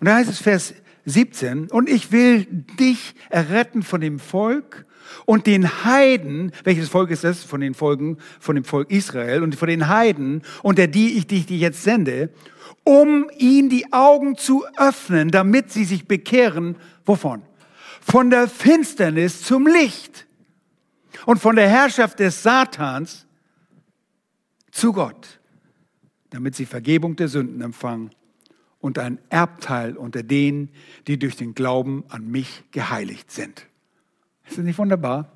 Und 0.00 0.06
da 0.08 0.16
heißt 0.16 0.30
es 0.30 0.38
Vers 0.38 0.74
17, 1.04 1.70
und 1.70 1.88
ich 1.88 2.12
will 2.12 2.46
dich 2.78 3.14
erretten 3.30 3.82
von 3.82 4.00
dem 4.00 4.18
Volk 4.18 4.86
und 5.24 5.46
den 5.46 5.84
Heiden, 5.84 6.52
welches 6.64 6.88
Volk 6.88 7.10
ist 7.10 7.24
das? 7.24 7.44
Von 7.44 7.60
den 7.60 7.74
Folgen, 7.74 8.18
von 8.40 8.56
dem 8.56 8.64
Volk 8.64 8.90
Israel 8.90 9.42
und 9.42 9.54
von 9.54 9.68
den 9.68 9.88
Heiden, 9.88 10.42
unter 10.62 10.86
die 10.86 11.16
ich 11.16 11.26
dich 11.26 11.48
jetzt 11.48 11.82
sende, 11.82 12.30
um 12.84 13.30
ihnen 13.36 13.68
die 13.68 13.92
Augen 13.92 14.36
zu 14.36 14.64
öffnen, 14.76 15.30
damit 15.30 15.70
sie 15.70 15.84
sich 15.84 16.06
bekehren. 16.06 16.76
Wovon? 17.04 17.42
Von 18.08 18.30
der 18.30 18.46
Finsternis 18.46 19.42
zum 19.42 19.66
Licht 19.66 20.28
und 21.26 21.40
von 21.40 21.56
der 21.56 21.68
Herrschaft 21.68 22.20
des 22.20 22.40
Satans 22.40 23.26
zu 24.70 24.92
Gott, 24.92 25.40
damit 26.30 26.54
sie 26.54 26.66
Vergebung 26.66 27.16
der 27.16 27.26
Sünden 27.26 27.60
empfangen 27.62 28.10
und 28.80 29.00
ein 29.00 29.18
Erbteil 29.28 29.96
unter 29.96 30.22
denen, 30.22 30.70
die 31.08 31.18
durch 31.18 31.34
den 31.34 31.56
Glauben 31.56 32.04
an 32.08 32.30
mich 32.30 32.62
geheiligt 32.70 33.32
sind. 33.32 33.66
Ist 34.46 34.56
das 34.56 34.64
nicht 34.64 34.78
wunderbar? 34.78 35.32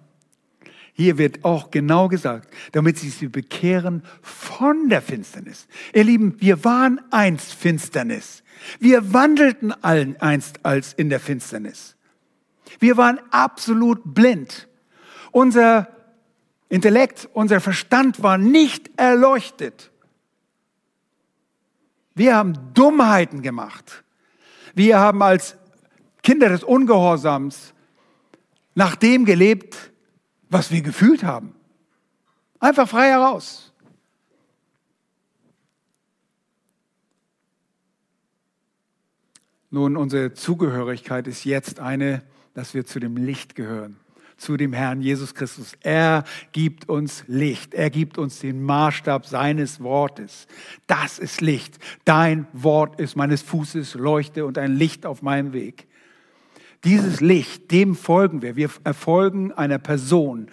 Hier 0.93 1.19
wird 1.19 1.45
auch 1.45 1.73
genau 1.73 2.07
gesagt, 2.07 2.55
damit 2.71 2.99
sie 2.99 3.09
sich 3.09 3.33
bekehren 3.33 4.05
von 4.23 4.89
der 4.89 5.03
Finsternis. 5.03 5.67
Ihr 5.93 6.05
Lieben, 6.05 6.41
wir 6.41 6.65
waren 6.65 7.01
einst 7.11 7.53
Finsternis. 7.53 8.45
Wir 8.79 9.13
wandelten 9.13 9.73
allen 9.83 10.21
einst 10.21 10.65
als 10.65 10.93
in 10.93 11.11
der 11.11 11.19
Finsternis. 11.19 11.97
Wir 12.79 12.97
waren 12.97 13.21
absolut 13.31 14.15
blind. 14.15 14.69
Unser 15.33 15.89
Intellekt, 16.69 17.29
unser 17.33 17.61
Verstand 17.61 18.23
war 18.23 18.39
nicht 18.39 18.91
erleuchtet. 18.97 19.91
Wir 22.15 22.37
haben 22.37 22.75
Dummheiten 22.75 23.43
gemacht. 23.43 24.05
Wir 24.75 24.99
haben 24.99 25.23
als 25.23 25.57
Kinder 26.23 26.49
des 26.49 26.63
Ungehorsams 26.63 27.75
nach 28.75 28.95
dem 28.95 29.25
gelebt, 29.25 29.93
was 30.49 30.71
wir 30.71 30.83
gefühlt 30.83 31.25
haben. 31.25 31.55
Einfach 32.59 32.89
frei 32.89 33.09
heraus. 33.09 33.73
Nun, 39.71 39.97
unsere 39.97 40.35
Zugehörigkeit 40.35 41.29
ist 41.29 41.45
jetzt 41.45 41.79
eine, 41.79 42.23
dass 42.55 42.75
wir 42.75 42.85
zu 42.85 43.01
dem 43.01 43.17
Licht 43.17 43.55
gehören 43.55 43.97
zu 44.41 44.57
dem 44.57 44.73
Herrn 44.73 45.03
Jesus 45.03 45.35
Christus. 45.35 45.75
Er 45.83 46.25
gibt 46.53 46.89
uns 46.89 47.25
Licht. 47.27 47.75
Er 47.75 47.91
gibt 47.91 48.17
uns 48.17 48.41
den 48.41 48.63
Maßstab 48.63 49.27
seines 49.27 49.81
Wortes. 49.81 50.47
Das 50.87 51.19
ist 51.19 51.43
Licht. 51.43 51.79
Dein 52.05 52.47
Wort 52.55 52.99
ist 52.99 53.17
meines 53.17 53.43
Fußes 53.43 53.95
Leuchte 53.95 54.47
und 54.47 54.57
ein 54.57 54.75
Licht 54.75 55.05
auf 55.05 55.21
meinem 55.21 55.53
Weg. 55.53 55.87
Dieses 56.85 57.21
Licht, 57.21 57.71
dem 57.71 57.95
folgen 57.95 58.41
wir. 58.41 58.57
Wir 58.57 58.71
erfolgen 58.85 59.53
einer 59.53 59.79
Person. 59.79 60.49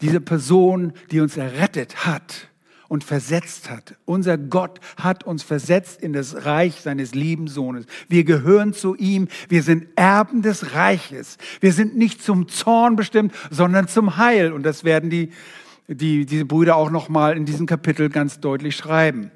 Diese 0.00 0.20
Person, 0.20 0.92
die 1.10 1.20
uns 1.20 1.36
errettet 1.36 2.06
hat 2.06 2.51
und 2.92 3.04
versetzt 3.04 3.70
hat. 3.70 3.94
Unser 4.04 4.36
Gott 4.36 4.78
hat 4.98 5.24
uns 5.24 5.42
versetzt 5.42 6.02
in 6.02 6.12
das 6.12 6.44
Reich 6.44 6.82
seines 6.82 7.14
lieben 7.14 7.48
Sohnes. 7.48 7.86
Wir 8.06 8.22
gehören 8.22 8.74
zu 8.74 8.94
ihm. 8.96 9.28
Wir 9.48 9.62
sind 9.62 9.86
Erben 9.96 10.42
des 10.42 10.74
Reiches. 10.74 11.38
Wir 11.60 11.72
sind 11.72 11.96
nicht 11.96 12.22
zum 12.22 12.48
Zorn 12.48 12.94
bestimmt, 12.94 13.34
sondern 13.50 13.88
zum 13.88 14.18
Heil. 14.18 14.52
Und 14.52 14.64
das 14.64 14.84
werden 14.84 15.08
die, 15.08 15.30
die, 15.88 16.26
diese 16.26 16.44
Brüder 16.44 16.76
auch 16.76 16.90
nochmal 16.90 17.34
in 17.34 17.46
diesem 17.46 17.64
Kapitel 17.64 18.10
ganz 18.10 18.40
deutlich 18.40 18.76
schreiben. 18.76 19.30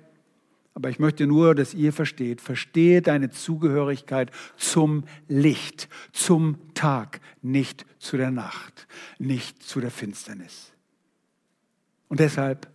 Aber 0.74 0.90
ich 0.90 0.98
möchte 0.98 1.26
nur, 1.26 1.54
dass 1.54 1.72
ihr 1.72 1.94
versteht, 1.94 2.42
verstehe 2.42 3.00
deine 3.00 3.30
Zugehörigkeit 3.30 4.32
zum 4.58 5.04
Licht, 5.28 5.88
zum 6.12 6.58
Tag, 6.74 7.22
nicht 7.40 7.86
zu 7.98 8.18
der 8.18 8.30
Nacht, 8.30 8.86
nicht 9.18 9.62
zu 9.62 9.80
der 9.80 9.90
Finsternis. 9.90 10.72
Und 12.08 12.20
deshalb 12.20 12.68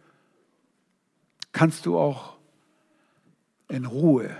kannst 1.51 1.85
du 1.85 1.97
auch 1.97 2.37
in 3.67 3.85
Ruhe 3.85 4.35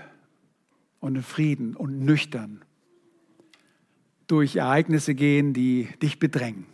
und 1.00 1.16
in 1.16 1.22
Frieden 1.22 1.76
und 1.76 2.00
nüchtern 2.00 2.62
durch 4.26 4.56
Ereignisse 4.56 5.14
gehen, 5.14 5.52
die 5.52 5.88
dich 6.00 6.18
bedrängen. 6.18 6.66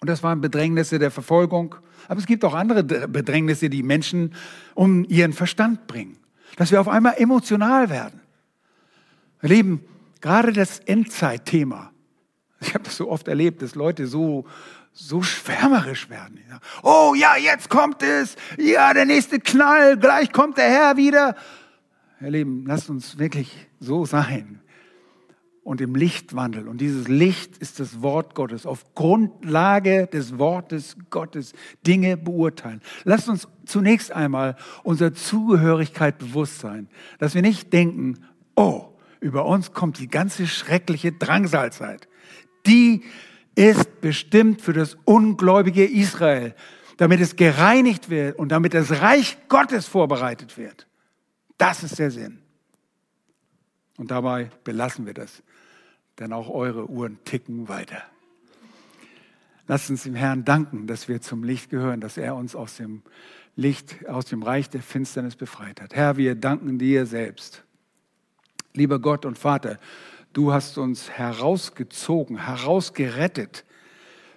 Und 0.00 0.08
das 0.08 0.22
waren 0.22 0.40
Bedrängnisse 0.40 0.98
der 0.98 1.10
Verfolgung, 1.10 1.74
aber 2.08 2.20
es 2.20 2.26
gibt 2.26 2.44
auch 2.44 2.54
andere 2.54 2.84
Bedrängnisse, 2.84 3.70
die 3.70 3.82
Menschen 3.82 4.34
um 4.74 5.04
ihren 5.04 5.32
Verstand 5.32 5.86
bringen. 5.86 6.18
Dass 6.56 6.70
wir 6.70 6.80
auf 6.80 6.88
einmal 6.88 7.14
emotional 7.16 7.90
werden. 7.90 8.20
Wir 9.40 9.48
leben 9.48 9.80
gerade 10.20 10.52
das 10.52 10.78
Endzeitthema. 10.78 11.90
Ich 12.60 12.74
habe 12.74 12.84
das 12.84 12.96
so 12.96 13.10
oft 13.10 13.28
erlebt, 13.28 13.60
dass 13.60 13.74
Leute 13.74 14.06
so, 14.06 14.46
so 14.94 15.22
schwärmerisch 15.22 16.08
werden. 16.08 16.40
Oh 16.82 17.14
ja, 17.16 17.36
jetzt 17.36 17.68
kommt 17.68 18.02
es. 18.02 18.36
Ja, 18.56 18.94
der 18.94 19.04
nächste 19.04 19.40
Knall. 19.40 19.98
Gleich 19.98 20.32
kommt 20.32 20.56
der 20.56 20.70
Herr 20.70 20.96
wieder. 20.96 21.36
Herr 22.18 22.30
Leben, 22.30 22.64
lasst 22.66 22.88
uns 22.88 23.18
wirklich 23.18 23.68
so 23.80 24.06
sein 24.06 24.60
und 25.64 25.80
im 25.80 25.96
Licht 25.96 26.36
wandeln. 26.36 26.68
Und 26.68 26.80
dieses 26.80 27.08
Licht 27.08 27.58
ist 27.58 27.80
das 27.80 28.02
Wort 28.02 28.36
Gottes. 28.36 28.66
Auf 28.66 28.94
Grundlage 28.94 30.06
des 30.06 30.38
Wortes 30.38 30.96
Gottes 31.10 31.54
Dinge 31.86 32.16
beurteilen. 32.16 32.80
Lasst 33.02 33.28
uns 33.28 33.48
zunächst 33.66 34.12
einmal 34.12 34.56
unserer 34.84 35.12
Zugehörigkeit 35.12 36.18
bewusst 36.18 36.60
sein, 36.60 36.88
dass 37.18 37.34
wir 37.34 37.42
nicht 37.42 37.72
denken, 37.72 38.18
oh, 38.54 38.90
über 39.20 39.46
uns 39.46 39.72
kommt 39.72 39.98
die 39.98 40.08
ganze 40.08 40.46
schreckliche 40.46 41.10
Drangsalzeit. 41.12 42.08
Die 42.66 43.02
ist 43.54 44.00
bestimmt 44.00 44.60
für 44.60 44.72
das 44.72 44.96
ungläubige 45.04 45.84
Israel, 45.84 46.54
damit 46.96 47.20
es 47.20 47.36
gereinigt 47.36 48.10
wird 48.10 48.38
und 48.38 48.50
damit 48.50 48.74
das 48.74 49.00
Reich 49.00 49.36
Gottes 49.48 49.86
vorbereitet 49.86 50.56
wird. 50.56 50.86
Das 51.58 51.82
ist 51.82 51.98
der 51.98 52.10
Sinn. 52.10 52.38
Und 53.96 54.10
dabei 54.10 54.50
belassen 54.64 55.06
wir 55.06 55.14
das, 55.14 55.42
denn 56.18 56.32
auch 56.32 56.48
eure 56.48 56.88
Uhren 56.90 57.18
ticken 57.24 57.68
weiter. 57.68 58.02
Lasst 59.66 59.88
uns 59.88 60.02
dem 60.02 60.14
Herrn 60.14 60.44
danken, 60.44 60.86
dass 60.86 61.08
wir 61.08 61.20
zum 61.20 61.42
Licht 61.42 61.70
gehören, 61.70 62.00
dass 62.00 62.16
er 62.16 62.34
uns 62.34 62.54
aus 62.54 62.76
dem 62.76 63.02
Licht, 63.56 64.06
aus 64.08 64.26
dem 64.26 64.42
Reich 64.42 64.68
der 64.68 64.82
Finsternis 64.82 65.36
befreit 65.36 65.80
hat. 65.80 65.94
Herr, 65.94 66.16
wir 66.16 66.34
danken 66.34 66.78
dir 66.78 67.06
selbst. 67.06 67.62
Lieber 68.74 68.98
Gott 68.98 69.24
und 69.24 69.38
Vater, 69.38 69.78
du 70.34 70.52
hast 70.52 70.76
uns 70.76 71.10
herausgezogen, 71.10 72.44
herausgerettet, 72.44 73.64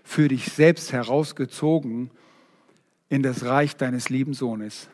für 0.04 0.30
dich 0.30 0.46
selbst 0.46 0.94
herausgezogen 0.94 2.12
in 3.10 3.24
das 3.24 3.44
Reich 3.44 3.76
deines 3.76 4.08
lieben 4.08 4.34
Sohnes 4.34 4.90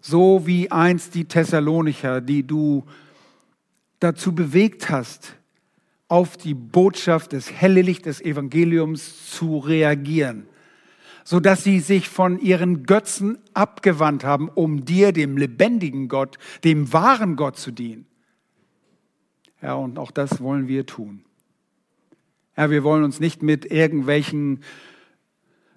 so 0.00 0.46
wie 0.46 0.70
einst 0.70 1.14
die 1.14 1.26
Thessalonicher, 1.26 2.20
die 2.20 2.46
du 2.46 2.84
dazu 4.00 4.34
bewegt 4.34 4.90
hast, 4.90 5.36
auf 6.08 6.36
die 6.36 6.54
Botschaft 6.54 7.32
des 7.32 7.52
helle 7.52 7.82
Licht 7.82 8.06
des 8.06 8.20
Evangeliums 8.20 9.30
zu 9.30 9.58
reagieren, 9.58 10.46
so 11.22 11.38
dass 11.38 11.62
sie 11.62 11.80
sich 11.80 12.08
von 12.08 12.40
ihren 12.40 12.84
Götzen 12.84 13.38
abgewandt 13.54 14.24
haben, 14.24 14.48
um 14.48 14.84
dir, 14.84 15.12
dem 15.12 15.36
lebendigen 15.36 16.08
Gott, 16.08 16.38
dem 16.64 16.92
wahren 16.92 17.36
Gott 17.36 17.58
zu 17.58 17.70
dienen. 17.70 18.06
Ja, 19.62 19.74
und 19.74 19.98
auch 19.98 20.10
das 20.10 20.40
wollen 20.40 20.68
wir 20.68 20.86
tun. 20.86 21.22
Ja, 22.56 22.70
wir 22.70 22.82
wollen 22.82 23.04
uns 23.04 23.20
nicht 23.20 23.42
mit 23.42 23.70
irgendwelchen 23.70 24.62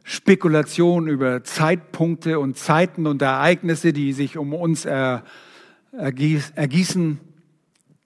Spekulation 0.03 1.07
über 1.07 1.43
Zeitpunkte 1.43 2.39
und 2.39 2.57
Zeiten 2.57 3.07
und 3.07 3.21
Ereignisse, 3.21 3.93
die 3.93 4.13
sich 4.13 4.37
um 4.37 4.53
uns 4.53 4.85
ergießen. 4.85 7.19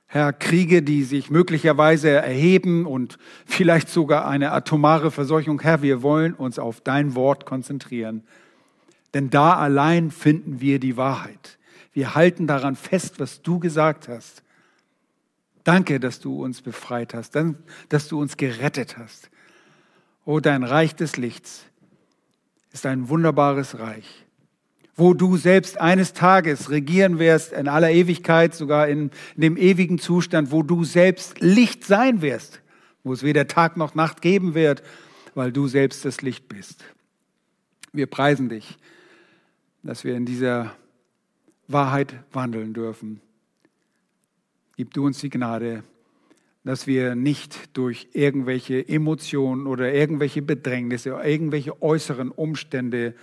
Herr, 0.09 0.31
Kriege, 0.31 0.83
die 0.83 1.03
sich 1.03 1.29
möglicherweise 1.29 2.09
erheben 2.09 2.85
und 2.85 3.17
vielleicht 3.45 3.89
sogar 3.89 4.27
eine 4.27 4.53
atomare 4.53 5.11
Verseuchung. 5.11 5.59
Herr, 5.59 5.81
wir 5.81 6.01
wollen 6.01 6.33
uns 6.33 6.59
auf 6.59 6.81
dein 6.81 7.13
Wort 7.13 7.45
konzentrieren. 7.45 8.23
Denn 9.13 9.29
da 9.29 9.55
allein 9.55 10.11
finden 10.11 10.61
wir 10.61 10.79
die 10.79 10.97
Wahrheit. 10.97 11.57
Wir 11.93 12.15
halten 12.15 12.47
daran 12.47 12.75
fest, 12.75 13.19
was 13.19 13.41
du 13.41 13.59
gesagt 13.59 14.07
hast. 14.07 14.43
Danke, 15.67 15.99
dass 15.99 16.21
du 16.21 16.41
uns 16.41 16.61
befreit 16.61 17.13
hast, 17.13 17.37
dass 17.89 18.07
du 18.07 18.21
uns 18.21 18.37
gerettet 18.37 18.97
hast. 18.97 19.29
O 20.23 20.39
dein 20.39 20.63
Reich 20.63 20.95
des 20.95 21.17
Lichts 21.17 21.65
ist 22.71 22.85
ein 22.85 23.09
wunderbares 23.09 23.77
Reich, 23.77 24.25
wo 24.95 25.13
du 25.13 25.35
selbst 25.35 25.77
eines 25.81 26.13
Tages 26.13 26.69
regieren 26.69 27.19
wirst 27.19 27.51
in 27.51 27.67
aller 27.67 27.91
Ewigkeit, 27.91 28.55
sogar 28.55 28.87
in, 28.87 29.11
in 29.35 29.41
dem 29.41 29.57
ewigen 29.57 29.99
Zustand, 29.99 30.51
wo 30.51 30.63
du 30.63 30.85
selbst 30.85 31.41
Licht 31.41 31.83
sein 31.83 32.21
wirst, 32.21 32.61
wo 33.03 33.11
es 33.11 33.23
weder 33.23 33.49
Tag 33.49 33.75
noch 33.75 33.93
Nacht 33.93 34.21
geben 34.21 34.53
wird, 34.53 34.83
weil 35.35 35.51
du 35.51 35.67
selbst 35.67 36.05
das 36.05 36.21
Licht 36.21 36.47
bist. 36.47 36.85
Wir 37.91 38.07
preisen 38.07 38.47
dich, 38.47 38.77
dass 39.83 40.05
wir 40.05 40.15
in 40.15 40.25
dieser 40.25 40.71
Wahrheit 41.67 42.15
wandeln 42.31 42.73
dürfen. 42.73 43.19
Gib 44.77 44.93
du 44.93 45.07
uns 45.07 45.17
die 45.17 45.31
Gnade, 45.31 45.83
dass 46.63 46.85
wir 46.85 47.15
nicht 47.15 47.75
durch 47.75 48.09
irgendwelche 48.13 48.87
Emotionen 48.87 49.65
oder 49.65 49.91
irgendwelche 49.91 50.43
Bedrängnisse 50.43 51.15
oder 51.15 51.25
irgendwelche 51.25 51.81
äußeren 51.81 52.29
Umstände 52.29 53.15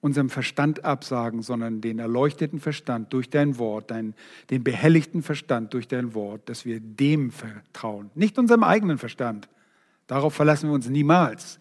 unserem 0.00 0.30
Verstand 0.30 0.84
absagen, 0.84 1.42
sondern 1.42 1.80
den 1.80 1.98
erleuchteten 1.98 2.60
Verstand 2.60 3.12
durch 3.12 3.30
dein 3.30 3.58
Wort, 3.58 3.90
dein, 3.90 4.14
den 4.50 4.62
behelligten 4.62 5.24
Verstand 5.24 5.74
durch 5.74 5.88
dein 5.88 6.14
Wort, 6.14 6.48
dass 6.48 6.64
wir 6.64 6.78
dem 6.78 7.32
vertrauen, 7.32 8.10
nicht 8.14 8.38
unserem 8.38 8.62
eigenen 8.62 8.98
Verstand. 8.98 9.48
Darauf 10.06 10.34
verlassen 10.34 10.68
wir 10.68 10.74
uns 10.74 10.88
niemals, 10.88 11.58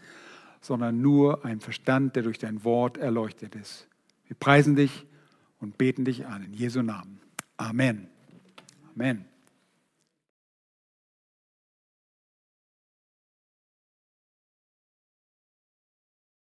sondern 0.59 1.01
nur 1.01 1.43
ein 1.45 1.61
Verstand, 1.61 2.15
der 2.15 2.21
durch 2.21 2.37
dein 2.37 2.63
Wort 2.63 2.97
erleuchtet 2.97 3.55
ist. 3.55 3.87
Wir 4.27 4.35
preisen 4.35 4.75
dich 4.75 5.07
und 5.59 5.79
beten 5.79 6.05
dich 6.05 6.27
an 6.27 6.43
in 6.43 6.53
Jesu 6.53 6.83
Namen. 6.83 7.19
Amen. 7.57 8.10
Amen. 9.01 9.30